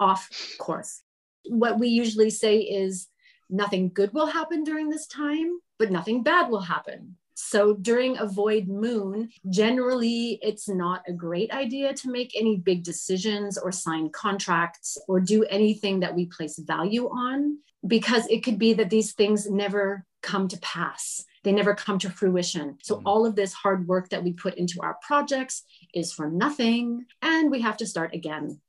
off 0.00 0.28
course. 0.58 1.02
What 1.46 1.78
we 1.78 1.88
usually 1.88 2.30
say 2.30 2.58
is 2.58 3.08
nothing 3.50 3.90
good 3.92 4.12
will 4.12 4.26
happen 4.26 4.64
during 4.64 4.90
this 4.90 5.06
time, 5.06 5.58
but 5.78 5.90
nothing 5.90 6.22
bad 6.22 6.50
will 6.50 6.60
happen. 6.60 7.16
So 7.40 7.74
during 7.74 8.18
a 8.18 8.26
void 8.26 8.66
moon, 8.66 9.30
generally 9.48 10.40
it's 10.42 10.68
not 10.68 11.02
a 11.06 11.12
great 11.12 11.52
idea 11.52 11.94
to 11.94 12.10
make 12.10 12.32
any 12.36 12.56
big 12.56 12.82
decisions 12.82 13.56
or 13.56 13.70
sign 13.70 14.10
contracts 14.10 14.98
or 15.06 15.20
do 15.20 15.44
anything 15.44 16.00
that 16.00 16.16
we 16.16 16.26
place 16.26 16.58
value 16.58 17.08
on 17.08 17.58
because 17.86 18.26
it 18.26 18.42
could 18.42 18.58
be 18.58 18.72
that 18.72 18.90
these 18.90 19.12
things 19.12 19.48
never 19.48 20.04
come 20.20 20.48
to 20.48 20.58
pass. 20.58 21.24
They 21.44 21.52
never 21.52 21.76
come 21.76 22.00
to 22.00 22.10
fruition. 22.10 22.76
So 22.82 22.96
Mm. 22.96 23.02
all 23.06 23.24
of 23.24 23.36
this 23.36 23.52
hard 23.52 23.86
work 23.86 24.08
that 24.08 24.24
we 24.24 24.32
put 24.32 24.54
into 24.56 24.80
our 24.82 24.98
projects 25.06 25.62
is 25.94 26.12
for 26.12 26.28
nothing 26.28 27.06
and 27.22 27.52
we 27.52 27.60
have 27.60 27.76
to 27.76 27.86
start 27.86 28.14
again. 28.14 28.60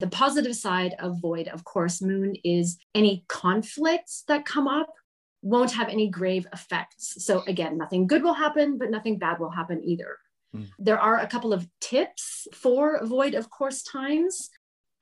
The 0.00 0.08
positive 0.08 0.56
side 0.56 0.94
of 0.98 1.20
void, 1.20 1.48
of 1.48 1.64
course, 1.64 2.00
moon 2.00 2.36
is 2.42 2.78
any 2.94 3.26
conflicts 3.28 4.24
that 4.28 4.46
come 4.46 4.66
up 4.66 4.94
won't 5.42 5.72
have 5.72 5.88
any 5.88 6.08
grave 6.08 6.46
effects. 6.52 7.24
So, 7.24 7.42
again, 7.46 7.78
nothing 7.78 8.06
good 8.06 8.22
will 8.22 8.34
happen, 8.34 8.78
but 8.78 8.90
nothing 8.90 9.18
bad 9.18 9.38
will 9.38 9.50
happen 9.50 9.82
either. 9.84 10.18
Hmm. 10.52 10.64
There 10.78 10.98
are 10.98 11.18
a 11.18 11.26
couple 11.26 11.52
of 11.52 11.66
tips 11.80 12.48
for 12.52 13.04
void 13.04 13.34
of 13.34 13.50
course 13.50 13.82
times. 13.82 14.50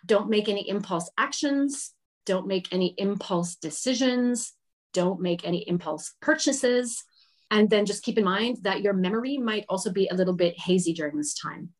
Don't 0.04 0.28
make 0.28 0.48
any 0.48 0.68
impulse 0.68 1.10
actions, 1.18 1.92
don't 2.26 2.46
make 2.46 2.72
any 2.72 2.94
impulse 2.98 3.56
decisions, 3.56 4.52
don't 4.92 5.20
make 5.20 5.46
any 5.46 5.68
impulse 5.68 6.14
purchases. 6.20 7.04
And 7.50 7.70
then 7.70 7.86
just 7.86 8.02
keep 8.02 8.18
in 8.18 8.24
mind 8.24 8.58
that 8.62 8.82
your 8.82 8.92
memory 8.92 9.38
might 9.38 9.64
also 9.68 9.92
be 9.92 10.08
a 10.08 10.14
little 10.14 10.34
bit 10.34 10.58
hazy 10.58 10.92
during 10.92 11.16
this 11.16 11.34
time. 11.34 11.70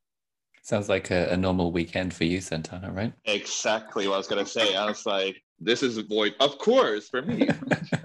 Sounds 0.63 0.89
like 0.89 1.11
a, 1.11 1.29
a 1.31 1.37
normal 1.37 1.73
weekend 1.73 2.15
for 2.15 2.25
you, 2.25 2.41
Santana, 2.41 2.93
right? 2.93 3.13
Exactly 3.25 4.09
what 4.09 4.15
I 4.15 4.19
was 4.19 4.27
gonna 4.27 4.47
say. 4.47 4.75
I 4.75 4.87
was 4.87 5.07
like, 5.07 5.43
this 5.61 5.83
is 5.83 5.99
void, 5.99 6.35
of 6.41 6.59
course, 6.59 7.09
for 7.09 7.23
me. 7.23 7.49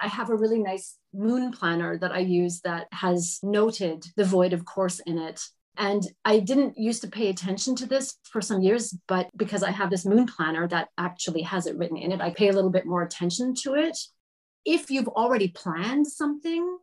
I 0.01 0.09
have 0.09 0.31
a 0.31 0.37
really 0.37 0.59
nice 0.59 0.97
moon 1.13 1.53
planner 1.53 1.99
that 1.99 2.13
I 2.13 2.21
use 2.21 2.61
that 2.63 2.87
has 2.93 3.39
noted 3.43 4.05
the 4.17 4.25
void 4.25 4.53
of 4.53 4.65
course 4.65 5.01
in 5.01 5.19
it. 5.19 5.41
And 5.77 6.03
I 6.25 6.41
didn't 6.41 6.79
used 6.79 7.03
to 7.03 7.09
pay 7.09 7.29
attention 7.29 7.75
to 7.77 7.87
this 7.87 8.19
for 8.31 8.41
some 8.41 8.61
years, 8.61 8.97
but 9.09 9.29
because 9.37 9.63
I 9.63 9.71
have 9.71 9.91
this 9.91 10.05
moon 10.05 10.27
planner 10.27 10.69
that 10.69 10.89
actually 10.99 11.43
has 11.43 11.67
it 11.67 11.77
written 11.77 11.97
in 11.97 12.13
it, 12.13 12.21
I 12.21 12.31
pay 12.31 12.49
a 12.49 12.53
little 12.53 12.71
bit 12.71 12.87
more 12.87 13.03
attention 13.03 13.55
to 13.63 13.75
it. 13.75 13.97
If 14.65 14.91
you've 14.91 15.09
already 15.09 15.49
planned 15.49 16.07
something, 16.07 16.79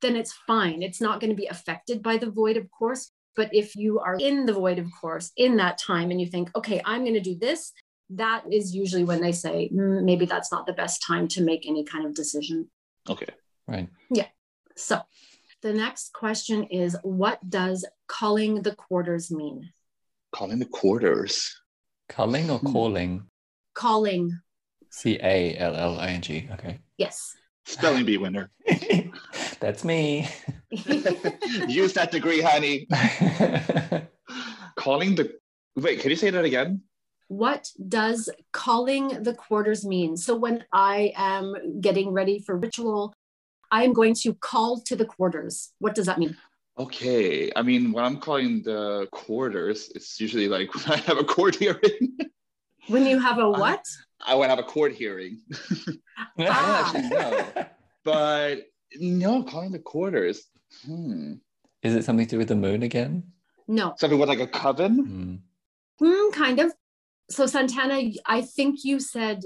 then 0.00 0.16
it's 0.16 0.34
fine. 0.46 0.82
It's 0.82 1.00
not 1.00 1.20
going 1.20 1.30
to 1.30 1.36
be 1.36 1.46
affected 1.46 2.02
by 2.02 2.16
the 2.16 2.30
void 2.30 2.56
of 2.56 2.70
course. 2.70 3.10
But 3.34 3.54
if 3.54 3.76
you 3.76 3.98
are 4.00 4.16
in 4.16 4.46
the 4.46 4.52
void 4.52 4.78
of 4.78 4.86
course 5.00 5.30
in 5.36 5.56
that 5.56 5.78
time 5.78 6.10
and 6.10 6.20
you 6.20 6.26
think, 6.26 6.50
okay, 6.54 6.82
I'm 6.84 7.02
going 7.02 7.14
to 7.14 7.20
do 7.20 7.38
this, 7.38 7.72
that 8.16 8.44
is 8.50 8.74
usually 8.74 9.04
when 9.04 9.20
they 9.20 9.32
say 9.32 9.70
"Mm, 9.72 10.04
maybe 10.04 10.26
that's 10.26 10.50
not 10.52 10.66
the 10.66 10.72
best 10.72 11.02
time 11.06 11.28
to 11.28 11.42
make 11.42 11.66
any 11.66 11.84
kind 11.84 12.04
of 12.06 12.14
decision. 12.14 12.68
okay. 13.08 13.28
Right. 13.68 13.88
Yeah. 14.10 14.26
So 14.76 15.00
the 15.62 15.72
next 15.72 16.12
question 16.12 16.64
is 16.64 16.96
what 17.02 17.38
does 17.48 17.84
calling 18.08 18.62
the 18.62 18.74
quarters 18.74 19.30
mean? 19.30 19.70
Calling 20.32 20.58
the 20.58 20.66
quarters. 20.66 21.54
Calling 22.08 22.50
or 22.50 22.58
Hmm. 22.58 22.72
calling? 22.72 23.22
Calling, 23.74 24.40
C 24.90 25.18
A 25.22 25.56
L 25.56 25.74
L 25.76 25.98
I 26.00 26.08
N 26.08 26.20
G. 26.22 26.48
Okay. 26.52 26.80
yes. 26.98 27.34
Spelling 27.64 28.04
bee 28.04 28.18
winner. 28.18 28.50
That's 29.60 29.84
me. 29.84 30.28
Use 31.68 31.92
that 31.94 32.10
degree, 32.10 32.40
honey. 32.40 32.88
Calling 34.76 35.14
the 35.14 35.32
wait, 35.76 36.00
can 36.00 36.10
you 36.10 36.16
say 36.16 36.30
that 36.30 36.44
again? 36.44 36.82
What 37.28 37.70
does 37.88 38.28
calling 38.52 39.22
the 39.22 39.34
quarters 39.34 39.84
mean? 39.84 40.16
So 40.16 40.36
when 40.36 40.64
I 40.72 41.12
am 41.16 41.80
getting 41.80 42.10
ready 42.10 42.38
for 42.38 42.56
ritual, 42.56 43.14
I 43.70 43.84
am 43.84 43.92
going 43.92 44.14
to 44.22 44.34
call 44.34 44.80
to 44.82 44.96
the 44.96 45.04
quarters. 45.06 45.72
What 45.78 45.94
does 45.94 46.06
that 46.06 46.18
mean? 46.18 46.36
Okay. 46.78 47.50
I 47.54 47.62
mean, 47.62 47.92
when 47.92 48.04
I'm 48.04 48.18
calling 48.18 48.62
the 48.62 49.08
quarters, 49.12 49.90
it's 49.94 50.20
usually 50.20 50.48
like 50.48 50.74
when 50.86 50.92
I 50.92 50.96
have 51.02 51.18
a 51.18 51.24
court 51.24 51.56
hearing. 51.56 52.18
When 52.88 53.06
you 53.06 53.18
have 53.18 53.38
a 53.38 53.48
what? 53.50 53.84
I 54.20 54.34
would 54.34 54.50
have 54.50 54.58
a 54.58 54.64
court 54.64 54.92
hearing. 54.92 55.40
Ah. 56.38 56.92
actually, 56.94 57.08
no. 57.10 57.66
But 58.04 58.66
no, 58.98 59.42
calling 59.42 59.70
the 59.70 59.78
quarters. 59.78 60.46
Hmm. 60.84 61.34
Is 61.82 61.94
it 61.94 62.04
something 62.04 62.26
to 62.26 62.30
do 62.30 62.38
with 62.38 62.48
the 62.48 62.56
moon 62.56 62.82
again? 62.82 63.24
No, 63.68 63.94
Something 63.96 64.18
with 64.18 64.28
like 64.28 64.40
a 64.40 64.46
coven? 64.46 65.42
Hmm. 66.00 66.04
Hmm, 66.04 66.30
kind 66.32 66.58
of. 66.58 66.72
So 67.32 67.46
Santana, 67.46 68.10
I 68.26 68.42
think 68.42 68.84
you 68.84 69.00
said 69.00 69.44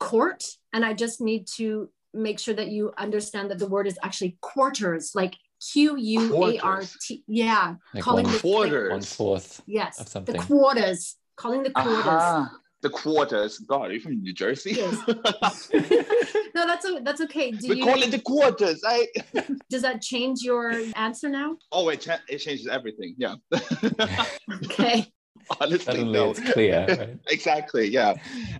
court, 0.00 0.42
and 0.72 0.84
I 0.84 0.92
just 0.92 1.20
need 1.20 1.46
to 1.56 1.88
make 2.12 2.38
sure 2.40 2.54
that 2.54 2.68
you 2.68 2.92
understand 2.98 3.50
that 3.50 3.58
the 3.60 3.68
word 3.68 3.86
is 3.86 3.96
actually 4.02 4.36
quarters, 4.40 5.12
like 5.14 5.34
Q 5.72 5.96
U 5.96 6.44
A 6.44 6.58
R 6.58 6.82
T. 7.00 7.22
Yeah, 7.28 7.76
Like 7.94 8.02
calling 8.02 8.24
one, 8.24 8.32
the 8.34 8.40
Quarters. 8.40 8.90
one 8.90 9.02
fourth. 9.02 9.62
yes, 9.66 10.14
of 10.16 10.26
the 10.26 10.34
quarters, 10.38 11.16
calling 11.36 11.62
the 11.62 11.70
quarters. 11.70 12.06
Aha. 12.06 12.50
The 12.80 12.90
quarters. 12.90 13.58
God, 13.58 13.90
are 13.90 13.92
you 13.92 14.00
from 14.00 14.20
New 14.22 14.32
Jersey? 14.32 14.72
Yes. 14.72 14.94
no, 16.54 16.66
that's 16.66 16.86
o- 16.86 17.00
that's 17.02 17.20
okay. 17.22 17.50
Do 17.50 17.68
we 17.68 17.76
you 17.78 17.84
call 17.84 18.00
it 18.02 18.10
the 18.12 18.20
quarters. 18.20 18.80
I 18.86 19.08
does 19.70 19.82
that 19.82 20.00
change 20.02 20.42
your 20.42 20.72
answer 20.96 21.28
now? 21.28 21.56
oh 21.72 21.88
it, 21.88 22.00
cha- 22.02 22.20
it 22.28 22.38
changes 22.38 22.66
everything. 22.68 23.14
Yeah. 23.18 23.34
Okay. 24.64 25.06
Honestly, 25.60 26.04
no. 26.04 26.30
it's 26.30 26.40
clear. 26.52 26.84
Right? 26.88 27.18
exactly 27.30 27.88
yeah 27.88 28.14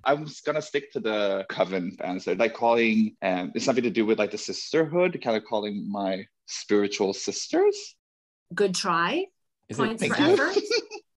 i'm 0.05 0.27
gonna 0.45 0.63
stick 0.63 0.93
to 0.93 1.01
the 1.01 1.45
coven 1.49 1.97
answer 2.03 2.35
like 2.35 2.55
calling 2.55 3.17
um 3.23 3.53
it's 3.55 3.65
something 3.65 3.85
to 3.85 3.91
do 3.91 4.07
with 4.07 4.19
like 4.19 4.31
the 4.31 4.39
sisterhood 4.39 5.21
kind 5.23 5.37
of 5.37 5.45
calling 5.45 5.91
my 5.91 6.25
spiritual 6.47 7.13
sisters 7.13 7.97
Good 8.55 8.75
try. 8.75 9.27
Is 9.69 9.77
Points 9.77 10.03
it, 10.03 10.09
for 10.09 10.15
Thank 10.15 10.39
you. 10.39 10.45
effort. 10.45 10.63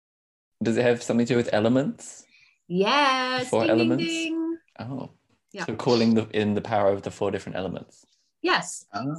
does 0.64 0.78
it 0.78 0.84
have 0.84 1.02
something 1.02 1.26
to 1.26 1.34
do 1.34 1.38
with 1.38 1.50
elements? 1.54 2.26
Yes. 2.68 3.50
Four 3.50 3.62
ding, 3.66 3.70
ding, 3.70 3.80
elements? 3.80 4.06
ding. 4.06 4.58
Oh. 4.80 5.10
Yeah. 5.54 5.66
So 5.66 5.76
calling 5.76 6.14
the 6.14 6.28
in 6.32 6.54
the 6.54 6.62
power 6.62 6.92
of 6.92 7.02
the 7.02 7.12
four 7.12 7.32
different 7.32 7.58
elements. 7.58 8.06
Yes. 8.42 8.86
oh. 8.94 9.16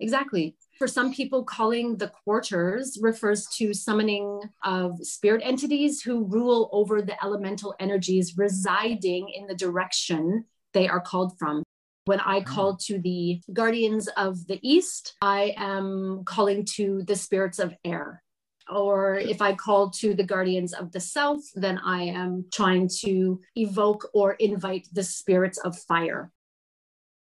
Exactly. 0.00 0.56
For 0.78 0.86
some 0.86 1.12
people, 1.12 1.42
calling 1.42 1.96
the 1.96 2.08
quarters 2.08 2.98
refers 3.00 3.46
to 3.56 3.72
summoning 3.72 4.42
of 4.62 4.98
spirit 5.02 5.40
entities 5.42 6.02
who 6.02 6.24
rule 6.24 6.68
over 6.70 7.00
the 7.00 7.22
elemental 7.24 7.74
energies 7.80 8.36
residing 8.36 9.30
in 9.30 9.46
the 9.46 9.54
direction 9.54 10.44
they 10.74 10.86
are 10.86 11.00
called 11.00 11.38
from. 11.38 11.62
When 12.04 12.20
I 12.20 12.40
hmm. 12.40 12.44
call 12.44 12.76
to 12.88 12.98
the 12.98 13.40
guardians 13.52 14.08
of 14.08 14.46
the 14.46 14.60
east, 14.62 15.14
I 15.22 15.54
am 15.56 16.22
calling 16.26 16.66
to 16.76 17.02
the 17.04 17.16
spirits 17.16 17.58
of 17.58 17.74
air. 17.84 18.22
Or 18.68 19.14
if 19.14 19.40
I 19.40 19.54
call 19.54 19.90
to 19.90 20.12
the 20.12 20.24
guardians 20.24 20.74
of 20.74 20.92
the 20.92 21.00
south, 21.00 21.44
then 21.54 21.78
I 21.78 22.02
am 22.02 22.46
trying 22.52 22.90
to 23.02 23.40
evoke 23.54 24.10
or 24.12 24.32
invite 24.34 24.88
the 24.92 25.04
spirits 25.04 25.58
of 25.58 25.78
fire. 25.78 26.32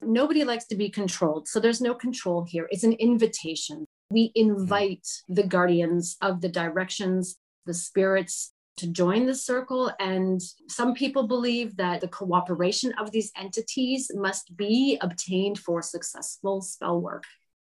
Nobody 0.01 0.43
likes 0.43 0.65
to 0.67 0.75
be 0.75 0.89
controlled. 0.89 1.47
So 1.47 1.59
there's 1.59 1.81
no 1.81 1.93
control 1.93 2.45
here. 2.47 2.67
It's 2.71 2.83
an 2.83 2.93
invitation. 2.93 3.85
We 4.11 4.29
mm. 4.29 4.31
invite 4.35 5.07
the 5.27 5.43
guardians 5.43 6.17
of 6.21 6.41
the 6.41 6.49
directions, 6.49 7.37
the 7.65 7.73
spirits 7.73 8.53
to 8.79 8.87
join 8.87 9.25
the 9.25 9.35
circle. 9.35 9.91
And 9.99 10.41
some 10.69 10.93
people 10.93 11.27
believe 11.27 11.75
that 11.77 11.99
the 12.01 12.07
cooperation 12.07 12.93
of 12.93 13.11
these 13.11 13.31
entities 13.37 14.09
must 14.15 14.55
be 14.55 14.97
obtained 15.01 15.59
for 15.59 15.81
successful 15.81 16.61
spell 16.61 16.99
work. 16.99 17.23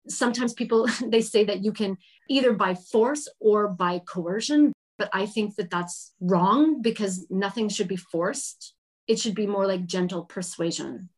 Sometimes 0.08 0.52
people 0.52 0.88
they 1.06 1.20
say 1.20 1.44
that 1.44 1.64
you 1.64 1.72
can 1.72 1.96
either 2.28 2.52
by 2.52 2.74
force 2.74 3.28
or 3.40 3.68
by 3.68 4.00
coercion, 4.00 4.72
but 4.96 5.10
I 5.12 5.26
think 5.26 5.56
that 5.56 5.70
that's 5.70 6.12
wrong 6.20 6.80
because 6.82 7.26
nothing 7.30 7.68
should 7.68 7.88
be 7.88 7.96
forced. 7.96 8.74
It 9.08 9.18
should 9.18 9.34
be 9.34 9.46
more 9.46 9.66
like 9.66 9.86
gentle 9.86 10.24
persuasion. 10.24 11.08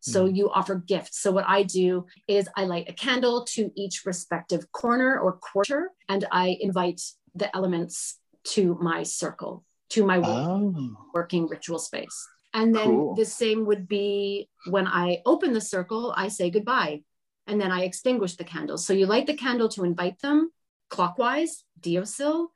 So 0.00 0.26
Mhm. 0.26 0.36
you 0.36 0.50
offer 0.50 0.76
gifts. 0.76 1.20
So 1.20 1.30
what 1.30 1.44
I 1.46 1.62
do 1.62 2.06
is 2.26 2.48
I 2.56 2.64
light 2.64 2.88
a 2.88 2.92
candle 2.92 3.44
to 3.54 3.70
each 3.76 4.04
respective 4.06 4.70
corner 4.72 5.18
or 5.18 5.34
quarter, 5.34 5.92
and 6.08 6.26
I 6.32 6.56
invite 6.60 7.02
the 7.34 7.54
elements 7.54 8.18
to 8.42 8.76
my 8.80 9.02
circle, 9.02 9.64
to 9.90 10.04
my 10.04 10.18
oh 10.24 10.96
working 11.12 11.46
ritual 11.46 11.78
space. 11.78 12.28
And 12.52 12.74
then 12.74 12.96
Cool. 12.96 13.14
the 13.14 13.24
same 13.24 13.66
would 13.66 13.86
be 13.86 14.48
when 14.66 14.86
I 14.86 15.22
open 15.24 15.52
the 15.52 15.60
circle, 15.60 16.12
I 16.16 16.28
say 16.28 16.50
goodbye, 16.50 17.02
and 17.46 17.60
then 17.60 17.70
I 17.70 17.82
extinguish 17.82 18.36
the 18.36 18.44
candle. 18.44 18.78
So 18.78 18.92
you 18.92 19.06
light 19.06 19.26
the 19.26 19.36
candle 19.36 19.68
to 19.70 19.84
invite 19.84 20.20
them 20.20 20.50
clockwise, 20.88 21.64
deosil. 21.80 22.48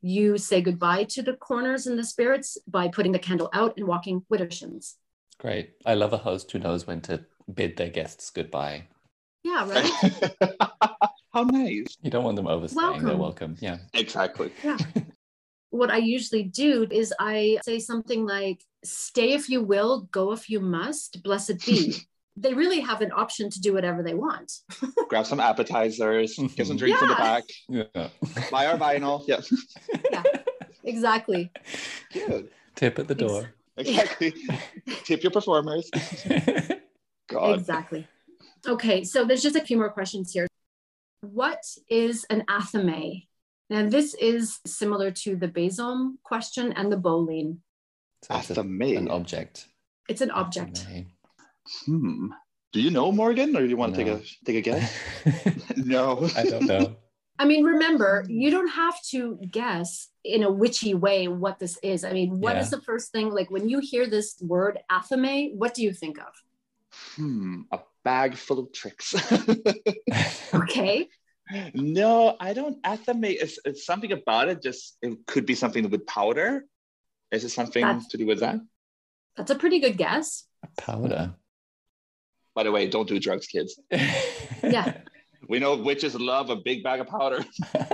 You 0.00 0.38
say 0.38 0.62
goodbye 0.62 1.04
to 1.04 1.22
the 1.22 1.34
corners 1.34 1.86
and 1.86 1.98
the 1.98 2.04
spirits 2.04 2.56
by 2.66 2.88
putting 2.88 3.12
the 3.12 3.18
candle 3.18 3.50
out 3.52 3.76
and 3.76 3.86
walking 3.86 4.22
Widdershins. 4.30 4.94
Great. 5.38 5.70
I 5.86 5.94
love 5.94 6.12
a 6.12 6.18
host 6.18 6.50
who 6.50 6.58
knows 6.58 6.86
when 6.86 7.00
to 7.02 7.24
bid 7.52 7.76
their 7.76 7.88
guests 7.90 8.30
goodbye. 8.30 8.88
Yeah, 9.44 9.68
right? 9.70 9.90
how 11.32 11.44
nice 11.44 11.96
You 12.02 12.10
don't 12.10 12.24
want 12.24 12.36
them 12.36 12.46
overstaying. 12.48 13.04
They're 13.04 13.16
Welcome. 13.16 13.20
welcome. 13.20 13.56
Yeah. 13.60 13.78
exactly 13.94 14.52
Yeah. 14.64 14.76
what 15.70 15.90
I 15.90 15.98
usually 15.98 16.42
do 16.42 16.86
is 16.90 17.14
I 17.20 17.58
say 17.62 17.78
something 17.78 18.26
like, 18.26 18.64
stay 18.84 19.32
if 19.32 19.48
you 19.48 19.62
will, 19.62 20.08
go 20.10 20.32
if 20.32 20.48
you 20.50 20.60
must, 20.60 21.22
blessed 21.22 21.64
be. 21.64 21.94
they 22.36 22.54
really 22.54 22.80
have 22.80 23.00
an 23.00 23.12
option 23.12 23.50
to 23.50 23.60
do 23.60 23.72
whatever 23.72 24.02
they 24.02 24.14
want. 24.14 24.52
Grab 25.08 25.26
some 25.26 25.40
appetizers, 25.40 26.36
get 26.56 26.66
some 26.66 26.76
drinks 26.76 27.02
in 27.02 27.08
the 27.08 27.14
back, 27.14 27.44
Yeah. 27.68 28.08
buy 28.50 28.66
our 28.66 28.78
vinyl. 28.78 29.24
Yeah. 29.26 29.40
Yeah, 30.10 30.22
exactly. 30.84 31.50
Cute. 32.10 32.52
Tip 32.76 32.98
at 32.98 33.08
the 33.08 33.14
door. 33.14 33.50
Exactly. 33.86 34.34
Tip 35.04 35.22
your 35.22 35.30
performers. 35.30 35.90
God. 37.28 37.58
Exactly. 37.58 38.06
Okay, 38.66 39.04
so 39.04 39.24
there's 39.24 39.42
just 39.42 39.56
a 39.56 39.60
few 39.60 39.76
more 39.76 39.90
questions 39.90 40.32
here. 40.32 40.46
What 41.20 41.62
is 41.88 42.24
an 42.30 42.44
athame? 42.48 43.26
Now, 43.70 43.88
this 43.88 44.14
is 44.14 44.60
similar 44.66 45.10
to 45.22 45.36
the 45.36 45.48
besom 45.48 46.18
question 46.24 46.72
and 46.72 46.90
the 46.90 46.96
boline. 46.96 47.58
So 48.24 48.34
it's 48.34 48.48
Athame. 48.48 48.96
an 48.96 49.08
object. 49.08 49.66
It's 50.08 50.22
an 50.22 50.30
object. 50.30 50.86
Athame. 50.86 51.06
Hmm. 51.84 52.28
Do 52.72 52.80
you 52.80 52.90
know 52.90 53.12
Morgan, 53.12 53.56
or 53.56 53.60
do 53.60 53.68
you 53.68 53.76
want 53.76 53.94
to 53.94 54.04
take 54.04 54.12
a 54.12 54.20
take 54.44 54.56
a 54.56 54.60
guess? 54.60 54.92
no. 55.76 56.28
I 56.36 56.44
don't 56.44 56.66
know. 56.66 56.96
I 57.38 57.44
mean, 57.44 57.64
remember, 57.64 58.24
you 58.28 58.50
don't 58.50 58.68
have 58.68 59.00
to 59.10 59.38
guess 59.50 60.08
in 60.24 60.42
a 60.42 60.50
witchy 60.50 60.94
way 60.94 61.28
what 61.28 61.58
this 61.58 61.78
is. 61.82 62.04
I 62.04 62.12
mean, 62.12 62.40
what 62.40 62.56
is 62.56 62.70
Yeah. 62.72 62.78
the 62.78 62.82
first 62.82 63.12
thing, 63.12 63.30
like 63.30 63.50
when 63.50 63.68
you 63.68 63.78
hear 63.78 64.06
this 64.08 64.36
word 64.42 64.78
athame, 64.90 65.54
what 65.54 65.72
do 65.74 65.82
you 65.82 65.92
think 65.92 66.18
of? 66.18 66.32
Hmm. 67.16 67.62
A 67.72 67.78
bag 68.04 68.34
full 68.36 68.58
of 68.58 68.72
tricks. 68.72 69.14
Okay. 70.54 71.08
no, 71.74 72.36
I 72.40 72.52
don't. 72.52 72.82
Athame 72.82 73.34
is 73.34 73.58
it's 73.64 73.86
something 73.86 74.12
about 74.12 74.48
it. 74.48 74.62
Just 74.62 74.96
it 75.02 75.16
could 75.26 75.46
be 75.46 75.54
something 75.54 75.88
with 75.88 76.06
powder. 76.06 76.64
Is 77.30 77.44
it 77.44 77.50
something 77.50 77.82
That's- 77.82 78.08
to 78.08 78.16
do 78.18 78.26
with 78.26 78.40
that? 78.40 78.56
That's 79.36 79.50
a 79.50 79.54
pretty 79.54 79.78
good 79.78 79.96
guess. 79.96 80.44
Powder. 80.76 81.34
By 82.54 82.64
the 82.64 82.72
way, 82.72 82.88
don't 82.88 83.06
do 83.08 83.18
drugs, 83.20 83.46
kids. 83.46 83.78
Yeah. 84.62 84.98
We 85.46 85.58
know 85.58 85.76
witches 85.76 86.14
love 86.14 86.50
a 86.50 86.56
big 86.56 86.82
bag 86.82 87.00
of 87.00 87.06
powder. 87.06 87.44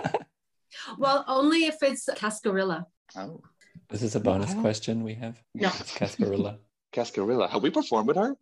Well, 0.99 1.25
only 1.29 1.67
if 1.67 1.77
it's 1.83 2.09
cascarilla. 2.17 2.87
Oh, 3.17 3.41
This 3.89 4.03
is 4.03 4.17
a 4.17 4.21
bonus 4.21 4.55
Wow. 4.55 4.63
question 4.63 5.05
we 5.05 5.15
have. 5.15 5.41
No. 5.55 5.69
It's 5.69 5.93
Cascarilla. 5.97 6.59
Cascarilla. 6.93 7.49
Have 7.49 7.63
we 7.63 7.71
performed 7.71 8.09
with 8.09 8.17
her? 8.17 8.35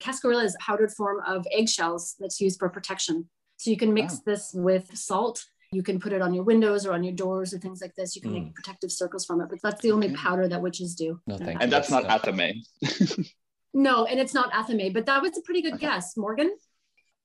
Cascarilla 0.00 0.44
is 0.44 0.54
a 0.54 0.64
powdered 0.64 0.92
form 0.92 1.20
of 1.26 1.46
eggshells 1.52 2.14
that's 2.18 2.40
used 2.40 2.58
for 2.58 2.68
protection. 2.68 3.28
So 3.58 3.70
you 3.70 3.76
can 3.76 3.92
mix 3.92 4.14
Oh. 4.14 4.22
this 4.24 4.52
with 4.54 4.96
salt. 4.96 5.44
You 5.72 5.82
can 5.82 6.00
put 6.00 6.12
it 6.14 6.22
on 6.22 6.32
your 6.32 6.44
windows 6.44 6.86
or 6.86 6.94
on 6.94 7.04
your 7.04 7.14
doors 7.14 7.52
or 7.52 7.58
things 7.58 7.82
like 7.82 7.94
this. 7.94 8.16
You 8.16 8.22
can 8.22 8.32
make 8.32 8.44
mm. 8.44 8.54
protective 8.54 8.90
circles 8.90 9.26
from 9.26 9.42
it, 9.42 9.48
but 9.50 9.60
that's 9.62 9.82
the 9.82 9.92
only. 9.92 10.06
Okay. 10.06 10.16
powder 10.16 10.48
that 10.48 10.62
witches 10.62 10.94
do. 10.94 11.20
No, 11.26 11.36
thank 11.36 11.60
And 11.62 11.70
that's 11.70 11.90
not 11.90 12.04
That's 12.04 12.24
athame. 12.24 12.62
No, 13.74 14.06
and 14.06 14.18
it's 14.18 14.32
not 14.32 14.50
athame, 14.52 14.94
but 14.94 15.04
that 15.06 15.20
was 15.20 15.36
a 15.36 15.42
pretty 15.42 15.60
good 15.60 15.78
guess, 15.78 16.16
Morgan. 16.16 16.56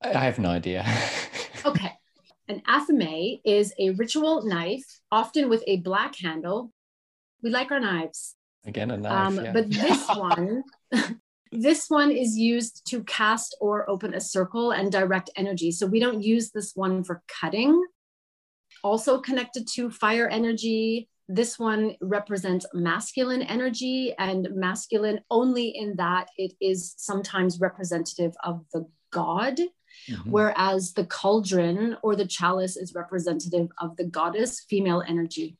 I 0.04 0.26
have 0.26 0.39
no 0.39 0.49
idea. 0.49 0.86
Okay. 1.66 1.93
An 2.49 2.62
athame 2.68 3.39
is 3.45 3.74
a 3.80 3.91
ritual 3.91 4.43
knife, 4.43 4.99
often 5.10 5.47
with 5.47 5.64
a 5.66 5.78
black 5.78 6.14
handle. 6.18 6.74
We 7.41 7.51
like 7.51 7.72
our 7.72 7.80
knives. 7.80 8.36
Again, 8.66 8.91
a 8.91 8.97
knife. 8.97 9.28
Um, 9.28 9.45
yeah. 9.45 9.54
But 9.54 9.70
this 9.70 10.06
one, 10.14 10.64
this 11.54 11.89
one 11.89 12.12
is 12.12 12.38
used 12.38 12.86
to 12.89 13.01
cast 13.06 13.56
or 13.62 13.89
open 13.89 14.14
a 14.14 14.20
circle 14.20 14.72
and 14.72 14.91
direct 14.91 15.30
energy. 15.38 15.72
So 15.72 15.88
we 15.88 16.01
don't 16.01 16.22
use 16.22 16.51
this 16.51 16.74
one 16.76 17.06
for 17.06 17.24
cutting. 17.28 17.82
Also 18.84 19.22
connected 19.22 19.66
to 19.76 19.89
fire 19.89 20.28
energy. 20.28 21.08
This 21.30 21.58
one 21.58 21.95
represents 22.01 22.66
masculine 22.74 23.41
energy 23.41 24.14
and 24.20 24.49
masculine 24.54 25.22
only 25.32 25.70
in 25.70 25.95
that 25.95 26.28
it 26.38 26.51
is 26.60 26.93
sometimes 26.97 27.62
representative 27.62 28.34
of 28.43 28.66
the 28.74 28.86
god, 29.12 29.60
Mhm. 30.09 30.31
whereas 30.31 30.93
the 30.93 31.05
cauldron 31.05 31.97
or 32.03 32.15
the 32.15 32.25
chalice 32.27 32.75
is 32.77 32.93
representative 32.93 33.67
of 33.79 33.95
the 33.97 34.05
goddess, 34.05 34.61
female 34.69 35.03
energy. 35.07 35.57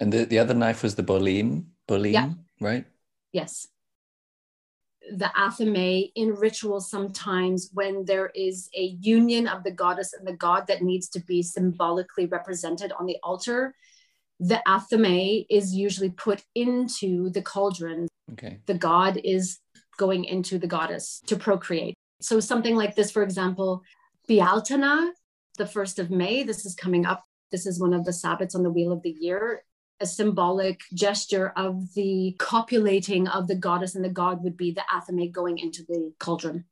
And 0.00 0.12
the, 0.12 0.24
the 0.24 0.38
other 0.38 0.54
knife 0.54 0.82
was 0.82 0.94
the 0.96 1.02
boline. 1.02 1.66
boline, 1.86 2.12
Yeah. 2.12 2.30
right? 2.60 2.84
Yes. 3.32 3.68
The 5.12 5.30
athame 5.36 6.10
in 6.14 6.34
rituals 6.34 6.88
sometimes 6.90 7.68
when 7.74 8.06
there 8.06 8.30
is 8.34 8.70
a 8.74 8.84
union 9.00 9.46
of 9.46 9.62
the 9.62 9.70
goddess 9.70 10.14
and 10.14 10.26
the 10.26 10.32
god 10.32 10.66
that 10.68 10.80
needs 10.82 11.08
to 11.10 11.20
be 11.20 11.42
symbolically 11.42 12.26
represented 12.26 12.90
on 12.98 13.04
the 13.06 13.18
altar, 13.22 13.74
the 14.40 14.62
athame 14.66 15.44
is 15.50 15.74
usually 15.74 16.10
put 16.10 16.42
into 16.54 17.28
the 17.30 17.42
cauldron. 17.42 18.08
Okay. 18.32 18.60
The 18.66 18.74
god 18.74 19.20
is 19.22 19.58
going 19.98 20.24
into 20.24 20.58
the 20.58 20.66
goddess 20.66 21.20
to 21.26 21.36
procreate. 21.36 21.94
So 22.24 22.40
something 22.40 22.74
like 22.74 22.96
this, 22.96 23.10
for 23.10 23.22
example, 23.22 23.82
Beltane, 24.26 25.12
the 25.58 25.64
1st 25.64 25.98
of 25.98 26.10
May, 26.10 26.42
this 26.42 26.64
is 26.64 26.74
coming 26.74 27.04
up. 27.04 27.24
This 27.52 27.66
is 27.66 27.78
one 27.78 27.92
of 27.92 28.04
the 28.04 28.10
Sabbats 28.10 28.54
on 28.54 28.62
the 28.62 28.70
wheel 28.70 28.92
of 28.92 29.02
the 29.02 29.14
year 29.20 29.62
a 30.00 30.06
symbolic 30.06 30.80
gesture 30.92 31.52
of 31.56 31.94
the 31.94 32.34
copulating 32.38 33.28
of 33.28 33.46
the 33.46 33.54
goddess 33.54 33.94
and 33.94 34.04
the 34.04 34.08
god 34.08 34.42
would 34.42 34.56
be 34.56 34.72
the 34.72 34.82
athame 34.92 35.30
going 35.30 35.58
into 35.58 35.84
the 35.84 36.12
cauldron. 36.18 36.64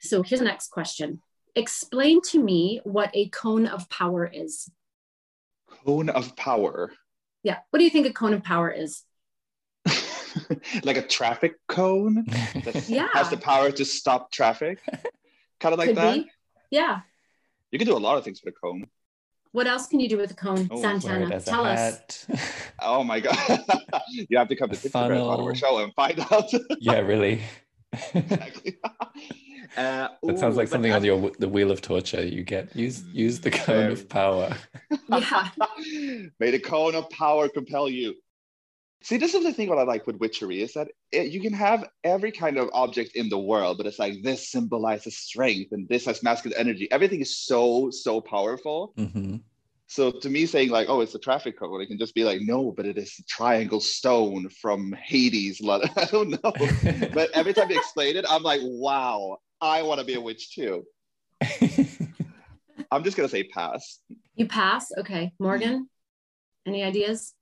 So 0.00 0.22
here's 0.22 0.40
the 0.40 0.46
next 0.46 0.70
question. 0.70 1.20
Explain 1.54 2.20
to 2.30 2.42
me 2.42 2.80
what 2.84 3.10
a 3.14 3.28
cone 3.28 3.66
of 3.66 3.88
power 3.88 4.26
is. 4.26 4.68
Cone 5.84 6.08
of 6.08 6.34
power. 6.34 6.92
Yeah. 7.42 7.58
What 7.70 7.78
do 7.78 7.84
you 7.84 7.90
think 7.90 8.06
a 8.06 8.12
cone 8.12 8.34
of 8.34 8.42
power 8.42 8.70
is? 8.70 9.04
like 10.84 10.96
a 10.96 11.02
traffic 11.06 11.54
cone 11.68 12.24
that 12.64 12.84
Yeah. 12.88 13.08
has 13.12 13.30
the 13.30 13.36
power 13.36 13.70
to 13.72 13.84
stop 13.84 14.30
traffic. 14.32 14.78
kind 15.60 15.72
of 15.72 15.78
like 15.78 15.88
Could 15.88 15.96
that. 15.98 16.14
be. 16.14 16.30
Yeah. 16.70 17.00
You 17.70 17.78
can 17.78 17.86
do 17.88 17.96
a 17.96 17.98
lot 17.98 18.18
of 18.18 18.24
things 18.24 18.40
with 18.44 18.54
a 18.54 18.58
cone. 18.58 18.86
What 19.52 19.66
else 19.66 19.86
can 19.86 20.00
you 20.00 20.08
do 20.08 20.16
with 20.16 20.30
a 20.30 20.34
cone, 20.34 20.66
Oh, 20.70 20.80
Santana? 20.80 21.28
as 21.34 21.46
a 21.46 21.50
Tell 21.50 21.66
us. 21.66 22.26
Oh 22.80 23.04
my 23.04 23.20
god. 23.20 23.36
you 24.28 24.38
have 24.38 24.48
to 24.48 24.56
come 24.56 24.70
to 24.70 24.74
Pixie 24.76 24.88
Bread 24.88 25.08
funnel. 25.10 25.36
Power 25.36 25.54
Show 25.54 25.78
and 25.84 25.92
find 25.94 26.18
out. 26.30 26.50
yeah, 26.80 26.98
really. 27.00 27.42
exactly. 28.14 28.78
Uh, 29.76 30.08
That 30.22 30.38
sounds 30.38 30.56
like 30.56 30.68
something 30.68 30.92
I- 30.92 30.96
on 30.96 31.04
your 31.04 31.30
the 31.38 31.48
wheel 31.48 31.70
of 31.70 31.80
torture. 31.82 32.24
You 32.24 32.42
get 32.44 32.74
use 32.74 33.02
use 33.12 33.40
the 33.40 33.50
cone 33.50 33.76
Very- 33.76 33.92
of 33.92 34.08
power. 34.08 34.54
Yeah. 35.08 35.48
May 36.40 36.50
the 36.50 36.58
cone 36.58 36.94
of 36.94 37.08
power 37.10 37.48
compel 37.48 37.88
you. 37.88 38.14
See, 39.02 39.16
this 39.16 39.34
is 39.34 39.42
the 39.42 39.52
thing 39.52 39.68
what 39.68 39.78
I 39.78 39.82
like 39.82 40.06
with 40.06 40.16
witchery 40.16 40.62
is 40.62 40.74
that 40.74 40.88
it, 41.10 41.32
you 41.32 41.40
can 41.40 41.52
have 41.52 41.88
every 42.04 42.30
kind 42.30 42.56
of 42.56 42.70
object 42.72 43.16
in 43.16 43.28
the 43.28 43.38
world, 43.38 43.76
but 43.76 43.86
it's 43.86 43.98
like 43.98 44.22
this 44.22 44.50
symbolizes 44.50 45.18
strength 45.18 45.72
and 45.72 45.88
this 45.88 46.04
has 46.06 46.22
masculine 46.22 46.58
energy. 46.58 46.90
Everything 46.92 47.20
is 47.20 47.36
so, 47.36 47.90
so 47.90 48.20
powerful. 48.20 48.92
hmm 48.96 49.36
So 49.88 50.12
to 50.12 50.30
me, 50.30 50.46
saying 50.46 50.70
like, 50.70 50.88
oh, 50.88 51.00
it's 51.00 51.16
a 51.16 51.18
traffic 51.18 51.58
cone, 51.58 51.80
it 51.80 51.86
can 51.86 51.98
just 51.98 52.14
be 52.14 52.22
like, 52.22 52.40
no, 52.42 52.70
but 52.70 52.86
it 52.86 52.96
is 52.96 53.12
a 53.18 53.24
triangle 53.24 53.80
stone 53.80 54.48
from 54.48 54.92
Hades. 54.92 55.60
I 55.68 56.04
don't 56.10 56.30
know. 56.30 56.52
But 57.12 57.30
every 57.34 57.54
time 57.54 57.70
you 57.70 57.76
explain 57.76 58.16
it, 58.16 58.24
I'm 58.28 58.42
like, 58.42 58.60
wow, 58.62 59.38
I 59.60 59.82
want 59.82 59.98
to 59.98 60.06
be 60.06 60.14
a 60.14 60.20
witch 60.20 60.54
too. 60.54 60.84
I'm 62.90 63.02
just 63.02 63.16
going 63.16 63.28
to 63.28 63.32
say 63.36 63.44
pass. 63.44 63.98
You 64.36 64.46
pass. 64.46 64.92
Okay. 64.98 65.32
Morgan, 65.38 65.88
any 66.66 66.84
ideas? 66.84 67.34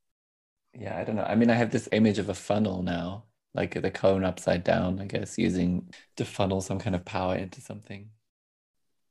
Yeah, 0.75 0.99
I 0.99 1.05
don't 1.05 1.17
know. 1.17 1.25
I 1.25 1.35
mean, 1.35 1.51
I 1.51 1.55
have 1.55 1.71
this 1.71 1.89
image 1.93 2.19
of 2.19 2.29
a 2.29 2.35
funnel 2.35 2.83
now, 2.83 3.25
like 3.55 3.81
the 3.81 3.91
cone 3.91 4.25
upside 4.25 4.65
down. 4.65 5.01
I 5.01 5.07
guess 5.07 5.39
using 5.39 5.93
to 6.17 6.25
funnel 6.25 6.61
some 6.61 6.79
kind 6.79 6.95
of 6.95 7.05
power 7.05 7.37
into 7.37 7.61
something. 7.61 8.11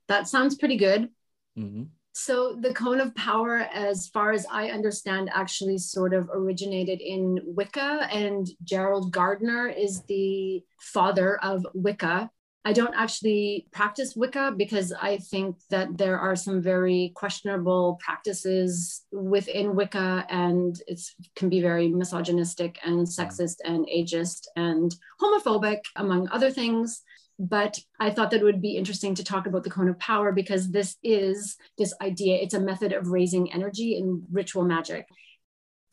That 0.07 0.27
sounds 0.27 0.55
pretty 0.55 0.77
good. 0.77 1.09
hmm 1.55 1.83
So 2.13 2.57
the 2.59 2.73
cone 2.73 2.99
of 2.99 3.13
power, 3.15 3.57
as 3.73 4.07
far 4.07 4.31
as 4.31 4.45
I 4.51 4.69
understand, 4.69 5.29
actually 5.33 5.77
sort 5.77 6.13
of 6.13 6.29
originated 6.33 7.01
in 7.01 7.39
Wicca, 7.45 8.07
and 8.11 8.47
Gerald 8.63 9.11
Gardner 9.11 9.67
is 9.67 10.01
the 10.03 10.63
father 10.79 11.37
of 11.43 11.65
Wicca. 11.73 12.31
I 12.65 12.73
don't 12.73 12.93
actually 12.93 13.67
practice 13.71 14.15
Wicca 14.15 14.53
because 14.57 14.91
I 14.91 15.17
think 15.17 15.55
that 15.69 15.97
there 15.97 16.19
are 16.19 16.35
some 16.35 16.61
very 16.61 17.13
questionable 17.15 17.97
practices 18.03 19.05
within 19.11 19.75
Wicca, 19.75 20.25
and 20.29 20.75
it 20.85 21.01
can 21.35 21.49
be 21.49 21.61
very 21.61 21.87
misogynistic 21.87 22.77
and 22.83 23.07
mm. 23.07 23.09
sexist 23.09 23.57
and 23.63 23.87
ageist 23.87 24.47
and 24.55 24.93
homophobic, 25.21 25.79
among 25.95 26.27
other 26.29 26.51
things 26.51 27.01
but 27.39 27.79
I 28.01 28.11
thought 28.11 28.31
that 28.31 28.41
it 28.41 28.43
would 28.43 28.61
be 28.61 28.75
interesting 28.75 29.15
to 29.15 29.23
talk 29.23 29.47
about 29.47 29.63
the 29.63 29.69
cone 29.69 29.87
of 29.87 29.97
power 29.97 30.33
because 30.33 30.71
this 30.71 30.97
is 31.01 31.55
this 31.77 31.93
idea. 32.01 32.35
It's 32.35 32.53
a 32.53 32.59
method 32.59 32.91
of 32.91 33.07
raising 33.07 33.53
energy 33.53 33.97
in 33.97 34.23
ritual 34.29 34.65
magic. 34.65 35.07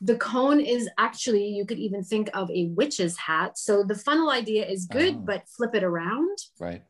The 0.01 0.17
cone 0.17 0.61
is 0.61 0.89
actually, 0.99 1.49
you 1.49 1.65
could 1.65 1.79
even 1.79 2.03
think 2.03 2.29
of 2.35 2.51
a 2.51 2.67
witch's 2.69 3.17
hat. 3.17 3.57
So 3.57 3.83
the 3.83 3.95
funnel 3.95 4.31
idea 4.31 4.67
is 4.67 4.87
good, 4.87 5.15
Oh. 5.17 5.21
but 5.21 5.49
flip 5.49 5.75
it 5.75 5.83
around. 5.83 6.39
Right. 6.61 6.83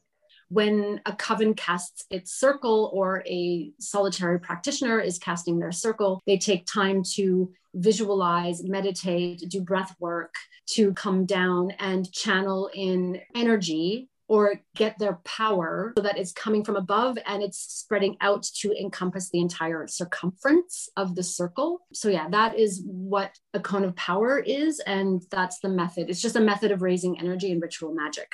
When 0.49 1.01
a 1.07 1.13
coven 1.13 1.55
casts 1.55 2.05
its 2.11 2.33
circle 2.33 2.91
or 2.93 3.23
a 3.27 3.73
solitary 3.81 4.39
practitioner 4.39 5.01
is 5.01 5.19
casting 5.19 5.59
their 5.59 5.73
circle, 5.73 6.21
they 6.27 6.39
take 6.39 6.67
time 6.67 7.03
to 7.15 7.53
visualize, 7.75 8.63
meditate, 8.63 9.45
do 9.49 9.61
breath 9.61 9.95
work 10.01 10.35
to 10.75 10.93
come 10.95 11.27
down 11.27 11.73
and 11.79 12.11
channel 12.13 12.71
in 12.75 13.21
energy 13.35 14.09
or 14.29 14.61
get 14.75 14.99
their 14.99 15.21
power 15.25 15.93
so 15.97 16.03
that 16.03 16.19
it's 16.19 16.33
coming 16.33 16.65
from 16.65 16.77
above 16.77 17.17
and 17.27 17.43
it's 17.43 17.59
spreading 17.59 18.17
out 18.21 18.43
to 18.43 18.73
encompass 18.73 19.31
the 19.31 19.41
entire 19.41 19.87
circumference 19.87 20.89
of 20.97 21.15
the 21.15 21.23
circle. 21.23 21.87
So, 21.93 22.09
yeah, 22.09 22.29
that 22.31 22.59
is 22.59 22.83
what 22.87 23.31
a 23.55 23.61
cone 23.61 23.85
of 23.85 23.95
power 23.95 24.39
is. 24.39 24.81
And 24.81 25.23
that's 25.31 25.61
the 25.61 25.69
method. 25.69 26.11
It's 26.11 26.21
just 26.21 26.37
a 26.37 26.41
method 26.41 26.73
of 26.73 26.83
raising 26.83 27.21
energy 27.21 27.53
in 27.53 27.61
ritual 27.61 27.95
magic. 27.95 28.31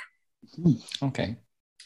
Hmm. 0.55 0.73
Okay. 1.03 1.35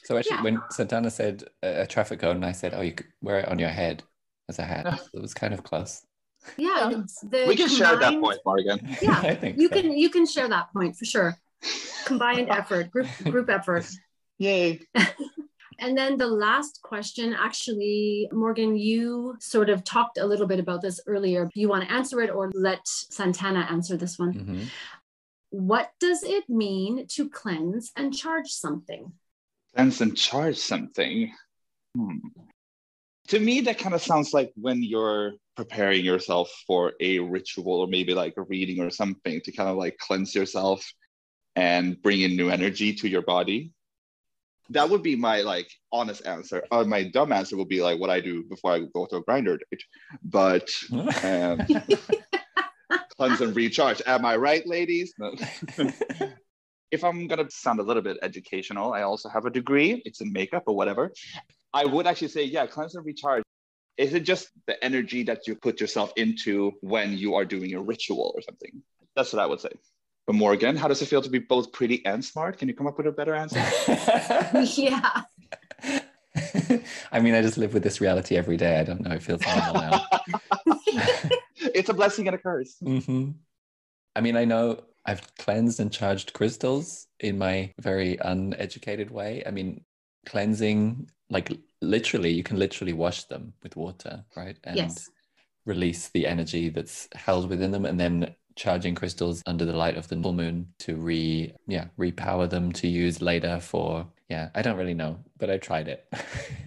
So, 0.06 0.18
actually, 0.18 0.38
Yeah. 0.38 0.44
when 0.44 0.62
Santana 0.72 1.12
said 1.12 1.44
a, 1.62 1.82
a 1.82 1.88
traffic 1.88 2.20
cone, 2.22 2.44
I 2.46 2.54
said, 2.54 2.74
oh, 2.74 2.82
you 2.82 2.94
could 2.94 3.08
wear 3.22 3.40
it 3.40 3.50
on 3.50 3.60
your 3.60 3.70
head 3.70 4.04
as 4.48 4.58
a 4.60 4.64
hat. 4.64 5.02
it 5.14 5.22
was 5.22 5.34
kind 5.34 5.54
of 5.54 5.64
close. 5.64 6.04
Yeah, 6.56 6.90
Yeah. 6.92 7.02
the 7.30 7.46
we 7.46 7.58
can 7.58 7.68
share 7.68 7.98
that 7.98 8.22
point, 8.22 8.40
Morgan. 8.46 8.80
Yeah, 9.02 9.20
I 9.24 9.36
think 9.36 9.58
you 9.58 9.68
so. 9.68 9.82
can 9.82 9.98
you 9.98 10.10
can 10.10 10.26
share 10.26 10.48
that 10.48 10.72
point 10.72 10.96
for 10.96 11.04
sure. 11.04 11.36
Combined 12.08 12.50
effort, 12.50 12.90
group 12.90 13.08
group 13.24 13.50
effort. 13.50 13.86
Yay. 14.38 14.82
And 15.80 15.96
then 15.96 16.18
the 16.18 16.28
last 16.28 16.82
question, 16.82 17.36
actually, 17.38 18.28
Morgan, 18.32 18.76
you 18.76 19.36
sort 19.40 19.70
of 19.70 19.84
talked 19.84 20.18
a 20.18 20.26
little 20.26 20.48
bit 20.48 20.60
about 20.60 20.82
this 20.82 21.00
earlier. 21.06 21.50
You 21.54 21.70
want 21.70 21.84
to 21.84 21.92
answer 21.92 22.20
it 22.22 22.32
or 22.32 22.52
let 22.56 22.80
Santana 22.88 23.68
answer 23.70 23.96
this 23.96 24.18
one? 24.18 24.34
Mhm. 24.34 24.70
What 25.52 25.92
does 26.00 26.24
it 26.24 26.50
mean 26.50 27.06
to 27.10 27.30
cleanse 27.30 27.92
and 27.96 28.16
charge 28.16 28.50
something? 28.50 29.14
Cleanse 29.76 30.02
and 30.02 30.18
charge 30.18 30.58
something. 30.58 31.32
Hmm. 31.96 32.18
To 33.28 33.40
me, 33.40 33.62
that 33.62 33.78
kind 33.78 33.94
of 33.94 34.02
sounds 34.02 34.34
like 34.34 34.52
when 34.56 34.82
you're 34.82 35.34
preparing 35.56 36.04
yourself 36.04 36.50
for 36.66 36.94
a 37.00 37.20
ritual 37.20 37.82
or 37.82 37.88
maybe 37.88 38.14
like 38.14 38.34
a 38.38 38.44
reading 38.44 38.80
or 38.80 38.90
something 38.90 39.42
to 39.42 39.52
kind 39.52 39.70
of 39.70 39.78
like 39.78 39.98
cleanse 39.98 40.34
yourself 40.34 40.84
and 41.58 42.00
bring 42.04 42.22
in 42.22 42.38
new 42.38 42.50
energy 42.50 42.94
to 42.94 43.10
your 43.10 43.24
body. 43.24 43.72
That 44.70 44.90
would 44.90 45.02
be 45.02 45.16
my 45.16 45.42
like 45.42 45.70
honest 45.92 46.26
answer. 46.26 46.64
Uh, 46.72 46.84
my 46.84 47.04
dumb 47.04 47.32
answer 47.32 47.58
would 47.58 47.68
be 47.68 47.82
like 47.82 48.00
what 48.00 48.12
I 48.12 48.20
do 48.20 48.44
before 48.44 48.74
I 48.74 48.80
go 48.94 49.08
to 49.08 49.18
a 49.18 49.26
Grindr 49.26 49.58
date. 49.58 49.84
But 50.24 50.70
um, 51.24 51.62
cleanse 53.18 53.42
and 53.42 53.56
recharge. 53.56 54.02
Am 54.06 54.24
I 54.24 54.36
right, 54.36 54.66
ladies? 54.68 55.14
No. 55.18 55.34
if 56.92 57.04
I'm 57.04 57.28
gonna 57.28 57.50
sound 57.50 57.80
a 57.80 57.84
little 57.84 58.04
bit 58.04 58.18
educational, 58.22 58.94
I 58.94 59.02
also 59.02 59.28
have 59.30 59.46
a 59.46 59.50
degree. 59.50 60.02
It's 60.06 60.22
in 60.22 60.32
makeup 60.32 60.64
or 60.68 60.76
whatever. 60.76 61.12
I 61.74 61.86
would 61.86 62.06
actually 62.06 62.30
say, 62.30 62.44
yeah, 62.44 62.68
cleanse 62.68 62.94
and 62.96 63.06
recharge. 63.06 63.44
Is 63.98 64.14
it 64.14 64.22
just 64.22 64.50
the 64.68 64.82
energy 64.84 65.24
that 65.24 65.48
you 65.48 65.56
put 65.56 65.82
yourself 65.82 66.14
into 66.18 66.74
when 66.82 67.18
you 67.18 67.34
are 67.34 67.46
doing 67.46 67.74
a 67.74 67.82
ritual 67.82 68.32
or 68.36 68.42
something? 68.44 68.84
That's 69.16 69.34
what 69.34 69.42
I 69.42 69.48
would 69.48 69.60
say. 69.60 69.72
But 70.28 70.36
Morgan, 70.36 70.76
how 70.76 70.90
does 70.90 71.02
it 71.02 71.06
feel 71.06 71.22
to 71.22 71.30
be 71.30 71.40
both 71.40 71.72
pretty 71.72 72.06
and 72.06 72.24
smart? 72.24 72.58
Can 72.58 72.68
you 72.68 72.74
come 72.74 72.86
up 72.86 72.98
with 72.98 73.08
a 73.08 73.14
better 73.14 73.34
answer? 73.34 73.64
yeah. 74.82 75.22
I 77.14 77.22
mean, 77.22 77.34
I 77.34 77.42
just 77.42 77.58
live 77.58 77.74
with 77.74 77.82
this 77.82 78.02
reality 78.02 78.36
every 78.36 78.58
day. 78.58 78.78
I 78.78 78.84
don't 78.84 79.02
know. 79.02 79.12
It 79.12 79.24
feels 79.24 79.42
normal 79.42 79.74
now. 79.74 80.06
it's 81.58 81.88
a 81.88 81.94
blessing 81.94 82.28
and 82.28 82.36
a 82.36 82.38
curse. 82.38 82.76
hmm 82.84 83.32
I 84.18 84.22
mean, 84.22 84.36
I 84.36 84.46
know 84.46 84.84
I've 85.06 85.22
cleansed 85.38 85.80
and 85.80 85.92
charged 85.92 86.34
crystals 86.34 87.08
in 87.22 87.38
my 87.38 87.72
very 87.80 88.18
uneducated 88.20 89.12
way. 89.12 89.44
I 89.46 89.52
mean, 89.52 89.86
cleansing, 90.26 91.10
like 91.30 91.52
literally, 91.82 92.32
you 92.32 92.44
can 92.44 92.58
literally 92.58 92.94
wash 92.94 93.24
them 93.26 93.54
with 93.64 93.78
water, 93.78 94.26
right? 94.36 94.58
And 94.64 94.76
yes. 94.76 95.10
release 95.66 96.10
the 96.10 96.28
energy 96.28 96.70
that's 96.70 97.08
held 97.14 97.48
within 97.48 97.72
them, 97.72 97.86
and 97.86 98.00
then 98.00 98.36
charging 98.58 98.96
crystals 98.96 99.42
under 99.46 99.64
the 99.66 99.74
light 99.74 99.96
of 99.98 100.08
the 100.08 100.22
full 100.22 100.34
moon 100.34 100.68
to 100.80 100.96
re, 100.96 101.54
yeah, 101.68 101.86
repower 101.98 102.50
them 102.50 102.72
to 102.74 102.88
use 102.88 103.22
later 103.22 103.60
for, 103.60 104.06
yeah, 104.30 104.50
I 104.56 104.62
don't 104.62 104.78
really 104.78 104.94
know, 104.96 105.20
but 105.38 105.50
I 105.50 105.58
tried 105.58 105.88
it. 105.88 106.12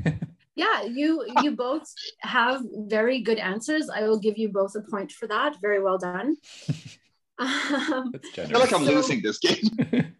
Yeah, 0.57 0.82
you 0.82 1.24
you 1.43 1.53
both 1.53 1.86
have 2.18 2.61
very 2.74 3.22
good 3.22 3.38
answers. 3.38 3.88
I 3.88 4.03
will 4.03 4.18
give 4.18 4.36
you 4.36 4.51
both 4.51 4.74
a 4.74 4.82
point 4.82 5.11
for 5.11 5.26
that. 5.28 5.57
Very 5.62 5.80
well 5.82 5.97
done. 5.99 6.36
Um, 7.38 8.12
I 8.36 8.45
feel 8.45 8.59
like 8.61 8.70
I'm 8.74 8.84
So- 8.84 8.93
losing 8.93 9.22
this 9.22 9.38
game. 9.38 9.62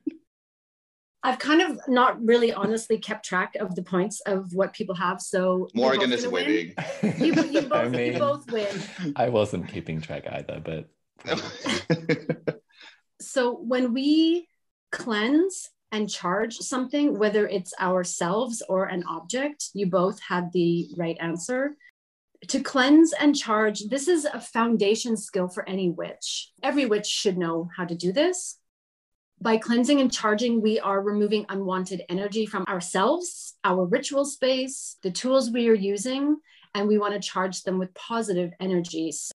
I've 1.23 1.39
kind 1.39 1.61
of 1.61 1.79
not 1.87 2.19
really 2.25 2.51
honestly 2.51 2.97
kept 2.97 3.27
track 3.27 3.55
of 3.61 3.75
the 3.75 3.83
points 3.83 4.23
of 4.23 4.55
what 4.55 4.73
people 4.73 4.95
have. 4.95 5.21
So 5.21 5.69
Morgan 5.75 6.11
is 6.15 6.23
gonna 6.25 6.33
win. 6.33 6.47
winning. 6.47 7.19
You, 7.21 7.35
you, 7.45 7.61
both, 7.69 7.95
I 7.95 8.03
you 8.05 8.19
both 8.19 8.51
win. 8.51 9.13
I 9.17 9.29
wasn't 9.29 9.69
keeping 9.69 10.01
track 10.01 10.27
either, 10.27 10.63
but 10.65 10.89
So 13.21 13.55
when 13.55 13.93
we 13.93 14.49
cleanse 14.91 15.69
and 15.93 16.09
charge 16.09 16.57
something, 16.57 17.19
whether 17.19 17.47
it's 17.47 17.73
ourselves 17.81 18.63
or 18.69 18.87
an 18.87 19.05
object, 19.05 19.71
you 19.75 19.87
both 19.87 20.21
had 20.21 20.53
the 20.53 20.89
right 20.97 21.17
answer. 21.21 21.77
To 22.49 22.61
cleanse 22.61 23.13
and 23.13 23.37
charge, 23.37 23.85
this 23.89 24.09
is 24.09 24.25
a 24.25 24.41
foundation 24.41 25.17
skill 25.17 25.49
for 25.49 25.69
any 25.69 25.91
witch. 25.91 26.51
Every 26.63 26.87
witch 26.87 27.07
should 27.07 27.37
know 27.37 27.69
how 27.77 27.85
to 27.85 27.95
do 27.95 28.13
this. 28.13 28.57
By 29.43 29.59
cleansing 29.59 30.01
and 30.01 30.13
charging, 30.13 30.63
we 30.63 30.81
are 30.81 31.03
removing 31.03 31.47
unwanted 31.49 32.03
energy 32.09 32.47
from 32.47 32.65
ourselves, 32.67 33.55
our 33.65 33.85
ritual 33.85 34.25
space, 34.25 34.97
the 35.03 35.11
tools 35.11 35.51
we 35.51 35.69
are 35.69 35.75
using, 35.75 36.37
and 36.75 36.89
we 36.89 36.99
want 36.99 37.15
to 37.15 37.21
charge 37.21 37.63
them 37.63 37.79
with 37.79 37.95
positive 37.95 38.53
energies. 38.61 39.31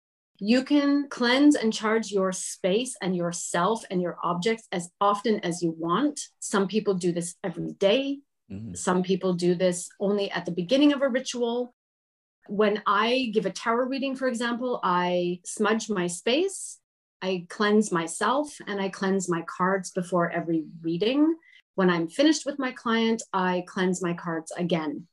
You 0.44 0.64
can 0.64 1.08
cleanse 1.08 1.54
and 1.54 1.72
charge 1.72 2.10
your 2.10 2.32
space 2.32 2.96
and 3.00 3.14
yourself 3.14 3.84
and 3.92 4.02
your 4.02 4.16
objects 4.24 4.66
as 4.72 4.90
often 5.00 5.38
as 5.44 5.62
you 5.62 5.70
want. 5.70 6.18
Some 6.40 6.66
people 6.66 6.94
do 6.94 7.12
this 7.12 7.36
every 7.44 7.74
day. 7.74 8.18
Mhm. 8.50 8.76
Some 8.76 9.04
people 9.04 9.34
do 9.34 9.54
this 9.54 9.88
only 10.00 10.32
at 10.32 10.44
the 10.44 10.50
beginning 10.50 10.92
of 10.92 11.00
a 11.00 11.08
ritual. 11.08 11.76
When 12.48 12.82
I 12.88 13.30
give 13.32 13.46
a 13.46 13.52
tarot 13.52 13.86
reading, 13.86 14.16
for 14.16 14.26
example, 14.26 14.80
I 14.82 15.38
smudge 15.44 15.88
my 15.88 16.08
space, 16.08 16.80
I 17.22 17.46
cleanse 17.48 17.92
myself, 17.92 18.58
and 18.66 18.80
I 18.80 18.88
cleanse 18.88 19.28
my 19.28 19.42
cards 19.42 19.92
before 19.92 20.28
every 20.28 20.64
reading. 20.80 21.36
When 21.76 21.88
I'm 21.88 22.08
finished 22.08 22.46
with 22.46 22.58
my 22.58 22.72
client, 22.72 23.22
I 23.32 23.62
cleanse 23.68 24.02
my 24.02 24.14
cards 24.14 24.50
again. 24.56 25.06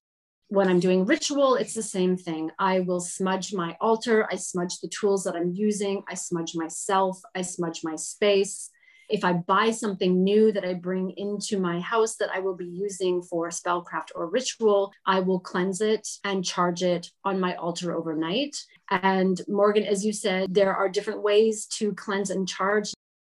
When 0.50 0.68
I'm 0.68 0.80
doing 0.80 1.06
ritual, 1.06 1.56
it's 1.56 1.76
the 1.76 1.84
same 1.84 2.18
thing. 2.18 2.50
I 2.58 2.80
will 2.80 3.00
smudge 3.00 3.54
my 3.54 3.78
altar, 3.80 4.28
I 4.32 4.36
smudge 4.36 4.80
the 4.80 4.88
tools 4.88 5.24
that 5.26 5.36
I'm 5.36 5.54
using, 5.54 6.04
I 6.10 6.16
smudge 6.16 6.56
myself, 6.56 7.22
I 7.36 7.44
smudge 7.44 7.82
my 7.84 7.96
space. 7.96 8.72
If 9.10 9.24
I 9.24 9.34
buy 9.34 9.70
something 9.70 10.24
new 10.24 10.52
that 10.52 10.66
I 10.66 10.74
bring 10.74 11.12
into 11.18 11.60
my 11.60 11.80
house 11.80 12.16
that 12.16 12.32
I 12.34 12.40
will 12.40 12.56
be 12.56 12.66
using 12.66 13.22
for 13.22 13.50
spellcraft 13.50 14.10
or 14.16 14.28
ritual, 14.28 14.92
I 15.06 15.20
will 15.20 15.40
cleanse 15.40 15.82
it 15.82 16.08
and 16.24 16.44
charge 16.44 16.82
it 16.82 17.12
on 17.24 17.40
my 17.40 17.54
altar 17.56 17.96
overnight. 17.96 18.56
And 18.90 19.40
Morgan, 19.48 19.84
as 19.84 20.04
you 20.04 20.14
said, 20.14 20.52
there 20.52 20.76
are 20.76 20.90
different 20.90 21.22
ways 21.22 21.68
to 21.78 21.94
cleanse 21.94 22.32
and 22.32 22.48
charge. 22.48 22.92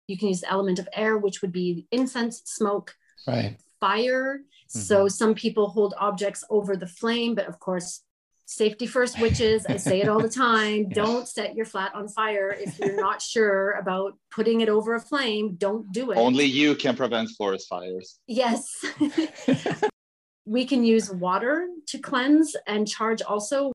You 0.09 0.17
can 0.17 0.29
use 0.29 0.41
the 0.41 0.51
element 0.51 0.79
of 0.79 0.89
air, 0.95 1.19
which 1.19 1.43
would 1.43 1.53
be 1.53 1.87
incense, 1.91 2.41
smoke, 2.47 2.95
right. 3.27 3.59
fire. 3.81 4.41
So 4.81 5.09
some 5.09 5.35
people 5.35 5.69
hold 5.69 5.95
objects 5.99 6.45
over 6.49 6.77
the 6.77 6.87
flame, 6.87 7.35
but 7.35 7.47
of 7.47 7.59
course, 7.59 8.01
safety 8.47 8.87
first, 8.87 9.21
witches. 9.21 9.67
I 9.67 9.77
say 9.77 10.01
it 10.01 10.09
all 10.09 10.21
the 10.21 10.29
time. 10.49 10.87
Yeah. 10.89 10.95
Don't 10.95 11.29
set 11.29 11.55
your 11.55 11.67
flat 11.67 11.95
on 11.95 12.09
fire 12.09 12.57
if 12.59 12.79
you're 12.79 12.97
not 12.97 13.21
sure 13.21 13.73
about 13.73 14.17
putting 14.31 14.61
it 14.63 14.69
over 14.69 14.95
a 14.95 15.01
flame. 15.01 15.57
Don't 15.57 15.93
do 15.93 16.11
it. 16.11 16.17
Only 16.17 16.45
you 16.45 16.75
can 16.75 16.97
prevent 16.97 17.31
forest 17.31 17.69
fires. 17.69 18.19
Yes. 18.27 18.85
we 20.45 20.65
can 20.65 20.85
use 20.85 21.11
water 21.11 21.69
to 21.89 21.99
cleanse 21.99 22.57
and 22.67 22.89
charge 22.89 23.23
also. 23.23 23.73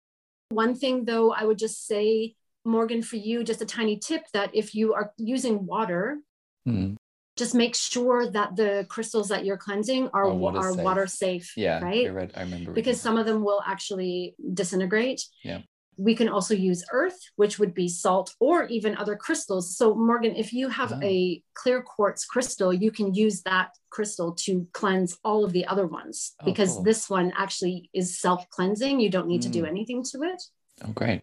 One 0.49 0.75
thing, 0.75 1.05
though, 1.05 1.31
I 1.31 1.43
would 1.43 1.57
just 1.57 1.85
say, 1.87 2.35
Morgan, 2.65 3.01
for 3.01 3.17
you, 3.17 3.43
just 3.43 3.61
a 3.61 3.65
tiny 3.65 3.97
tip 3.97 4.23
that 4.33 4.49
if 4.53 4.73
you 4.75 4.93
are 4.93 5.13
using 5.17 5.65
water, 5.65 6.19
Hmm. 6.65 6.95
Just 7.38 7.53
make 7.55 7.75
sure 7.75 8.29
that 8.31 8.55
the 8.55 8.85
crystals 8.89 9.27
that 9.29 9.45
you're 9.45 9.57
cleansing 9.57 10.09
are, 10.13 10.25
Are 10.25 10.33
water 10.33 10.59
are 10.59 10.73
safe. 10.73 10.83
water 10.83 11.07
safe. 11.07 11.53
Yeah, 11.55 11.79
Right. 11.83 12.05
I 12.07 12.09
read. 12.09 12.31
I 12.35 12.41
remember 12.41 12.71
because 12.73 12.99
some 12.99 13.17
of 13.17 13.25
them 13.25 13.43
will 13.43 13.61
actually 13.65 14.35
disintegrate. 14.53 15.21
Yeah. 15.43 15.61
We 15.99 16.13
can 16.13 16.29
also 16.29 16.53
use 16.53 16.83
earth, 16.91 17.17
which 17.38 17.57
would 17.57 17.73
be 17.73 17.88
salt 17.89 18.35
or 18.39 18.65
even 18.65 18.95
other 18.97 19.15
crystals. 19.15 19.75
So, 19.77 19.95
Morgan, 19.95 20.35
if 20.35 20.53
you 20.53 20.69
have 20.69 20.91
Oh. 20.93 20.99
a 21.01 21.41
clear 21.55 21.81
quartz 21.81 22.23
crystal, 22.25 22.71
you 22.71 22.91
can 22.91 23.13
use 23.15 23.41
that 23.43 23.69
crystal 23.89 24.33
to 24.45 24.67
cleanse 24.73 25.17
all 25.23 25.43
of 25.43 25.53
the 25.53 25.65
other 25.65 25.88
ones 25.88 26.35
Oh, 26.39 26.45
because 26.45 26.73
cool. 26.73 26.83
this 26.83 27.09
one 27.09 27.33
actually 27.35 27.89
is 27.93 28.19
self 28.19 28.47
cleansing. 28.49 28.99
You 28.99 29.09
don't 29.09 29.27
need 29.27 29.41
to 29.43 29.49
do 29.49 29.63
Mm. 29.63 29.69
anything 29.69 30.03
to 30.11 30.17
it. 30.31 30.41
Oh, 30.85 30.91
great. 30.91 31.21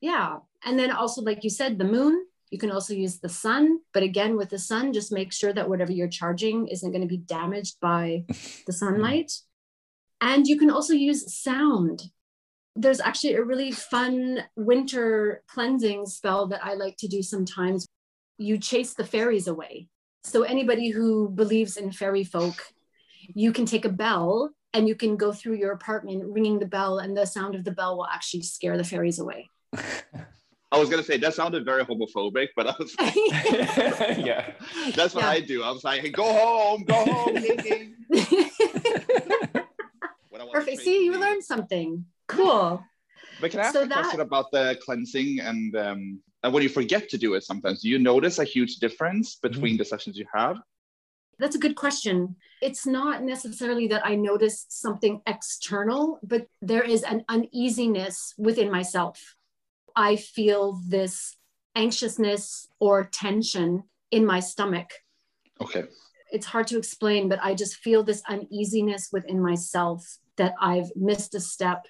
Yeah. 0.00 0.38
And 0.64 0.78
then 0.78 0.90
also, 0.90 1.20
like 1.20 1.44
you 1.44 1.50
said, 1.50 1.78
the 1.78 1.84
moon, 1.84 2.26
you 2.54 2.58
can 2.60 2.70
also 2.70 2.94
use 2.94 3.18
the 3.18 3.28
sun. 3.28 3.80
But 3.92 4.04
again, 4.04 4.36
with 4.36 4.50
the 4.50 4.60
sun, 4.60 4.92
just 4.92 5.10
make 5.10 5.32
sure 5.32 5.52
that 5.52 5.68
whatever 5.68 5.90
you're 5.90 6.06
charging 6.06 6.68
isn't 6.68 6.92
going 6.92 7.02
to 7.02 7.08
be 7.08 7.16
damaged 7.16 7.78
by 7.80 8.26
the 8.64 8.72
sunlight. 8.72 9.26
Mm-hmm. 10.22 10.28
And 10.28 10.46
you 10.46 10.56
can 10.56 10.70
also 10.70 10.92
use 10.92 11.34
sound. 11.34 12.04
There's 12.76 13.00
actually 13.00 13.34
a 13.34 13.42
really 13.42 13.72
fun 13.72 14.44
winter 14.54 15.42
cleansing 15.48 16.06
spell 16.06 16.46
that 16.46 16.64
I 16.64 16.74
like 16.74 16.96
to 16.98 17.08
do 17.08 17.24
sometimes. 17.24 17.88
You 18.38 18.56
chase 18.56 18.94
the 18.94 19.04
fairies 19.04 19.48
away. 19.48 19.88
So, 20.22 20.44
anybody 20.44 20.90
who 20.90 21.28
believes 21.28 21.76
in 21.76 21.90
fairy 21.90 22.22
folk, 22.22 22.54
you 23.34 23.50
can 23.50 23.66
take 23.66 23.84
a 23.84 23.88
bell 24.04 24.52
and 24.72 24.86
you 24.86 24.94
can 24.94 25.16
go 25.16 25.32
through 25.32 25.54
your 25.54 25.72
apartment 25.72 26.22
ringing 26.24 26.60
the 26.60 26.66
bell, 26.66 26.98
and 26.98 27.16
the 27.16 27.26
sound 27.26 27.56
of 27.56 27.64
the 27.64 27.72
bell 27.72 27.96
will 27.96 28.06
actually 28.06 28.42
scare 28.42 28.76
the 28.76 28.84
fairies 28.84 29.18
away. 29.18 29.50
I 30.74 30.78
was 30.78 30.88
gonna 30.90 31.02
say 31.02 31.16
that 31.18 31.34
sounded 31.34 31.64
very 31.64 31.84
homophobic, 31.84 32.48
but 32.56 32.66
I 32.66 32.74
was 32.78 32.94
like, 33.00 33.14
yeah. 34.30 34.52
that's 34.96 35.14
what 35.14 35.24
Yeah. 35.24 35.30
I 35.30 35.40
do. 35.40 35.62
I 35.62 35.70
was 35.70 35.84
like, 35.84 36.00
hey, 36.00 36.10
go 36.10 36.24
home, 36.24 36.84
go 36.84 36.94
home. 36.94 37.36
Kiki." 37.36 37.92
I 40.36 40.42
was 40.42 40.52
Perfect. 40.52 40.76
trained 40.76 40.80
See, 40.80 41.04
you 41.04 41.18
learned 41.18 41.44
something. 41.44 42.04
Cool. 42.28 42.82
But 43.40 43.50
can 43.50 43.60
I 43.60 43.64
ask 43.64 43.72
So 43.74 43.82
a 43.82 43.88
question 43.88 44.18
that- 44.18 44.24
about 44.26 44.50
the 44.52 44.78
cleansing 44.84 45.40
and 45.40 45.74
um, 45.76 46.20
and 46.42 46.52
when 46.52 46.62
you 46.62 46.68
forget 46.68 47.08
to 47.08 47.16
do 47.18 47.34
it 47.34 47.42
sometimes, 47.42 47.80
do 47.82 47.88
you 47.88 47.98
notice 47.98 48.38
a 48.38 48.44
huge 48.44 48.76
difference 48.76 49.36
Mm-hmm. 49.36 49.48
between 49.48 49.76
the 49.76 49.84
sessions 49.84 50.16
you 50.18 50.26
have? 50.34 50.56
That's 51.38 51.56
a 51.56 51.58
good 51.58 51.74
question. 51.74 52.36
It's 52.62 52.86
not 52.86 53.22
necessarily 53.24 53.88
that 53.88 54.06
I 54.06 54.14
notice 54.14 54.66
something 54.68 55.20
external, 55.26 56.20
but 56.22 56.46
there 56.62 56.82
is 56.84 57.02
an 57.02 57.24
uneasiness 57.28 58.34
within 58.38 58.70
myself. 58.70 59.33
I 59.96 60.16
feel 60.16 60.80
this 60.86 61.36
anxiousness 61.76 62.68
or 62.78 63.04
tension 63.04 63.84
in 64.10 64.24
my 64.24 64.40
stomach. 64.40 64.90
Okay. 65.60 65.84
It's 66.30 66.46
hard 66.46 66.66
to 66.68 66.78
explain, 66.78 67.28
but 67.28 67.38
I 67.42 67.54
just 67.54 67.76
feel 67.76 68.02
this 68.02 68.22
uneasiness 68.28 69.10
within 69.12 69.40
myself 69.40 70.18
that 70.36 70.54
I've 70.60 70.90
missed 70.96 71.34
a 71.34 71.40
step. 71.40 71.86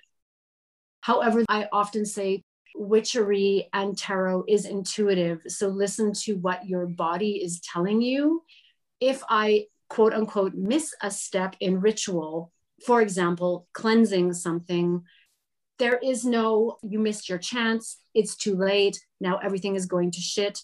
However, 1.01 1.45
I 1.49 1.69
often 1.73 2.05
say 2.05 2.43
witchery 2.75 3.69
and 3.73 3.97
tarot 3.97 4.45
is 4.49 4.67
intuitive. 4.67 5.41
So 5.47 5.69
listen 5.69 6.13
to 6.25 6.35
what 6.35 6.67
your 6.67 6.87
body 6.87 7.43
is 7.43 7.61
telling 7.61 8.03
you. 8.03 8.43
If 9.01 9.23
I 9.29 9.67
quote 9.89 10.13
unquote 10.13 10.55
miss 10.55 10.95
a 11.03 11.11
step 11.11 11.57
in 11.61 11.81
ritual, 11.81 12.53
for 12.85 13.01
example, 13.01 13.69
cleansing 13.73 14.33
something, 14.33 15.03
there 15.79 15.99
is 15.99 16.25
no, 16.25 16.79
you 16.83 16.99
missed 16.99 17.29
your 17.29 17.39
chance, 17.39 17.99
it's 18.14 18.37
too 18.37 18.57
late, 18.57 18.99
now 19.20 19.39
everything 19.39 19.75
is 19.75 19.87
going 19.87 20.11
to 20.12 20.20
shit. 20.20 20.61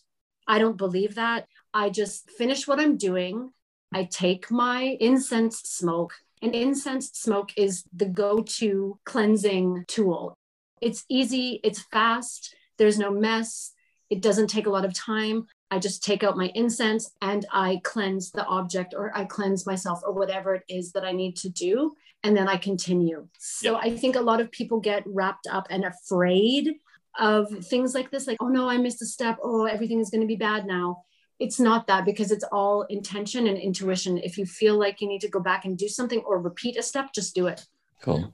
I 0.46 0.58
don't 0.58 0.76
believe 0.76 1.14
that. 1.16 1.46
I 1.72 1.90
just 1.90 2.30
finish 2.30 2.66
what 2.66 2.80
I'm 2.80 2.96
doing. 2.96 3.50
I 3.92 4.04
take 4.04 4.50
my 4.50 4.96
incense 5.00 5.60
smoke, 5.60 6.14
and 6.42 6.54
incense 6.54 7.10
smoke 7.12 7.50
is 7.56 7.84
the 7.92 8.06
go 8.06 8.42
to 8.42 8.98
cleansing 9.04 9.84
tool. 9.88 10.36
It's 10.80 11.04
easy, 11.08 11.60
it's 11.62 11.82
fast, 11.92 12.54
there's 12.78 12.98
no 12.98 13.10
mess, 13.10 13.72
it 14.10 14.22
doesn't 14.22 14.48
take 14.48 14.66
a 14.66 14.70
lot 14.70 14.84
of 14.84 14.94
time. 14.94 15.46
I 15.70 15.78
just 15.78 16.02
take 16.02 16.24
out 16.24 16.36
my 16.36 16.50
incense 16.54 17.12
and 17.22 17.46
I 17.52 17.80
cleanse 17.84 18.32
the 18.32 18.44
object 18.44 18.92
or 18.96 19.16
I 19.16 19.24
cleanse 19.24 19.66
myself 19.66 20.00
or 20.04 20.12
whatever 20.12 20.56
it 20.56 20.64
is 20.68 20.90
that 20.92 21.04
I 21.04 21.12
need 21.12 21.36
to 21.38 21.48
do. 21.48 21.94
And 22.22 22.36
then 22.36 22.48
I 22.48 22.56
continue. 22.56 23.26
So 23.38 23.72
Yeah. 23.72 23.78
I 23.78 23.96
think 23.96 24.16
a 24.16 24.20
lot 24.20 24.40
of 24.40 24.50
people 24.50 24.78
get 24.80 25.02
wrapped 25.06 25.46
up 25.50 25.66
and 25.70 25.84
afraid 25.84 26.74
of 27.18 27.48
things 27.66 27.94
like 27.94 28.10
this 28.10 28.26
like, 28.26 28.36
oh 28.40 28.48
no, 28.48 28.68
I 28.68 28.76
missed 28.76 29.02
a 29.02 29.06
step. 29.06 29.38
Oh, 29.42 29.64
everything 29.64 29.98
is 30.00 30.10
going 30.10 30.20
to 30.20 30.26
be 30.26 30.36
bad 30.36 30.66
now. 30.66 31.04
It's 31.38 31.58
not 31.58 31.86
that 31.86 32.04
because 32.04 32.30
it's 32.30 32.44
all 32.52 32.82
intention 32.90 33.46
and 33.46 33.56
intuition. 33.56 34.18
If 34.18 34.36
you 34.36 34.44
feel 34.44 34.78
like 34.78 35.00
you 35.00 35.08
need 35.08 35.22
to 35.22 35.28
go 35.28 35.40
back 35.40 35.64
and 35.64 35.76
do 35.78 35.88
something 35.88 36.20
or 36.26 36.38
repeat 36.40 36.76
a 36.76 36.82
step, 36.82 37.12
just 37.14 37.34
do 37.34 37.46
it. 37.46 37.64
Cool. 38.02 38.32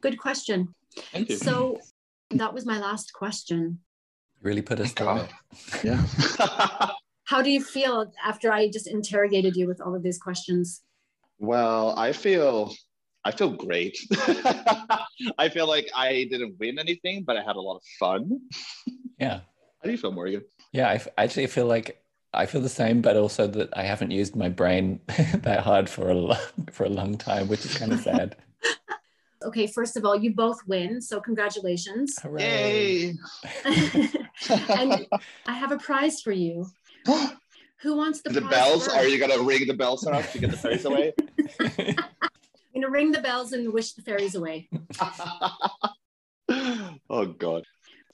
Good 0.00 0.18
question. 0.18 0.74
Thank 1.12 1.28
you. 1.28 1.36
So 1.36 1.78
that 2.30 2.54
was 2.54 2.64
my 2.64 2.78
last 2.78 3.12
question. 3.12 3.80
Really 4.40 4.62
put 4.62 4.80
us 4.80 4.92
through 4.92 5.18
it. 5.18 5.30
yeah. 5.84 6.02
How 7.24 7.42
do 7.42 7.50
you 7.50 7.62
feel 7.62 8.10
after 8.24 8.50
I 8.50 8.70
just 8.70 8.88
interrogated 8.88 9.54
you 9.54 9.66
with 9.68 9.80
all 9.82 9.94
of 9.94 10.02
these 10.02 10.18
questions? 10.18 10.82
well, 11.38 11.94
I 11.98 12.12
feel 12.12 12.74
I 13.24 13.30
feel 13.32 13.50
great. 13.50 13.98
I 15.38 15.48
feel 15.52 15.66
like 15.66 15.90
I 15.94 16.26
didn't 16.30 16.58
win 16.58 16.78
anything, 16.78 17.24
but 17.24 17.36
I 17.36 17.42
had 17.42 17.56
a 17.56 17.60
lot 17.60 17.76
of 17.76 17.82
fun. 17.98 18.40
Yeah. 19.18 19.40
How 19.80 19.84
do 19.84 19.90
you 19.90 19.98
feel, 19.98 20.12
Morgan? 20.12 20.42
Yeah. 20.72 20.88
I 20.88 20.94
f- 20.94 21.08
actually 21.18 21.46
feel 21.46 21.66
like 21.66 22.02
I 22.32 22.46
feel 22.46 22.60
the 22.60 22.68
same, 22.68 23.02
but 23.02 23.16
also 23.16 23.46
that 23.48 23.76
I 23.76 23.82
haven't 23.82 24.12
used 24.12 24.36
my 24.36 24.48
brain 24.48 25.00
that 25.34 25.60
hard 25.60 25.88
for 25.88 26.10
a 26.10 26.14
long, 26.14 26.38
for 26.72 26.84
a 26.84 26.88
long 26.88 27.18
time, 27.18 27.48
which 27.48 27.64
is 27.64 27.76
kind 27.76 27.92
of 27.92 28.00
sad. 28.00 28.36
Okay, 29.42 29.66
first 29.66 29.96
of 29.96 30.04
all, 30.04 30.14
you 30.14 30.34
both 30.34 30.60
win, 30.66 31.00
so 31.00 31.18
congratulations. 31.18 32.18
Hooray. 32.20 32.42
Yay! 32.42 33.14
and 34.68 35.06
I 35.46 35.52
have 35.54 35.72
a 35.72 35.78
prize 35.78 36.20
for 36.20 36.30
you. 36.30 36.66
Who 37.80 37.96
wants 37.96 38.20
the, 38.20 38.28
the 38.28 38.42
prize 38.42 38.50
bells, 38.50 38.84
first? 38.84 38.96
are 38.98 39.08
you 39.08 39.18
gonna 39.18 39.42
ring 39.42 39.66
the 39.66 39.72
bells 39.72 40.04
for 40.04 40.12
us 40.12 40.30
to 40.34 40.38
get 40.40 40.50
the 40.50 40.58
prize 40.58 40.84
away? 40.84 41.14
I'm 42.80 42.84
gonna 42.84 42.92
ring 42.94 43.12
the 43.12 43.20
bells 43.20 43.52
and 43.52 43.70
wish 43.74 43.92
the 43.92 44.00
fairies 44.00 44.34
away. 44.34 44.70
oh 47.10 47.26
god. 47.26 47.64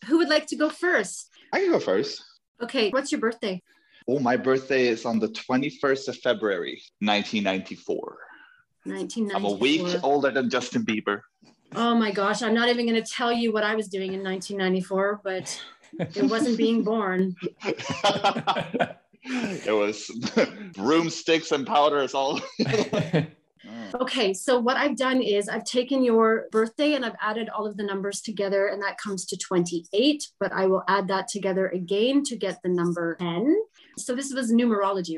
Who 0.07 0.19
would 0.19 0.29
like 0.29 0.47
to 0.49 0.57
go 0.57 0.71
first? 0.71 1.31
I 1.53 1.61
can 1.61 1.71
go 1.71 1.79
first. 1.79 2.25
Okay, 2.61 2.91
what's 2.91 3.13
your 3.13 3.21
birthday? 3.21 3.63
Oh, 4.09 4.19
my 4.19 4.37
birthday 4.37 4.89
is 4.89 5.05
on 5.05 5.21
the 5.21 5.29
21st 5.29 6.09
of 6.09 6.17
February, 6.17 6.83
1994. 6.99 8.19
1994. 8.83 9.37
I'm 9.37 9.45
a 9.45 9.53
week 9.57 10.03
older 10.03 10.33
than 10.33 10.51
Justin 10.51 10.85
Bieber. 10.85 11.21
Oh 11.77 11.95
my 11.95 12.11
gosh, 12.11 12.43
I'm 12.43 12.55
not 12.55 12.69
even 12.69 12.87
gonna 12.87 13.07
tell 13.07 13.33
you 13.33 13.53
what 13.53 13.63
I 13.63 13.77
was 13.77 13.87
doing 13.87 14.15
in 14.15 14.25
1994, 14.25 15.21
but 15.23 15.63
it 16.17 16.25
wasn't 16.25 16.59
being 16.59 16.83
born. 16.83 17.37
it 17.63 18.99
was 19.73 20.11
broomsticks 20.75 21.53
and 21.53 21.65
powders 21.65 22.15
all. 22.15 22.41
Mm. 23.67 24.01
Okay, 24.01 24.33
so 24.33 24.59
what 24.59 24.77
I've 24.77 24.97
done 24.97 25.21
is 25.23 25.49
I've 25.49 25.65
taken 25.65 26.05
your 26.05 26.47
birthday 26.53 26.95
and 26.95 27.05
I've 27.05 27.17
added 27.21 27.49
all 27.49 27.67
of 27.67 27.77
the 27.77 27.83
numbers 27.83 28.21
together, 28.21 28.69
and 28.69 28.83
that 28.83 28.99
comes 28.99 29.27
to 29.27 29.37
28. 29.37 30.29
But 30.39 30.53
I 30.53 30.67
will 30.67 30.85
add 30.89 31.09
that 31.09 31.29
together 31.29 31.69
again 31.69 32.23
to 32.25 32.37
get 32.37 32.61
the 32.63 32.69
number 32.69 33.17
10. 33.17 33.57
So 33.99 34.15
this 34.15 34.33
was 34.33 34.53
numerology. 34.53 35.17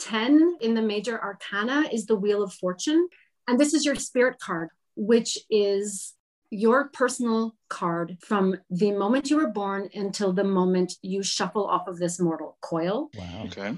10 0.00 0.58
in 0.60 0.74
the 0.74 0.82
major 0.82 1.22
arcana 1.22 1.84
is 1.92 2.06
the 2.06 2.16
Wheel 2.16 2.42
of 2.42 2.52
Fortune. 2.54 3.08
And 3.46 3.58
this 3.58 3.74
is 3.74 3.84
your 3.84 3.96
spirit 3.96 4.38
card, 4.38 4.68
which 4.96 5.38
is 5.50 6.14
your 6.50 6.88
personal 6.88 7.54
card 7.68 8.18
from 8.20 8.56
the 8.70 8.90
moment 8.92 9.30
you 9.30 9.36
were 9.36 9.48
born 9.48 9.88
until 9.94 10.32
the 10.32 10.44
moment 10.44 10.94
you 11.00 11.22
shuffle 11.22 11.66
off 11.66 11.86
of 11.86 11.96
this 11.98 12.18
mortal 12.18 12.58
coil 12.60 13.08
wow. 13.16 13.44
okay. 13.44 13.72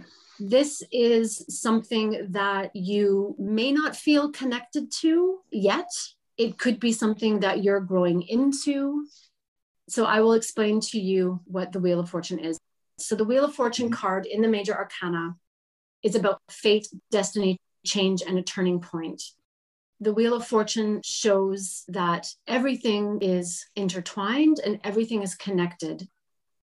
This 0.48 0.82
is 0.90 1.44
something 1.48 2.26
that 2.30 2.74
you 2.74 3.36
may 3.38 3.70
not 3.70 3.94
feel 3.94 4.32
connected 4.32 4.90
to 4.90 5.38
yet. 5.50 5.88
It 6.36 6.58
could 6.58 6.80
be 6.80 6.92
something 6.92 7.40
that 7.40 7.62
you're 7.62 7.80
growing 7.80 8.22
into. 8.22 9.06
So 9.88 10.04
I 10.04 10.20
will 10.20 10.32
explain 10.32 10.80
to 10.80 10.98
you 10.98 11.40
what 11.44 11.70
the 11.70 11.78
Wheel 11.78 12.00
of 12.00 12.10
Fortune 12.10 12.40
is. 12.40 12.58
So 12.98 13.14
the 13.14 13.24
Wheel 13.24 13.44
of 13.44 13.54
Fortune 13.54 13.86
mm-hmm. 13.86 13.94
card 13.94 14.26
in 14.26 14.42
the 14.42 14.48
major 14.48 14.74
arcana 14.74 15.36
is 16.02 16.16
about 16.16 16.40
fate, 16.50 16.88
destiny, 17.10 17.58
change, 17.86 18.22
and 18.26 18.36
a 18.38 18.42
turning 18.42 18.80
point. 18.80 19.22
The 20.00 20.12
Wheel 20.12 20.34
of 20.34 20.44
Fortune 20.44 21.00
shows 21.04 21.84
that 21.88 22.26
everything 22.48 23.20
is 23.20 23.64
intertwined 23.76 24.58
and 24.64 24.80
everything 24.82 25.22
is 25.22 25.36
connected 25.36 26.08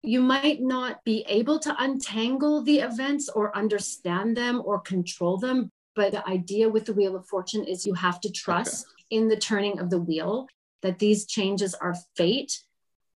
you 0.06 0.20
might 0.20 0.62
not 0.62 1.02
be 1.04 1.24
able 1.28 1.58
to 1.58 1.74
untangle 1.82 2.62
the 2.62 2.78
events 2.78 3.28
or 3.28 3.54
understand 3.56 4.36
them 4.36 4.62
or 4.64 4.78
control 4.78 5.36
them. 5.36 5.68
But 5.96 6.12
the 6.12 6.26
idea 6.28 6.68
with 6.68 6.86
the 6.86 6.92
Wheel 6.92 7.16
of 7.16 7.26
Fortune 7.26 7.64
is 7.64 7.84
you 7.84 7.94
have 7.94 8.20
to 8.20 8.30
trust 8.30 8.86
in 9.10 9.26
the 9.26 9.36
turning 9.36 9.80
of 9.80 9.90
the 9.90 9.98
wheel 9.98 10.46
that 10.82 11.00
these 11.00 11.26
changes 11.26 11.74
are 11.74 11.96
fate. 12.14 12.60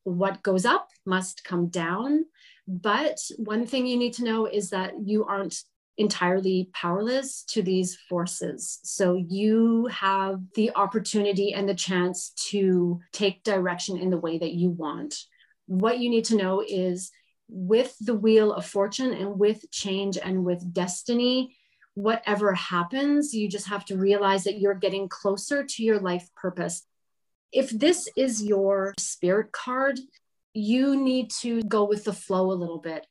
What 0.05 0.41
goes 0.43 0.65
up 0.65 0.87
must 1.05 1.43
come 1.43 1.67
down. 1.67 2.23
But 2.69 3.19
one 3.35 3.65
thing 3.65 3.85
you 3.85 3.97
need 3.97 4.13
to 4.13 4.23
know 4.23 4.45
is 4.45 4.69
that 4.69 4.93
you 5.03 5.25
aren't 5.25 5.63
entirely 5.97 6.69
powerless 6.73 7.43
to 7.49 7.61
these 7.61 7.97
forces. 8.07 8.79
So 8.83 9.15
you 9.15 9.87
have 9.87 10.39
the 10.55 10.71
opportunity 10.75 11.53
and 11.53 11.67
the 11.67 11.75
chance 11.75 12.29
to 12.51 13.01
take 13.11 13.43
direction 13.43 13.97
in 13.97 14.09
the 14.09 14.17
way 14.17 14.37
that 14.37 14.53
you 14.53 14.69
want 14.69 15.15
what 15.67 15.99
you 15.99 16.09
need 16.09 16.25
to 16.25 16.35
know 16.35 16.63
is 16.67 17.11
with 17.49 17.95
the 18.01 18.15
wheel 18.15 18.51
of 18.53 18.65
fortune 18.65 19.13
and 19.13 19.39
with 19.39 19.69
change 19.71 20.17
and 20.17 20.43
with 20.43 20.73
destiny, 20.73 21.55
whatever 21.93 22.53
happens, 22.53 23.33
you 23.33 23.47
just 23.47 23.67
have 23.67 23.85
to 23.85 23.97
realize 23.97 24.43
that 24.43 24.59
you're 24.59 24.73
getting 24.73 25.07
closer 25.07 25.63
to 25.63 25.83
your 25.83 25.99
life 25.99 26.27
purpose. 26.35 26.83
If 27.51 27.69
this 27.69 28.09
is 28.17 28.43
your 28.43 28.93
spirit 28.97 29.51
card, 29.51 29.99
you 30.53 30.95
need 30.97 31.31
to 31.41 31.61
go 31.63 31.85
with 31.85 32.03
the 32.03 32.13
flow 32.13 32.51
a 32.51 32.53
little 32.53 32.79
bit. 32.79 33.05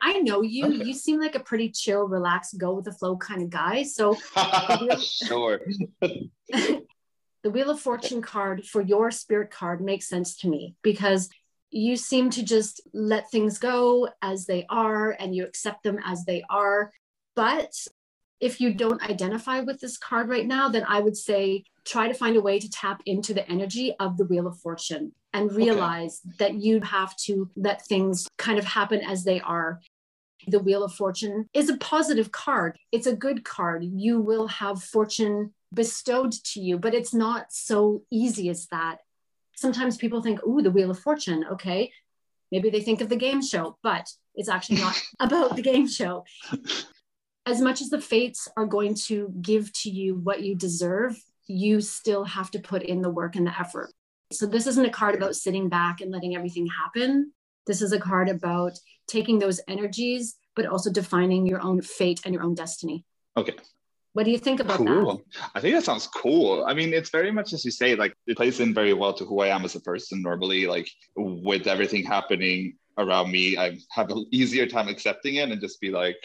I 0.00 0.20
know 0.20 0.42
you, 0.42 0.66
Okay. 0.66 0.84
you 0.84 0.94
seem 0.94 1.20
like 1.20 1.34
a 1.34 1.40
pretty 1.40 1.70
chill, 1.70 2.06
relaxed, 2.06 2.56
go 2.56 2.72
with 2.74 2.84
the 2.84 2.92
flow 2.92 3.16
kind 3.16 3.42
of 3.42 3.50
guy. 3.50 3.82
So 3.82 4.16
sure. 5.00 5.60
the 6.00 7.50
Wheel 7.50 7.70
of 7.70 7.80
Fortune 7.80 8.22
card 8.22 8.64
for 8.64 8.80
your 8.80 9.10
spirit 9.10 9.50
card 9.50 9.80
makes 9.80 10.08
sense 10.08 10.36
to 10.38 10.48
me 10.48 10.76
because 10.82 11.28
you 11.70 11.96
seem 11.96 12.30
to 12.30 12.42
just 12.42 12.80
let 12.94 13.30
things 13.30 13.58
go 13.58 14.08
as 14.22 14.46
they 14.46 14.66
are 14.70 15.10
and 15.18 15.34
you 15.34 15.44
accept 15.44 15.82
them 15.82 15.98
as 16.04 16.24
they 16.24 16.42
are. 16.48 16.92
But 17.34 17.72
If 18.40 18.60
you 18.60 18.72
don't 18.72 19.02
identify 19.02 19.60
with 19.60 19.80
this 19.80 19.98
card 19.98 20.28
right 20.28 20.46
now, 20.46 20.68
then 20.68 20.84
I 20.86 21.00
would 21.00 21.16
say 21.16 21.64
try 21.84 22.06
to 22.06 22.14
find 22.14 22.36
a 22.36 22.40
way 22.40 22.58
to 22.60 22.70
tap 22.70 23.02
into 23.04 23.34
the 23.34 23.48
energy 23.50 23.94
of 23.98 24.16
the 24.16 24.24
Wheel 24.24 24.46
of 24.46 24.58
Fortune 24.60 25.12
and 25.32 25.50
realize 25.52 26.20
okay. 26.24 26.36
that 26.38 26.54
you 26.54 26.80
have 26.80 27.16
to 27.16 27.50
let 27.56 27.84
things 27.86 28.28
kind 28.36 28.58
of 28.58 28.64
happen 28.64 29.00
as 29.00 29.24
they 29.24 29.40
are. 29.40 29.80
The 30.46 30.60
Wheel 30.60 30.84
of 30.84 30.94
Fortune 30.94 31.48
is 31.52 31.68
a 31.68 31.76
positive 31.78 32.30
card. 32.30 32.78
It's 32.92 33.08
a 33.08 33.16
good 33.16 33.44
card. 33.44 33.82
You 33.82 34.20
will 34.20 34.46
have 34.46 34.82
fortune 34.82 35.52
bestowed 35.74 36.32
to 36.32 36.60
you, 36.60 36.78
but 36.78 36.94
it's 36.94 37.12
not 37.12 37.52
so 37.52 38.02
easy 38.10 38.48
as 38.48 38.66
that. 38.68 39.00
Sometimes 39.58 39.96
people 39.96 40.22
think, 40.22 40.40
"Ooh, 40.46 40.62
the 40.62 40.70
Wheel 40.70 40.90
of 40.90 41.00
Fortune." 41.00 41.44
Okay, 41.52 41.92
maybe 42.52 42.70
they 42.70 42.80
think 42.80 43.00
of 43.00 43.08
the 43.08 43.16
game 43.16 43.42
show, 43.42 43.76
but 43.82 44.08
it's 44.36 44.48
actually 44.48 44.80
not 44.80 44.94
about 45.20 45.56
the 45.56 45.62
game 45.62 45.88
show. 45.88 46.24
As 47.44 47.60
much 47.60 47.80
as 47.80 47.90
the 47.90 48.00
fates 48.00 48.46
are 48.56 48.66
going 48.66 48.94
to 49.08 49.32
give 49.40 49.72
to 49.82 49.90
you 49.90 50.14
what 50.14 50.42
you 50.42 50.54
deserve, 50.54 51.18
you 51.48 51.80
still 51.80 52.24
have 52.24 52.52
to 52.52 52.60
put 52.60 52.82
in 52.82 53.02
the 53.02 53.10
work 53.10 53.34
and 53.34 53.46
the 53.46 53.58
effort. 53.58 53.92
So, 54.30 54.46
this 54.46 54.66
isn't 54.68 54.84
a 54.84 54.90
card 54.90 55.16
about 55.16 55.34
sitting 55.34 55.68
back 55.68 56.00
and 56.00 56.12
letting 56.12 56.36
everything 56.36 56.68
happen. 56.68 57.32
This 57.66 57.82
is 57.82 57.92
a 57.92 57.98
card 57.98 58.28
about 58.28 58.78
taking 59.08 59.40
those 59.40 59.60
energies, 59.66 60.36
but 60.54 60.66
also 60.66 60.92
defining 60.92 61.46
your 61.46 61.60
own 61.60 61.82
fate 61.82 62.20
and 62.24 62.32
your 62.32 62.44
own 62.44 62.54
destiny. 62.54 63.04
Okay. 63.36 63.56
What 64.18 64.24
do 64.24 64.32
you 64.32 64.38
think 64.38 64.58
about 64.58 64.78
cool. 64.78 65.14
that? 65.14 65.50
I 65.54 65.60
think 65.60 65.76
that 65.76 65.84
sounds 65.84 66.08
cool. 66.08 66.64
I 66.66 66.74
mean, 66.74 66.92
it's 66.92 67.08
very 67.08 67.30
much 67.30 67.52
as 67.52 67.64
you 67.64 67.70
say, 67.70 67.94
like 67.94 68.16
it 68.26 68.36
plays 68.36 68.58
in 68.58 68.74
very 68.74 68.92
well 68.92 69.14
to 69.14 69.24
who 69.24 69.42
I 69.42 69.46
am 69.46 69.64
as 69.64 69.76
a 69.76 69.80
person 69.80 70.22
normally. 70.22 70.66
Like 70.66 70.90
with 71.14 71.68
everything 71.68 72.04
happening 72.04 72.76
around 72.98 73.30
me, 73.30 73.56
I 73.56 73.78
have 73.92 74.10
an 74.10 74.26
easier 74.32 74.66
time 74.66 74.88
accepting 74.88 75.36
it 75.36 75.50
and 75.50 75.60
just 75.60 75.80
be 75.80 75.90
like 75.90 76.16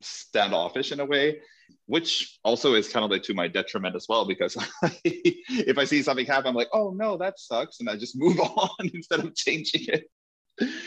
standoffish 0.00 0.90
in 0.90 0.98
a 0.98 1.04
way, 1.04 1.40
which 1.86 2.40
also 2.42 2.74
is 2.74 2.88
kind 2.88 3.04
of 3.04 3.12
like 3.12 3.22
to 3.22 3.34
my 3.34 3.46
detriment 3.46 3.94
as 3.94 4.06
well, 4.08 4.24
because 4.24 4.56
if 5.04 5.78
I 5.78 5.84
see 5.84 6.02
something 6.02 6.26
happen, 6.26 6.48
I'm 6.48 6.56
like, 6.56 6.70
oh 6.72 6.90
no, 6.90 7.16
that 7.18 7.38
sucks. 7.38 7.78
And 7.78 7.88
I 7.88 7.94
just 7.94 8.16
move 8.24 8.40
on 8.40 8.90
instead 8.92 9.20
of 9.20 9.32
changing 9.36 9.82
it. 9.86 10.10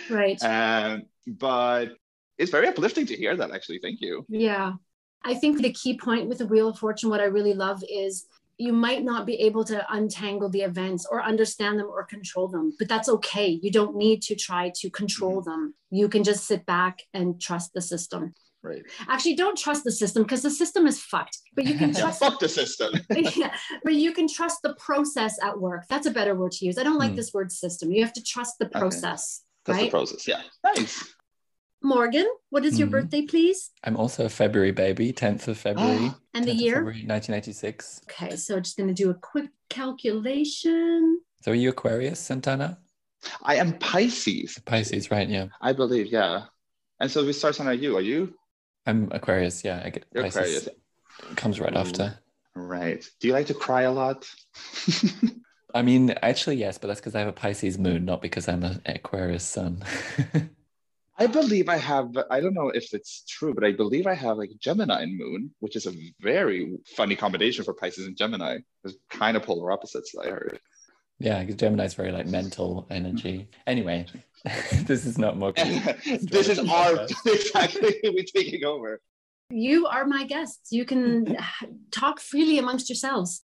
Right. 0.10 0.44
Um, 0.44 1.04
but 1.26 1.96
it's 2.38 2.52
very 2.52 2.68
uplifting 2.68 3.06
to 3.06 3.16
hear 3.16 3.38
that 3.38 3.52
actually. 3.52 3.80
Thank 3.82 4.02
you. 4.02 4.26
Yeah. 4.28 4.74
I 5.26 5.34
think 5.34 5.62
the 5.62 5.74
key 5.74 5.98
point 5.98 6.30
with 6.30 6.38
the 6.38 6.48
Wheel 6.48 6.70
of 6.70 6.78
Fortune, 6.78 7.10
what 7.10 7.20
I 7.20 7.26
really 7.26 7.54
love 7.54 7.84
is 7.90 8.28
you 8.58 8.72
might 8.72 9.04
not 9.04 9.26
be 9.26 9.36
able 9.42 9.66
to 9.66 9.86
untangle 9.94 10.50
the 10.50 10.62
events 10.62 11.06
or 11.10 11.22
understand 11.22 11.80
them 11.80 11.88
or 11.90 12.04
control 12.06 12.48
them, 12.48 12.74
but 12.80 12.88
that's 12.88 13.10
okay. 13.10 13.60
You 13.62 13.72
don't 13.72 13.98
need 13.98 14.22
to 14.24 14.36
try 14.36 14.72
to 14.76 14.90
control 14.90 15.42
mm-hmm. 15.42 15.50
them. 15.50 15.74
You 15.90 16.08
can 16.08 16.24
just 16.24 16.46
sit 16.46 16.66
back 16.66 17.02
and 17.14 17.42
trust 17.42 17.74
the 17.74 17.82
system. 17.82 18.34
Right. 18.64 18.84
Actually, 19.08 19.36
don't 19.36 19.58
trust 19.58 19.84
the 19.84 19.92
system 19.92 20.24
because 20.24 20.42
the 20.42 20.50
system 20.50 20.88
is 20.88 21.00
fucked. 21.00 21.38
But 21.56 21.66
you 21.66 21.76
can 21.76 21.94
trust 21.96 22.20
fuck 22.20 22.40
the 22.40 22.50
system. 22.50 22.94
yeah, 23.36 23.56
but 23.84 23.94
you 23.94 24.12
can 24.12 24.28
trust 24.28 24.62
the 24.64 24.74
process 24.76 25.38
at 25.44 25.60
work. 25.60 25.84
That's 25.90 26.08
a 26.08 26.12
better 26.12 26.34
word 26.34 26.54
to 26.54 26.66
use. 26.66 26.78
I 26.78 26.84
don't 26.84 26.98
like 26.98 27.12
mm. 27.12 27.18
this 27.18 27.34
word 27.34 27.52
system. 27.52 27.92
You 27.92 28.04
have 28.04 28.14
to 28.14 28.24
trust 28.24 28.56
the 28.60 28.68
process. 28.68 29.42
Okay. 29.42 29.46
That's 29.66 29.78
right? 29.78 29.92
the 29.92 29.98
process. 29.98 30.28
Yeah. 30.28 30.42
Nice. 30.64 31.15
Morgan, 31.86 32.28
what 32.50 32.66
is 32.66 32.80
your 32.80 32.88
mm. 32.88 32.92
birthday, 32.92 33.22
please? 33.22 33.72
I'm 33.84 33.96
also 33.96 34.26
a 34.26 34.30
February 34.30 34.72
baby, 34.72 35.14
10th 35.14 35.48
of 35.48 35.58
February. 35.58 36.12
and 36.34 36.46
the 36.46 36.54
year? 36.54 36.76
February 36.76 37.06
1986. 37.06 38.02
Okay, 38.10 38.36
so 38.36 38.60
just 38.60 38.76
going 38.76 38.88
to 38.88 38.94
do 38.94 39.12
a 39.12 39.14
quick 39.14 39.52
calculation. 39.70 41.22
So 41.42 41.52
are 41.52 41.56
you 41.56 41.70
Aquarius, 41.70 42.20
Santana? 42.20 42.80
I 43.44 43.56
am 43.56 43.78
Pisces. 43.78 44.60
Pisces, 44.66 45.12
right? 45.12 45.30
Yeah. 45.30 45.48
I 45.62 45.74
believe, 45.74 46.08
yeah. 46.08 46.46
And 47.00 47.10
so 47.10 47.24
we 47.24 47.34
start 47.34 47.60
on 47.60 47.68
are 47.68 47.74
you? 47.74 47.98
Are 47.98 48.02
you? 48.02 48.34
I'm 48.88 49.10
Aquarius, 49.12 49.64
yeah. 49.64 49.82
I 49.84 49.92
get 49.92 50.06
You're 50.12 50.24
Pisces. 50.24 50.38
Aquarius. 50.38 50.68
It 51.32 51.38
comes 51.38 51.60
right 51.60 51.74
Ooh. 51.74 51.80
after. 51.80 52.20
Right. 52.56 53.08
Do 53.20 53.28
you 53.28 53.34
like 53.34 53.48
to 53.48 53.54
cry 53.54 53.84
a 53.84 53.92
lot? 53.92 54.28
I 55.76 55.82
mean, 55.82 56.12
actually, 56.22 56.56
yes, 56.56 56.78
but 56.78 56.88
that's 56.88 57.00
because 57.00 57.16
I 57.16 57.20
have 57.20 57.28
a 57.28 57.34
Pisces 57.34 57.78
moon, 57.78 58.06
not 58.06 58.22
because 58.22 58.48
I'm 58.48 58.64
an 58.64 58.82
Aquarius 58.86 59.44
sun. 59.44 59.84
I 61.18 61.28
believe 61.28 61.70
I 61.70 61.78
have, 61.78 62.18
I 62.30 62.42
don't 62.42 62.54
know 62.54 62.70
if 62.70 62.94
it's 62.94 63.24
true, 63.28 63.54
but 63.54 63.64
I 63.64 63.72
believe 63.72 64.06
I 64.06 64.14
have 64.16 64.38
like 64.38 64.52
Gemini 64.60 65.04
and 65.04 65.18
Moon, 65.18 65.52
which 65.60 65.78
is 65.78 65.88
a 65.88 65.94
very 66.20 66.78
funny 66.96 67.16
combination 67.16 67.64
for 67.64 67.74
Pisces 67.74 68.08
and 68.08 68.18
Gemini. 68.18 68.58
It's 68.84 68.96
kind 69.10 69.38
of 69.38 69.44
polar 69.44 69.72
opposites, 69.72 70.14
I 70.22 70.28
heard. 70.28 70.60
Yeah, 71.20 71.40
because 71.40 71.56
Gemini 71.56 71.86
is 71.86 71.94
very 71.94 72.12
like 72.12 72.28
mental 72.28 72.86
energy. 72.90 73.48
Anyway, 73.66 74.08
this 74.84 75.06
is 75.06 75.18
not 75.18 75.38
more. 75.38 75.54
this 76.22 76.50
is 76.50 76.60
our 76.60 77.08
exactly 77.26 77.96
we're 78.04 78.24
taking 78.24 78.66
over. 78.66 79.00
You 79.50 79.88
are 79.88 80.06
my 80.06 80.26
guests. 80.26 80.74
You 80.74 80.84
can 80.84 81.38
talk 81.92 82.20
freely 82.20 82.60
amongst 82.60 82.90
yourselves. 82.90 83.44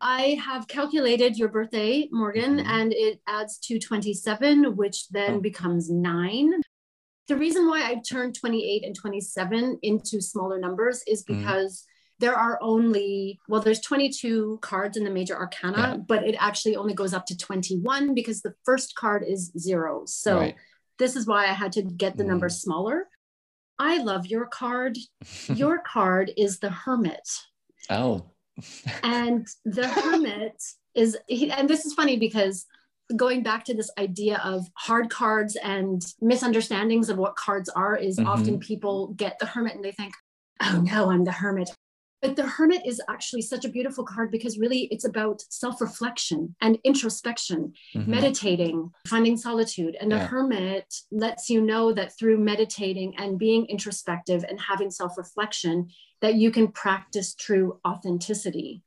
I 0.00 0.40
have 0.44 0.66
calculated 0.66 1.38
your 1.38 1.48
birthday, 1.48 2.08
Morgan, 2.10 2.56
mm-hmm. 2.56 2.68
and 2.68 2.92
it 2.92 3.20
adds 3.28 3.58
to 3.60 3.78
27, 3.78 4.76
which 4.76 5.08
then 5.08 5.34
oh. 5.34 5.40
becomes 5.40 5.88
nine 5.88 6.52
the 7.28 7.36
reason 7.36 7.68
why 7.68 7.82
I 7.82 8.00
turned 8.08 8.34
28 8.34 8.84
and 8.84 8.94
27 8.94 9.78
into 9.82 10.20
smaller 10.20 10.58
numbers 10.58 11.02
is 11.06 11.24
mm-hmm. 11.24 11.40
because 11.40 11.82
mm. 11.82 11.84
there 12.20 12.34
are 12.34 12.58
only, 12.62 13.40
well, 13.48 13.60
there's 13.60 13.80
22 13.80 14.58
cards 14.62 14.96
in 14.96 15.04
the 15.04 15.10
major 15.10 15.36
arcana, 15.36 15.78
yeah. 15.78 15.96
but 15.96 16.24
it 16.24 16.36
actually 16.38 16.76
only 16.76 16.94
goes 16.94 17.12
up 17.12 17.26
to 17.26 17.36
21 17.36 18.14
because 18.14 18.42
the 18.42 18.54
first 18.64 18.94
card 18.94 19.24
is 19.26 19.52
zero. 19.58 20.02
So 20.06 20.38
right. 20.38 20.56
this 20.98 21.16
is 21.16 21.26
why 21.26 21.44
I 21.44 21.52
had 21.52 21.72
to 21.72 21.82
get 21.82 22.16
the 22.16 22.24
mm. 22.24 22.28
number 22.28 22.48
smaller. 22.48 23.08
I 23.78 23.98
love 23.98 24.26
your 24.26 24.46
card. 24.46 24.96
your 25.48 25.80
card 25.80 26.32
is 26.36 26.58
the 26.60 26.70
Hermit. 26.70 27.28
Oh. 27.90 28.30
and 29.02 29.46
the 29.64 29.86
Hermit 29.88 30.62
is, 30.94 31.16
and 31.28 31.68
this 31.68 31.84
is 31.84 31.92
funny 31.94 32.16
because 32.18 32.66
going 33.14 33.42
back 33.42 33.64
to 33.64 33.74
this 33.74 33.90
idea 33.98 34.40
of 34.44 34.66
hard 34.74 35.10
cards 35.10 35.56
and 35.56 36.02
misunderstandings 36.20 37.08
of 37.08 37.18
what 37.18 37.36
cards 37.36 37.68
are 37.68 37.96
is 37.96 38.18
mm-hmm. 38.18 38.28
often 38.28 38.58
people 38.58 39.08
get 39.16 39.38
the 39.38 39.46
hermit 39.46 39.74
and 39.74 39.84
they 39.84 39.92
think 39.92 40.12
oh 40.62 40.82
no 40.84 41.10
i'm 41.10 41.24
the 41.24 41.32
hermit 41.32 41.70
but 42.22 42.34
the 42.34 42.46
hermit 42.46 42.82
is 42.84 43.00
actually 43.08 43.42
such 43.42 43.64
a 43.64 43.68
beautiful 43.68 44.04
card 44.04 44.30
because 44.32 44.58
really 44.58 44.88
it's 44.90 45.04
about 45.04 45.42
self-reflection 45.50 46.56
and 46.60 46.78
introspection 46.82 47.72
mm-hmm. 47.94 48.10
meditating 48.10 48.90
finding 49.06 49.36
solitude 49.36 49.96
and 50.00 50.10
the 50.10 50.16
yeah. 50.16 50.26
hermit 50.26 50.92
lets 51.12 51.48
you 51.48 51.60
know 51.60 51.92
that 51.92 52.16
through 52.18 52.38
meditating 52.38 53.14
and 53.18 53.38
being 53.38 53.66
introspective 53.66 54.44
and 54.48 54.60
having 54.60 54.90
self-reflection 54.90 55.88
that 56.22 56.34
you 56.34 56.50
can 56.50 56.68
practice 56.68 57.34
true 57.34 57.78
authenticity 57.86 58.82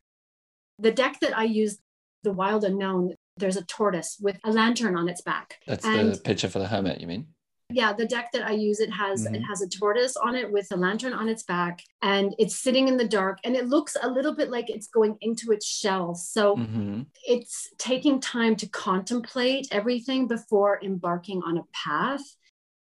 the 0.78 0.92
deck 0.92 1.20
that 1.22 1.38
i 1.38 1.44
use 1.44 1.78
the 2.24 2.34
wild 2.34 2.66
unknown 2.66 3.14
there's 3.40 3.58
a 3.58 3.64
tortoise 3.64 4.18
with 4.22 4.40
a 4.44 4.52
lantern 4.52 4.96
on 4.96 5.10
its 5.10 5.22
back. 5.22 5.60
That's 5.66 5.86
and, 5.86 6.14
the 6.14 6.18
picture 6.20 6.50
for 6.50 6.60
the 6.60 6.68
hermit, 6.68 7.02
you 7.02 7.08
mean? 7.08 7.28
Yeah, 7.72 7.94
the 7.94 8.06
deck 8.06 8.32
that 8.34 8.48
I 8.48 8.52
use, 8.52 8.80
it 8.80 8.92
has 8.92 9.26
mm-hmm. 9.26 9.36
it 9.36 9.42
has 9.42 9.62
a 9.62 9.70
tortoise 9.70 10.18
on 10.18 10.36
it 10.36 10.52
with 10.52 10.68
a 10.72 10.76
lantern 10.76 11.14
on 11.14 11.30
its 11.30 11.44
back, 11.44 11.84
and 12.02 12.34
it's 12.40 12.56
sitting 12.56 12.88
in 12.88 12.98
the 12.98 13.08
dark, 13.08 13.38
and 13.44 13.56
it 13.56 13.68
looks 13.68 13.96
a 14.02 14.10
little 14.10 14.34
bit 14.34 14.50
like 14.50 14.70
it's 14.72 14.88
going 14.88 15.18
into 15.22 15.52
its 15.52 15.68
shell. 15.68 16.16
So 16.16 16.56
mm-hmm. 16.56 17.02
it's 17.28 17.70
taking 17.78 18.20
time 18.20 18.56
to 18.58 18.68
contemplate 18.68 19.68
everything 19.72 20.28
before 20.28 20.80
embarking 20.84 21.44
on 21.46 21.58
a 21.58 21.64
path 21.74 22.24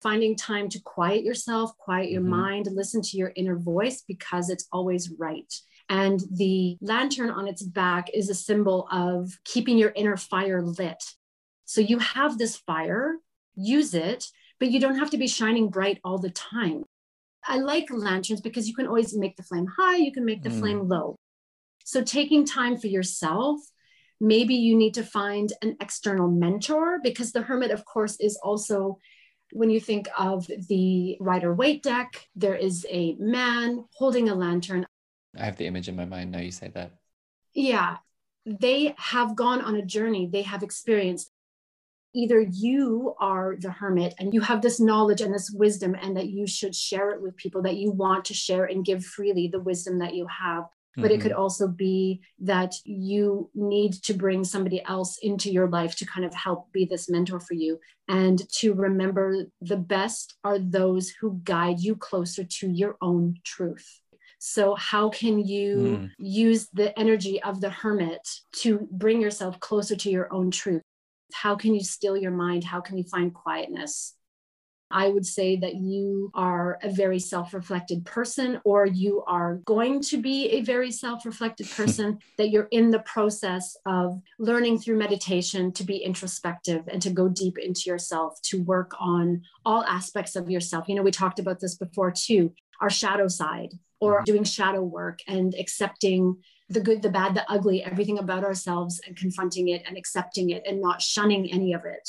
finding 0.03 0.36
time 0.36 0.68
to 0.68 0.80
quiet 0.80 1.22
yourself, 1.22 1.76
quiet 1.78 2.11
your 2.11 2.20
mm-hmm. 2.20 2.30
mind, 2.30 2.68
listen 2.72 3.00
to 3.00 3.16
your 3.16 3.32
inner 3.36 3.57
voice 3.57 4.03
because 4.07 4.50
it's 4.50 4.66
always 4.72 5.11
right. 5.16 5.55
And 5.93 6.22
the 6.30 6.78
lantern 6.80 7.28
on 7.28 7.47
its 7.47 7.62
back 7.62 8.09
is 8.14 8.30
a 8.30 8.34
symbol 8.34 8.88
of 8.90 9.38
keeping 9.45 9.76
your 9.76 9.93
inner 9.95 10.16
fire 10.16 10.62
lit. 10.62 11.05
So 11.66 11.82
you 11.82 11.99
have 11.99 12.38
this 12.38 12.57
fire, 12.57 13.16
use 13.57 13.93
it, 13.93 14.24
but 14.59 14.70
you 14.70 14.80
don't 14.80 14.99
have 14.99 15.11
to 15.11 15.18
be 15.18 15.28
shining 15.28 15.68
bright 15.68 16.01
all 16.03 16.16
the 16.16 16.30
time. 16.30 16.84
I 17.47 17.59
like 17.59 17.88
lanterns 17.90 18.40
because 18.40 18.66
you 18.66 18.74
can 18.74 18.86
always 18.86 19.14
make 19.14 19.36
the 19.36 19.43
flame 19.43 19.66
high, 19.78 19.97
you 19.97 20.12
can 20.12 20.24
make 20.24 20.43
the 20.43 20.49
mm. 20.49 20.61
flame 20.61 20.88
low. 20.88 21.16
So 21.84 22.03
taking 22.03 22.47
time 22.47 22.78
for 22.78 22.86
yourself, 22.86 23.61
maybe 24.18 24.55
you 24.55 24.74
need 24.74 24.95
to 24.95 25.03
find 25.03 25.53
an 25.61 25.76
external 25.78 26.30
mentor 26.30 27.01
because 27.03 27.32
the 27.32 27.43
hermit, 27.43 27.70
of 27.70 27.84
course, 27.84 28.16
is 28.18 28.38
also 28.43 28.99
when 29.53 29.68
you 29.68 29.80
think 29.80 30.09
of 30.16 30.47
the 30.68 31.18
Rider 31.20 31.55
Waite 31.55 31.82
deck, 31.82 32.28
there 32.34 32.55
is 32.55 32.86
a 32.88 33.14
man 33.18 33.84
holding 33.93 34.30
a 34.30 34.34
lantern. 34.34 34.86
I 35.39 35.45
have 35.45 35.57
the 35.57 35.66
image 35.66 35.89
in 35.89 35.97
my 35.97 36.05
mind 36.05 36.33
now 36.33 36.41
you 36.41 36.51
say 36.53 36.68
that. 36.74 36.93
Yeah. 37.55 37.99
They 38.45 38.95
have 38.99 39.37
gone 39.37 39.61
on 39.62 39.76
a 39.76 39.85
journey, 39.85 40.28
they 40.30 40.43
have 40.43 40.62
experienced. 40.62 41.30
Either 42.14 42.41
you 42.41 43.14
are 43.18 43.57
the 43.59 43.70
hermit 43.70 44.14
and 44.18 44.35
you 44.35 44.43
have 44.43 44.61
this 44.61 44.78
knowledge 44.78 45.22
and 45.22 45.33
this 45.33 45.51
wisdom, 45.51 45.95
and 45.95 46.16
that 46.16 46.28
you 46.28 46.47
should 46.47 46.74
share 46.74 47.11
it 47.12 47.22
with 47.22 47.37
people, 47.37 47.62
that 47.62 47.76
you 47.76 47.91
want 47.91 48.26
to 48.26 48.35
share 48.35 48.66
and 48.66 48.85
give 48.85 49.03
freely 49.03 49.49
the 49.49 49.61
wisdom 49.61 50.01
that 50.01 50.14
you 50.14 50.26
have. 50.26 50.64
But 50.95 51.05
mm-hmm. 51.05 51.12
it 51.12 51.20
could 51.22 51.33
mm-hmm. 51.33 51.41
also 51.41 51.68
be 51.68 52.20
that 52.41 52.74
you 52.85 53.49
need 53.55 53.95
to 54.03 54.12
bring 54.12 54.45
somebody 54.45 54.85
else 54.85 55.16
into 55.22 55.51
your 55.51 55.68
life 55.68 55.97
to 55.97 56.05
kind 56.05 56.26
of 56.26 56.35
help 56.35 56.70
be 56.70 56.85
this 56.85 57.09
mentor 57.09 57.41
for 57.41 57.55
you. 57.55 57.78
And 58.09 58.47
to 58.57 58.74
remember 58.74 59.47
the 59.62 59.78
best 59.78 60.35
are 60.45 60.59
those 60.59 61.09
who 61.09 61.41
guide 61.45 61.80
you 61.80 61.97
closer 61.97 62.45
to 62.45 62.68
your 62.68 62.99
own 63.01 63.37
truth. 63.43 64.01
So, 64.45 64.74
how 64.74 65.09
can 65.09 65.38
you 65.38 66.01
Mm. 66.01 66.11
use 66.18 66.68
the 66.72 66.99
energy 66.99 67.40
of 67.45 67.61
the 67.61 67.70
hermit 67.70 68.28
to 68.62 68.88
bring 68.90 69.20
yourself 69.20 69.61
closer 69.61 69.95
to 69.95 70.11
your 70.11 70.32
own 70.34 70.51
truth? 70.51 70.82
How 71.32 71.55
can 71.55 71.76
you 71.76 71.84
still 71.84 72.16
your 72.16 72.32
mind? 72.32 72.64
How 72.64 72.80
can 72.80 72.99
you 72.99 73.05
find 73.05 73.32
quietness? 73.32 74.16
I 74.90 75.09
would 75.09 75.24
say 75.24 75.55
that 75.59 75.76
you 75.76 76.32
are 76.34 76.76
a 76.82 76.90
very 76.90 77.20
self 77.20 77.55
reflected 77.55 78.05
person, 78.05 78.61
or 78.64 78.84
you 78.84 79.22
are 79.28 79.61
going 79.64 80.01
to 80.11 80.20
be 80.20 80.49
a 80.49 80.62
very 80.62 80.90
self 80.90 81.24
reflected 81.24 81.70
person, 81.76 82.18
that 82.36 82.51
you're 82.51 82.68
in 82.72 82.90
the 82.90 82.99
process 82.99 83.76
of 83.86 84.20
learning 84.40 84.80
through 84.80 84.99
meditation 84.99 85.70
to 85.74 85.84
be 85.84 85.99
introspective 85.99 86.82
and 86.88 87.01
to 87.03 87.11
go 87.11 87.28
deep 87.28 87.59
into 87.59 87.82
yourself, 87.86 88.43
to 88.43 88.61
work 88.64 88.90
on 88.99 89.43
all 89.64 89.84
aspects 89.84 90.34
of 90.34 90.51
yourself. 90.51 90.88
You 90.88 90.97
know, 90.97 91.05
we 91.05 91.12
talked 91.12 91.38
about 91.38 91.61
this 91.61 91.76
before 91.76 92.11
too 92.11 92.53
our 92.80 92.90
shadow 92.90 93.28
side, 93.28 93.78
or 94.03 94.16
mm-hmm. 94.16 94.24
doing 94.24 94.44
shadow 94.44 94.82
work 94.82 95.20
and 95.28 95.55
accepting 95.55 96.36
the 96.68 96.80
good, 96.80 97.03
the 97.03 97.09
bad, 97.09 97.34
the 97.34 97.50
ugly, 97.50 97.84
everything 97.84 98.18
about 98.18 98.44
ourselves 98.44 99.00
and 99.07 99.16
confronting 99.16 99.68
it 99.68 99.82
and 99.86 99.96
accepting 99.96 100.50
it 100.50 100.62
and 100.66 100.80
not 100.80 101.00
shunning 101.00 101.53
any 101.53 101.72
of 101.72 101.84
it. 101.84 102.09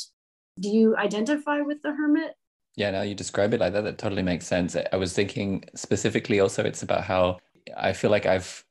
Do 0.59 0.69
you 0.69 0.97
identify 0.97 1.61
with 1.61 1.81
the 1.83 1.93
hermit? 1.93 2.33
Yeah, 2.75 2.89
now 2.89 3.03
you 3.03 3.13
describe 3.13 3.53
it 3.53 3.59
like 3.59 3.73
that, 3.73 3.83
that 3.83 3.99
totally 3.99 4.23
makes 4.23 4.47
sense. 4.47 4.75
I 4.75 4.95
was 4.95 5.13
thinking 5.13 5.63
specifically 5.75 6.39
also 6.39 6.63
it's 6.63 6.81
about 6.81 7.03
how 7.03 7.37
I 7.77 7.93
feel 7.93 8.09
like 8.09 8.25
I've 8.25 8.63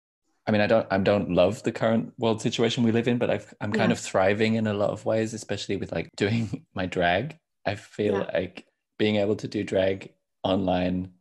I 0.44 0.50
mean, 0.50 0.60
I 0.60 0.66
don't 0.66 0.86
I 0.90 0.98
don't 0.98 1.30
love 1.30 1.62
the 1.62 1.70
current 1.70 2.12
world 2.18 2.42
situation 2.42 2.82
we 2.82 2.90
live 2.90 3.06
in, 3.06 3.18
but 3.18 3.30
I've, 3.30 3.54
I'm 3.60 3.72
kind 3.72 3.90
Yeah. 3.90 3.92
of 3.92 4.00
thriving 4.00 4.54
in 4.56 4.66
a 4.66 4.74
lot 4.74 4.90
of 4.90 5.06
ways, 5.06 5.34
especially 5.34 5.76
with 5.76 5.92
like 5.92 6.08
doing 6.16 6.66
my 6.74 6.86
drag. 6.86 7.36
I 7.64 7.76
feel 7.76 8.14
Yeah. 8.14 8.30
like 8.34 8.66
being 8.98 9.16
able 9.16 9.36
to 9.36 9.46
do 9.46 9.62
drag 9.62 10.12
online 10.42 11.12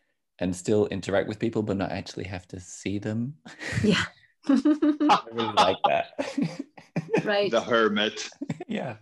and 0.42 0.56
still 0.56 0.88
interact 0.88 1.28
with 1.28 1.40
people, 1.40 1.62
but 1.64 1.78
not 1.78 1.92
actually 1.92 2.26
have 2.26 2.48
to 2.50 2.60
see 2.60 3.00
them. 3.00 3.36
Yeah. 3.84 4.04
I 4.48 5.20
really 5.32 5.54
like 5.54 5.78
that. 5.88 6.08
right. 7.24 7.52
The 7.52 7.62
hermit. 7.62 8.28
yeah. 8.68 8.96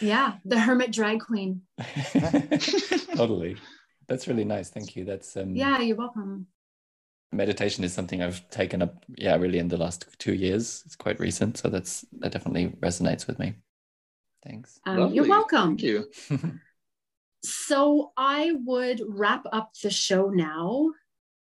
Yeah. 0.00 0.34
The 0.44 0.60
hermit 0.60 0.92
drag 0.92 1.20
queen. 1.20 1.62
totally. 3.16 3.56
That's 4.06 4.28
really 4.28 4.44
nice. 4.44 4.68
Thank 4.70 4.94
you. 4.94 5.04
That's 5.04 5.36
um 5.36 5.56
Yeah, 5.56 5.80
you're 5.80 5.96
welcome. 5.96 6.46
meditation 7.32 7.82
is 7.84 7.94
something 7.94 8.22
I've 8.22 8.48
taken 8.50 8.82
up, 8.82 9.04
yeah, 9.16 9.36
really 9.36 9.58
in 9.58 9.68
the 9.68 9.78
last 9.78 10.06
two 10.18 10.34
years. 10.34 10.82
It's 10.84 10.96
quite 10.96 11.18
recent, 11.18 11.56
so 11.56 11.68
that's 11.70 12.04
that 12.20 12.32
definitely 12.32 12.68
resonates 12.80 13.26
with 13.26 13.38
me. 13.38 13.54
Thanks. 14.44 14.78
Um, 14.86 15.12
you're 15.14 15.28
welcome. 15.28 15.76
Thank 15.78 15.82
you. 15.82 16.10
So 17.44 18.12
I 18.16 18.52
would 18.64 19.02
wrap 19.06 19.44
up 19.52 19.72
the 19.82 19.90
show 19.90 20.28
now. 20.28 20.90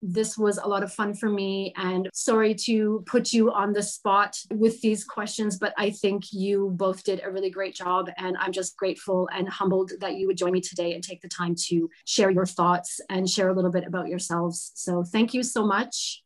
This 0.07 0.37
was 0.37 0.59
a 0.59 0.69
lot 0.69 0.83
of 0.83 0.93
fun 0.93 1.15
for 1.15 1.31
me, 1.31 1.73
and 1.77 2.11
sorry 2.13 2.55
to 2.67 3.03
put 3.07 3.33
you 3.33 3.51
on 3.51 3.73
the 3.73 3.83
spot 3.83 4.37
with 4.51 4.83
these 4.83 5.03
questions, 5.03 5.59
but 5.59 5.73
I 5.79 5.89
think 5.89 6.31
you 6.31 6.73
both 6.75 7.05
did 7.05 7.23
a 7.25 7.31
really 7.31 7.49
great 7.49 7.75
job. 7.75 8.11
And 8.19 8.37
I'm 8.39 8.53
just 8.53 8.77
grateful 8.77 9.31
and 9.33 9.49
humbled 9.49 9.93
that 10.01 10.17
you 10.17 10.27
would 10.27 10.37
join 10.37 10.53
me 10.53 10.61
today 10.61 10.93
and 10.93 11.03
take 11.03 11.23
the 11.23 11.29
time 11.29 11.55
to 11.69 11.89
share 12.05 12.29
your 12.29 12.45
thoughts 12.45 13.01
and 13.09 13.29
share 13.29 13.49
a 13.49 13.55
little 13.55 13.73
bit 13.73 13.87
about 13.87 14.09
yourselves. 14.09 14.73
So 14.75 15.05
thank 15.05 15.33
you 15.33 15.43
so 15.43 15.67
much. 15.67 16.23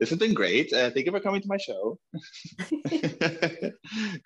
This 0.00 0.10
has 0.10 0.18
been 0.18 0.34
great. 0.34 0.72
Uh, 0.72 0.90
thank 0.90 1.06
you 1.06 1.12
for 1.12 1.20
coming 1.20 1.40
to 1.40 1.48
my 1.48 1.56
show. 1.56 1.98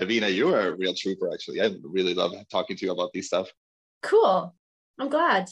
Davina, 0.00 0.32
you 0.32 0.54
are 0.54 0.68
a 0.68 0.76
real 0.76 0.94
trooper, 0.94 1.30
actually. 1.32 1.60
I 1.60 1.70
really 1.82 2.14
love 2.14 2.32
talking 2.50 2.76
to 2.78 2.86
you 2.86 2.92
about 2.92 3.10
these 3.12 3.26
stuff. 3.26 3.50
Cool. 4.02 4.54
I'm 4.98 5.08
glad. 5.08 5.48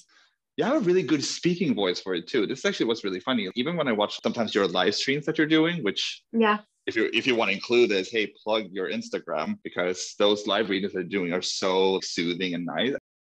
You 0.57 0.65
have 0.65 0.77
a 0.77 0.81
really 0.81 1.03
good 1.03 1.23
speaking 1.25 1.75
voice 1.75 2.01
for 2.01 2.15
it 2.15 2.27
too. 2.27 2.47
This 2.47 2.65
actually 2.65 2.87
was 2.87 3.05
really 3.05 3.21
funny. 3.21 3.49
Even 3.55 3.77
when 3.77 3.87
I 3.89 3.93
watch 3.93 4.19
sometimes 4.23 4.55
your 4.55 4.67
live 4.67 4.95
streams 4.95 5.25
that 5.27 5.39
you're 5.39 5.47
doing, 5.47 5.83
which 5.85 6.23
Yeah. 6.33 6.59
if 6.87 6.97
you 6.97 7.11
if 7.13 7.27
you 7.27 7.35
want 7.37 7.51
to 7.51 7.55
include 7.55 7.91
this, 7.91 8.11
hey, 8.11 8.33
plug 8.43 8.65
your 8.73 8.91
Instagram 8.91 9.59
because 9.63 10.15
those 10.19 10.47
live 10.47 10.69
readings 10.69 10.93
they're 10.95 11.05
doing 11.05 11.33
are 11.33 11.43
so 11.43 12.01
soothing 12.03 12.55
and 12.55 12.67
nice. 12.67 12.95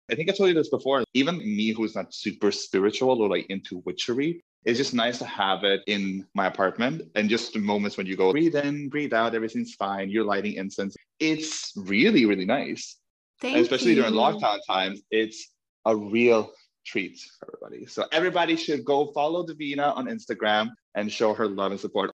I 0.09 0.15
think 0.15 0.29
I 0.29 0.33
told 0.33 0.49
you 0.49 0.55
this 0.55 0.69
before. 0.69 1.03
Even 1.13 1.37
me, 1.37 1.71
who's 1.71 1.95
not 1.95 2.13
super 2.13 2.51
spiritual 2.51 3.21
or 3.21 3.29
like 3.29 3.45
into 3.49 3.83
witchery, 3.85 4.41
it's 4.65 4.77
just 4.77 4.93
nice 4.93 5.19
to 5.19 5.25
have 5.25 5.63
it 5.63 5.81
in 5.87 6.25
my 6.33 6.47
apartment 6.47 7.03
and 7.15 7.29
just 7.29 7.53
the 7.53 7.59
moments 7.59 7.97
when 7.97 8.05
you 8.07 8.15
go 8.17 8.31
breathe 8.31 8.55
in, 8.55 8.89
breathe 8.89 9.13
out, 9.13 9.35
everything's 9.35 9.73
fine. 9.75 10.09
You're 10.09 10.25
lighting 10.25 10.53
incense. 10.53 10.95
It's 11.19 11.71
really, 11.75 12.25
really 12.25 12.45
nice. 12.45 12.97
Thank 13.41 13.55
And 13.57 13.63
especially 13.63 13.91
you. 13.91 13.95
during 14.03 14.13
lockdown 14.13 14.59
times, 14.67 15.01
it's 15.11 15.49
a 15.85 15.95
real 15.95 16.51
treat 16.85 17.19
for 17.39 17.47
everybody. 17.65 17.85
So 17.87 18.05
everybody 18.11 18.55
should 18.55 18.85
go 18.85 19.11
follow 19.13 19.45
Davina 19.45 19.95
on 19.97 20.05
Instagram 20.07 20.69
and 20.95 21.11
show 21.11 21.33
her 21.33 21.47
love 21.47 21.71
and 21.71 21.79
support. 21.81 22.11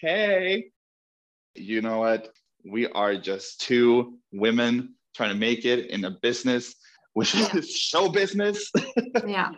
Hey, 0.00 0.66
you 1.54 1.80
know 1.80 1.98
what? 1.98 2.30
We 2.64 2.86
are 2.88 3.16
just 3.16 3.60
two 3.60 4.18
women 4.32 4.94
trying 5.14 5.30
to 5.30 5.36
make 5.36 5.64
it 5.64 5.86
in 5.90 6.04
a 6.04 6.10
business, 6.22 6.74
which 7.14 7.34
Yeah. 7.34 7.56
is 7.56 7.70
show 7.74 8.08
business. 8.08 8.70
yeah 9.26 9.50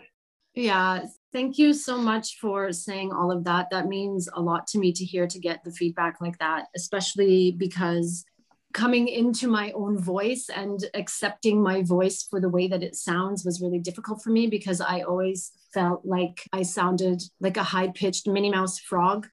yeah 0.55 1.05
thank 1.33 1.59
you 1.59 1.73
so 1.73 1.97
much 1.97 2.39
for 2.41 2.73
saying 2.73 3.13
all 3.13 3.31
of 3.31 3.45
that 3.45 3.69
that 3.71 3.87
means 3.87 4.29
a 4.35 4.41
lot 4.41 4.67
to 4.67 4.79
me 4.81 4.93
to 4.93 5.05
hear 5.05 5.25
to 5.25 5.39
get 5.39 5.63
the 5.63 5.71
feedback 5.71 6.21
like 6.21 6.37
that 6.39 6.65
especially 6.75 7.53
because 7.53 8.25
coming 8.73 9.09
into 9.09 9.49
my 9.49 9.73
own 9.73 9.99
voice 9.99 10.49
and 10.49 10.85
accepting 10.95 11.63
my 11.63 11.83
voice 11.83 12.23
for 12.23 12.41
the 12.41 12.49
way 12.49 12.69
that 12.69 12.83
it 12.83 12.95
sounds 12.95 13.45
was 13.45 13.61
really 13.61 13.79
difficult 13.79 14.23
for 14.23 14.31
me 14.31 14.47
because 14.47 14.81
i 14.81 15.01
always 15.01 15.53
felt 15.75 16.05
like 16.05 16.49
i 16.53 16.63
sounded 16.63 17.23
like 17.41 17.57
a 17.57 17.63
high 17.63 17.89
pitched 17.89 18.29
minnie 18.29 18.51
mouse 18.51 18.79
frog 18.79 19.27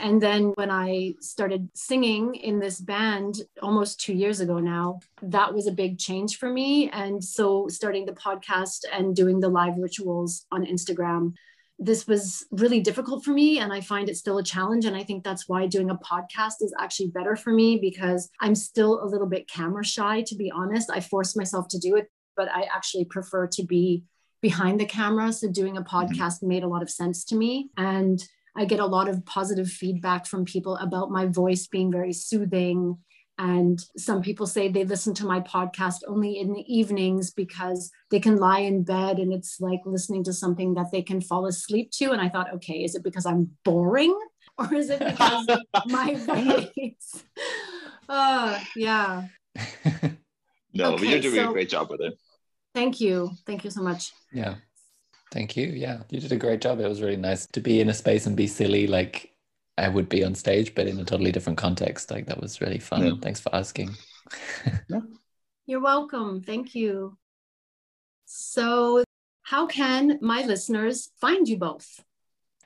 and 0.00 0.20
then 0.20 0.52
when 0.56 0.70
I 0.70 1.14
started 1.20 1.70
singing 1.74 2.34
in 2.34 2.58
this 2.58 2.80
band 2.80 3.36
almost 3.62 4.00
two 4.00 4.12
years 4.12 4.40
ago 4.40 4.58
now, 4.58 5.00
that 5.22 5.54
was 5.54 5.66
a 5.66 5.72
big 5.72 5.98
change 5.98 6.36
for 6.36 6.52
me. 6.52 6.90
And 6.90 7.24
so 7.24 7.68
starting 7.68 8.04
the 8.04 8.12
podcast 8.12 8.84
and 8.92 9.16
doing 9.16 9.40
the 9.40 9.48
live 9.48 9.78
rituals 9.78 10.44
on 10.52 10.66
Instagram, 10.66 11.32
this 11.78 12.06
was 12.06 12.44
really 12.50 12.80
difficult 12.80 13.24
for 13.24 13.30
me. 13.30 13.60
And 13.60 13.72
I 13.72 13.80
find 13.80 14.08
it 14.08 14.16
still 14.16 14.38
a 14.38 14.42
challenge. 14.42 14.84
And 14.84 14.96
I 14.96 15.04
think 15.04 15.22
that's 15.22 15.48
why 15.48 15.66
doing 15.66 15.90
a 15.90 15.96
podcast 15.96 16.54
is 16.60 16.74
actually 16.78 17.08
better 17.08 17.36
for 17.36 17.52
me 17.52 17.78
because 17.78 18.28
I'm 18.40 18.54
still 18.54 19.02
a 19.02 19.06
little 19.06 19.28
bit 19.28 19.48
camera 19.48 19.84
shy, 19.84 20.22
to 20.22 20.34
be 20.34 20.50
honest. 20.50 20.90
I 20.90 21.00
force 21.00 21.36
myself 21.36 21.68
to 21.68 21.78
do 21.78 21.94
it, 21.96 22.10
but 22.36 22.48
I 22.48 22.62
actually 22.74 23.04
prefer 23.04 23.46
to 23.48 23.62
be 23.62 24.02
behind 24.42 24.80
the 24.80 24.86
camera. 24.86 25.32
So 25.32 25.48
doing 25.48 25.76
a 25.76 25.82
mm-hmm. 25.82 25.96
podcast 25.96 26.42
made 26.42 26.64
a 26.64 26.68
lot 26.68 26.82
of 26.82 26.90
sense 26.90 27.24
to 27.26 27.36
me. 27.36 27.70
And 27.76 28.22
I 28.56 28.64
get 28.64 28.80
a 28.80 28.86
lot 28.86 29.08
of 29.08 29.24
positive 29.24 29.68
feedback 29.68 30.26
from 30.26 30.44
people 30.44 30.76
about 30.78 31.12
my 31.12 31.26
voice 31.26 31.68
being 31.68 31.92
very 31.92 32.12
soothing. 32.12 32.98
And 33.38 33.78
some 33.96 34.20
people 34.20 34.46
say 34.46 34.66
they 34.68 34.84
listen 34.84 35.14
to 35.14 35.26
my 35.26 35.38
podcast 35.40 35.98
only 36.08 36.38
in 36.38 36.52
the 36.52 36.64
evenings 36.66 37.30
because 37.30 37.90
they 38.10 38.18
can 38.18 38.36
lie 38.36 38.60
in 38.60 38.82
bed 38.82 39.18
and 39.18 39.32
it's 39.32 39.60
like 39.60 39.80
listening 39.86 40.24
to 40.24 40.32
something 40.32 40.74
that 40.74 40.90
they 40.90 41.02
can 41.02 41.20
fall 41.20 41.46
asleep 41.46 41.90
to. 41.92 42.10
And 42.10 42.20
I 42.20 42.28
thought, 42.28 42.52
okay, 42.54 42.82
is 42.82 42.96
it 42.96 43.04
because 43.04 43.26
I'm 43.26 43.50
boring 43.64 44.18
or 44.58 44.74
is 44.74 44.90
it 44.90 44.98
because 44.98 45.46
my 45.86 46.14
voice? 46.14 47.24
oh, 48.08 48.60
yeah. 48.76 49.24
no, 50.74 50.92
but 50.92 50.94
Okay, 50.94 51.06
you're 51.10 51.20
doing 51.20 51.34
so- 51.36 51.50
a 51.50 51.52
great 51.52 51.68
job 51.70 51.90
with 51.90 52.00
it. 52.00 52.14
Thank 52.74 53.00
you. 53.00 53.30
Thank 53.46 53.64
you 53.64 53.70
so 53.70 53.82
much. 53.82 54.12
yeah. 54.32 54.56
Thank 55.30 55.56
you. 55.56 55.66
Yeah. 55.66 56.02
You 56.10 56.20
did 56.20 56.32
a 56.32 56.36
great 56.36 56.60
job. 56.62 56.80
It 56.80 56.88
was 56.88 57.02
really 57.02 57.16
nice 57.16 57.46
to 57.52 57.60
be 57.60 57.80
in 57.80 57.90
a 57.90 57.94
space 57.94 58.26
and 58.26 58.34
be 58.36 58.46
silly 58.46 58.86
like 58.86 59.30
I 59.78 59.88
would 59.88 60.08
be 60.08 60.24
on 60.24 60.34
stage, 60.34 60.74
but 60.74 60.86
in 60.86 60.98
a 60.98 61.04
totally 61.04 61.32
different 61.32 61.58
context. 61.58 62.10
Like 62.10 62.26
that 62.26 62.40
was 62.40 62.60
really 62.60 62.78
fun. 62.78 63.06
Yeah. 63.06 63.12
Thanks 63.20 63.40
for 63.40 63.54
asking. 63.54 63.96
You're 65.66 65.80
welcome. 65.80 66.42
Thank 66.42 66.74
you. 66.74 67.16
So, 68.24 69.04
how 69.42 69.66
can 69.66 70.18
my 70.20 70.42
listeners 70.42 71.10
find 71.20 71.48
you 71.48 71.56
both? 71.56 72.04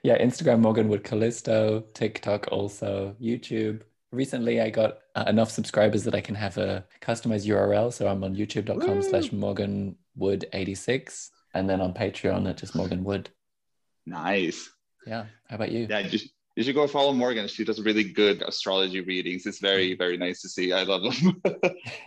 Yeah, 0.02 0.18
Instagram 0.18 0.60
Morgan 0.60 0.88
Wood 0.88 1.04
Callisto, 1.04 1.84
TikTok 1.94 2.48
also, 2.50 3.14
YouTube. 3.20 3.82
Recently, 4.10 4.60
I 4.60 4.70
got 4.70 4.98
uh, 5.14 5.24
enough 5.28 5.50
subscribers 5.50 6.02
that 6.04 6.14
I 6.14 6.20
can 6.20 6.34
have 6.34 6.58
a 6.58 6.84
customized 7.00 7.46
URL. 7.46 7.92
So 7.92 8.08
I'm 8.08 8.24
on 8.24 8.34
youtube.com 8.34 9.02
slash 9.02 9.30
Morgan 9.32 9.96
Wood 10.16 10.44
86 10.52 11.30
and 11.54 11.70
then 11.70 11.80
on 11.80 11.94
Patreon 11.94 12.48
at 12.48 12.56
just 12.56 12.74
Morgan 12.74 13.04
Wood. 13.04 13.30
Nice. 14.04 14.68
Yeah. 15.06 15.26
How 15.48 15.56
about 15.56 15.70
you? 15.70 15.86
Yeah, 15.88 16.00
you, 16.00 16.18
should- 16.18 16.30
you 16.56 16.62
should 16.62 16.74
go 16.74 16.86
follow 16.86 17.12
Morgan. 17.12 17.48
She 17.48 17.64
does 17.64 17.80
really 17.80 18.04
good 18.04 18.42
astrology 18.42 19.00
readings. 19.00 19.46
It's 19.46 19.58
very, 19.58 19.94
very 19.94 20.18
nice 20.18 20.42
to 20.42 20.48
see. 20.48 20.72
I 20.72 20.82
love 20.82 21.02
them. 21.02 21.42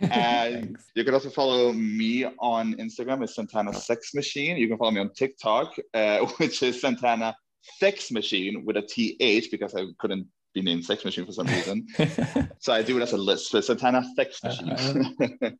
and 0.00 0.76
you 0.94 1.04
can 1.04 1.14
also 1.14 1.30
follow 1.30 1.72
me 1.72 2.24
on 2.38 2.74
Instagram. 2.74 3.24
It's 3.24 3.34
Santana 3.34 3.74
Sex 3.74 4.14
Machine. 4.14 4.56
You 4.56 4.68
can 4.68 4.78
follow 4.78 4.92
me 4.92 5.00
on 5.00 5.12
TikTok, 5.12 5.74
uh, 5.94 6.18
which 6.36 6.62
is 6.62 6.80
Santana 6.80 7.34
Sex 7.78 8.12
Machine 8.12 8.64
with 8.64 8.76
a 8.76 8.82
TH 8.82 9.50
because 9.50 9.74
I 9.74 9.86
couldn't 9.98 10.28
be 10.54 10.62
named 10.62 10.84
Sex 10.84 11.04
Machine 11.04 11.26
for 11.26 11.32
some 11.32 11.48
reason. 11.48 11.88
so 12.60 12.72
I 12.72 12.82
do 12.82 12.96
it 12.98 13.02
as 13.02 13.12
a 13.12 13.18
list. 13.18 13.50
So 13.50 13.60
Santana 13.60 14.04
Sex 14.14 14.44
Machine. 14.44 14.70
Uh-huh. 14.70 15.50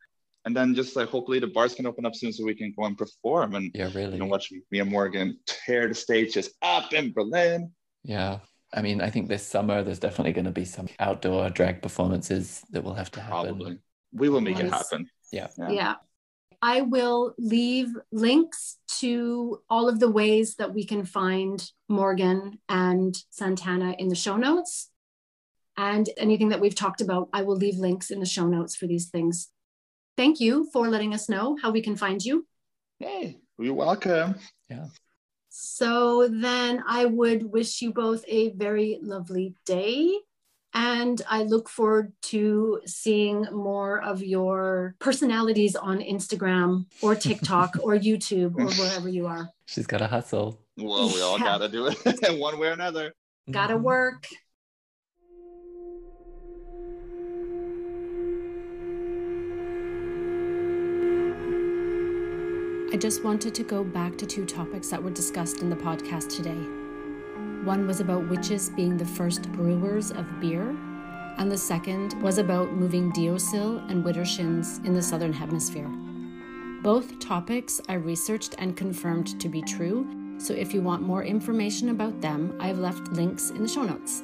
and 0.45 0.57
then 0.57 0.76
just 0.76 0.95
like 0.95 1.09
hopefully 1.09 1.41
the 1.41 1.49
bars 1.49 1.74
can 1.74 1.87
open 1.87 2.07
up 2.07 2.14
soon 2.14 2.32
so 2.32 2.45
we 2.45 2.55
can 2.55 2.72
go 2.78 2.84
and 2.84 2.97
perform 2.97 3.57
and 3.57 3.72
yeah, 3.74 3.91
really. 3.97 4.12
you 4.12 4.18
know 4.20 4.26
watch 4.26 4.53
me 4.70 4.78
and 4.78 4.91
Morgan 4.91 5.37
tear 5.45 5.89
the 5.89 5.95
stages 5.95 6.51
up 6.62 6.93
in 6.93 7.12
Berlin. 7.12 7.72
Yeah. 8.05 8.39
I 8.75 8.83
mean, 8.83 9.01
I 9.01 9.11
think 9.11 9.29
this 9.29 9.47
summer 9.47 9.83
there's 9.83 9.99
definitely 9.99 10.33
going 10.33 10.45
to 10.45 10.51
be 10.51 10.64
some 10.64 10.89
outdoor 10.99 11.51
drag 11.51 11.83
performances 11.83 12.62
that 12.71 12.83
will 12.83 12.95
have 12.95 13.11
to 13.12 13.21
happen. 13.21 13.45
Probably. 13.45 13.79
We 14.12 14.29
will 14.29 14.41
make 14.41 14.59
it 14.59 14.71
happen. 14.71 15.09
Yeah. 15.33 15.49
Yeah. 15.57 15.71
Yeah. 15.71 15.95
I 16.62 16.81
will 16.81 17.35
leave 17.39 17.89
links 18.12 18.79
to 19.01 19.61
all 19.69 19.89
of 19.89 20.01
the 20.01 20.11
ways 20.11 20.57
that 20.57 20.73
we 20.73 20.85
can 20.85 21.05
find 21.05 21.62
Morgan 21.89 22.59
and 22.69 23.14
Santana 23.31 23.95
in 23.99 24.09
the 24.09 24.14
show 24.14 24.37
notes. 24.37 24.91
And 25.77 26.09
anything 26.17 26.49
that 26.49 26.61
we've 26.61 26.75
talked 26.75 27.03
about, 27.03 27.29
I 27.33 27.43
will 27.43 27.57
leave 27.57 27.77
links 27.77 28.11
in 28.11 28.21
the 28.21 28.27
show 28.27 28.47
notes 28.47 28.75
for 28.75 28.87
these 28.87 29.09
things. 29.09 29.49
Thank 30.17 30.41
you 30.41 30.69
for 30.73 30.89
letting 30.89 31.12
us 31.12 31.29
know 31.29 31.59
how 31.61 31.71
we 31.71 31.83
can 31.83 31.97
find 31.97 32.25
you. 32.25 32.47
Hey, 32.99 33.37
you're 33.59 33.75
welcome. 33.75 34.37
So 35.59 36.29
then 36.29 36.83
I 36.87 37.07
would 37.07 37.51
wish 37.51 37.81
you 37.81 37.91
both 37.91 38.23
a 38.29 38.51
very 38.51 38.99
lovely 39.01 39.55
day. 39.65 40.19
And 40.75 41.23
I 41.31 41.45
look 41.45 41.71
forward 41.71 42.13
to 42.25 42.83
seeing 42.85 43.47
more 43.51 44.03
of 44.03 44.23
your 44.23 44.95
personalities 44.99 45.75
on 45.75 46.01
Instagram 46.01 46.85
or 47.01 47.15
TikTok 47.15 47.79
or 47.83 47.95
YouTube 48.09 48.55
or 48.59 48.67
wherever 48.67 49.09
you 49.09 49.27
are. 49.27 49.49
She's 49.65 49.87
got 49.87 49.99
to 49.99 50.07
hustle. 50.07 50.61
Well, 50.77 51.09
we 51.09 51.23
all 51.23 51.39
Yeah. 51.39 51.45
gotta 51.45 51.69
do 51.71 51.87
it 51.87 52.39
one 52.39 52.59
way 52.59 52.69
or 52.69 52.73
another. 52.73 53.15
Gotta 53.51 53.79
work. 53.79 54.27
I 62.97 62.99
just 62.99 63.25
wanted 63.25 63.55
to 63.57 63.63
go 63.63 63.85
back 63.85 64.17
to 64.17 64.25
two 64.25 64.47
topics 64.47 64.89
that 64.89 65.03
were 65.03 65.11
discussed 65.11 65.61
in 65.61 65.69
the 65.69 65.77
podcast 65.77 66.35
today. 66.35 66.57
One 67.63 67.87
was 67.87 68.01
about 68.01 68.27
witches 68.31 68.71
being 68.71 68.97
the 68.97 69.05
first 69.05 69.53
brewers 69.53 70.11
of 70.11 70.41
beer, 70.41 70.75
and 71.37 71.53
the 71.53 71.59
second 71.59 72.15
was 72.23 72.39
about 72.39 72.73
moving 72.73 73.13
Deosil 73.13 73.91
and 73.91 74.03
Widdershins 74.03 74.83
in 74.87 74.95
the 74.95 75.03
southern 75.03 75.35
hemisphere. 75.35 75.91
Both 76.83 77.19
topics 77.19 77.83
I 77.87 77.97
researched 77.97 78.55
and 78.57 78.75
confirmed 78.75 79.39
to 79.43 79.49
be 79.51 79.61
true, 79.61 80.07
so 80.39 80.55
if 80.55 80.73
you 80.73 80.81
want 80.81 81.03
more 81.03 81.23
information 81.23 81.91
about 81.91 82.23
them, 82.23 82.57
I've 82.59 82.79
left 82.79 83.13
links 83.13 83.51
in 83.51 83.61
the 83.61 83.69
show 83.69 83.83
notes. 83.83 84.23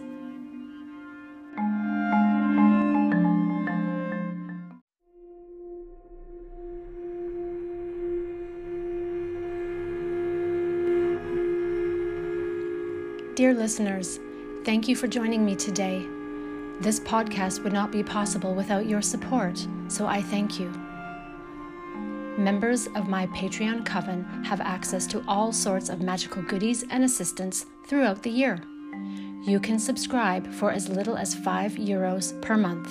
Dear 13.34 13.54
listeners, 13.54 14.20
thank 14.62 14.86
you 14.86 14.94
for 14.94 15.08
joining 15.08 15.42
me 15.42 15.56
today. 15.56 16.06
This 16.80 17.00
podcast 17.00 17.64
would 17.64 17.72
not 17.72 17.90
be 17.90 18.02
possible 18.02 18.54
without 18.54 18.84
your 18.84 19.00
support, 19.00 19.66
so 19.88 20.06
I 20.06 20.20
thank 20.20 20.60
you. 20.60 20.68
Members 22.36 22.88
of 22.88 23.08
my 23.08 23.26
Patreon 23.28 23.86
coven 23.86 24.24
have 24.44 24.60
access 24.60 25.06
to 25.06 25.24
all 25.26 25.50
sorts 25.50 25.88
of 25.88 26.02
magical 26.02 26.42
goodies 26.42 26.84
and 26.90 27.04
assistance 27.04 27.64
throughout 27.86 28.22
the 28.22 28.28
year. 28.28 28.62
You 29.44 29.60
can 29.60 29.78
subscribe 29.78 30.52
for 30.52 30.70
as 30.70 30.90
little 30.90 31.16
as 31.16 31.34
5 31.34 31.72
euros 31.76 32.38
per 32.42 32.58
month. 32.58 32.90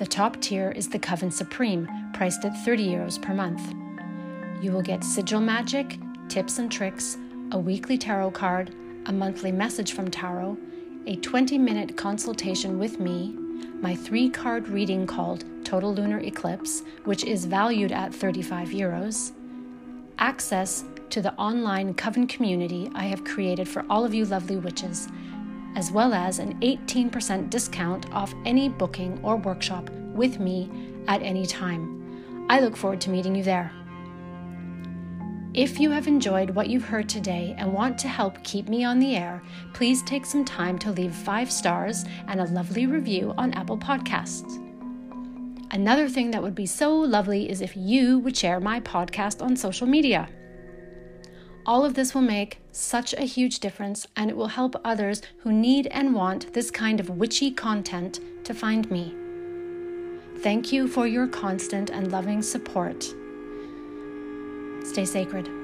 The 0.00 0.06
top 0.06 0.40
tier 0.40 0.72
is 0.72 0.88
the 0.88 0.98
Coven 0.98 1.30
Supreme, 1.30 1.88
priced 2.12 2.44
at 2.44 2.64
30 2.64 2.88
euros 2.88 3.22
per 3.22 3.32
month. 3.32 3.62
You 4.60 4.72
will 4.72 4.82
get 4.82 5.04
sigil 5.04 5.40
magic, 5.40 5.96
tips 6.28 6.58
and 6.58 6.72
tricks, 6.72 7.18
a 7.52 7.58
weekly 7.58 7.96
tarot 7.96 8.32
card, 8.32 8.74
a 9.06 9.12
monthly 9.12 9.52
message 9.52 9.92
from 9.92 10.10
tarot, 10.10 10.56
a 11.06 11.16
20 11.16 11.58
minute 11.58 11.96
consultation 11.96 12.78
with 12.78 12.98
me, 12.98 13.36
my 13.80 13.94
three 13.94 14.30
card 14.30 14.68
reading 14.68 15.06
called 15.06 15.44
Total 15.64 15.92
Lunar 15.92 16.20
Eclipse, 16.20 16.82
which 17.04 17.24
is 17.24 17.44
valued 17.44 17.92
at 17.92 18.14
35 18.14 18.68
euros, 18.68 19.32
access 20.18 20.84
to 21.10 21.20
the 21.20 21.34
online 21.34 21.92
Coven 21.94 22.26
community 22.26 22.90
I 22.94 23.04
have 23.04 23.24
created 23.24 23.68
for 23.68 23.84
all 23.90 24.04
of 24.04 24.14
you 24.14 24.24
lovely 24.24 24.56
witches, 24.56 25.08
as 25.76 25.90
well 25.90 26.14
as 26.14 26.38
an 26.38 26.58
18% 26.60 27.50
discount 27.50 28.10
off 28.12 28.34
any 28.46 28.68
booking 28.68 29.20
or 29.22 29.36
workshop 29.36 29.90
with 29.90 30.38
me 30.38 30.70
at 31.08 31.22
any 31.22 31.44
time. 31.44 32.46
I 32.48 32.60
look 32.60 32.76
forward 32.76 33.00
to 33.02 33.10
meeting 33.10 33.34
you 33.34 33.42
there. 33.42 33.70
If 35.54 35.78
you 35.78 35.92
have 35.92 36.08
enjoyed 36.08 36.50
what 36.50 36.68
you've 36.68 36.84
heard 36.88 37.08
today 37.08 37.54
and 37.56 37.72
want 37.72 37.96
to 37.98 38.08
help 38.08 38.42
keep 38.42 38.68
me 38.68 38.82
on 38.82 38.98
the 38.98 39.14
air, 39.14 39.40
please 39.72 40.02
take 40.02 40.26
some 40.26 40.44
time 40.44 40.80
to 40.80 40.90
leave 40.90 41.14
five 41.14 41.48
stars 41.48 42.04
and 42.26 42.40
a 42.40 42.46
lovely 42.46 42.86
review 42.86 43.32
on 43.38 43.52
Apple 43.52 43.78
Podcasts. 43.78 44.60
Another 45.70 46.08
thing 46.08 46.32
that 46.32 46.42
would 46.42 46.56
be 46.56 46.66
so 46.66 46.92
lovely 46.96 47.48
is 47.48 47.60
if 47.60 47.76
you 47.76 48.18
would 48.18 48.36
share 48.36 48.58
my 48.58 48.80
podcast 48.80 49.40
on 49.40 49.54
social 49.54 49.86
media. 49.86 50.28
All 51.66 51.84
of 51.84 51.94
this 51.94 52.16
will 52.16 52.22
make 52.22 52.58
such 52.72 53.14
a 53.14 53.22
huge 53.22 53.60
difference 53.60 54.08
and 54.16 54.30
it 54.30 54.36
will 54.36 54.48
help 54.48 54.74
others 54.84 55.22
who 55.38 55.52
need 55.52 55.86
and 55.92 56.16
want 56.16 56.52
this 56.52 56.68
kind 56.68 56.98
of 56.98 57.10
witchy 57.10 57.52
content 57.52 58.18
to 58.42 58.54
find 58.54 58.90
me. 58.90 59.14
Thank 60.38 60.72
you 60.72 60.88
for 60.88 61.06
your 61.06 61.28
constant 61.28 61.90
and 61.90 62.10
loving 62.10 62.42
support. 62.42 63.14
Stay 64.84 65.06
sacred. 65.06 65.63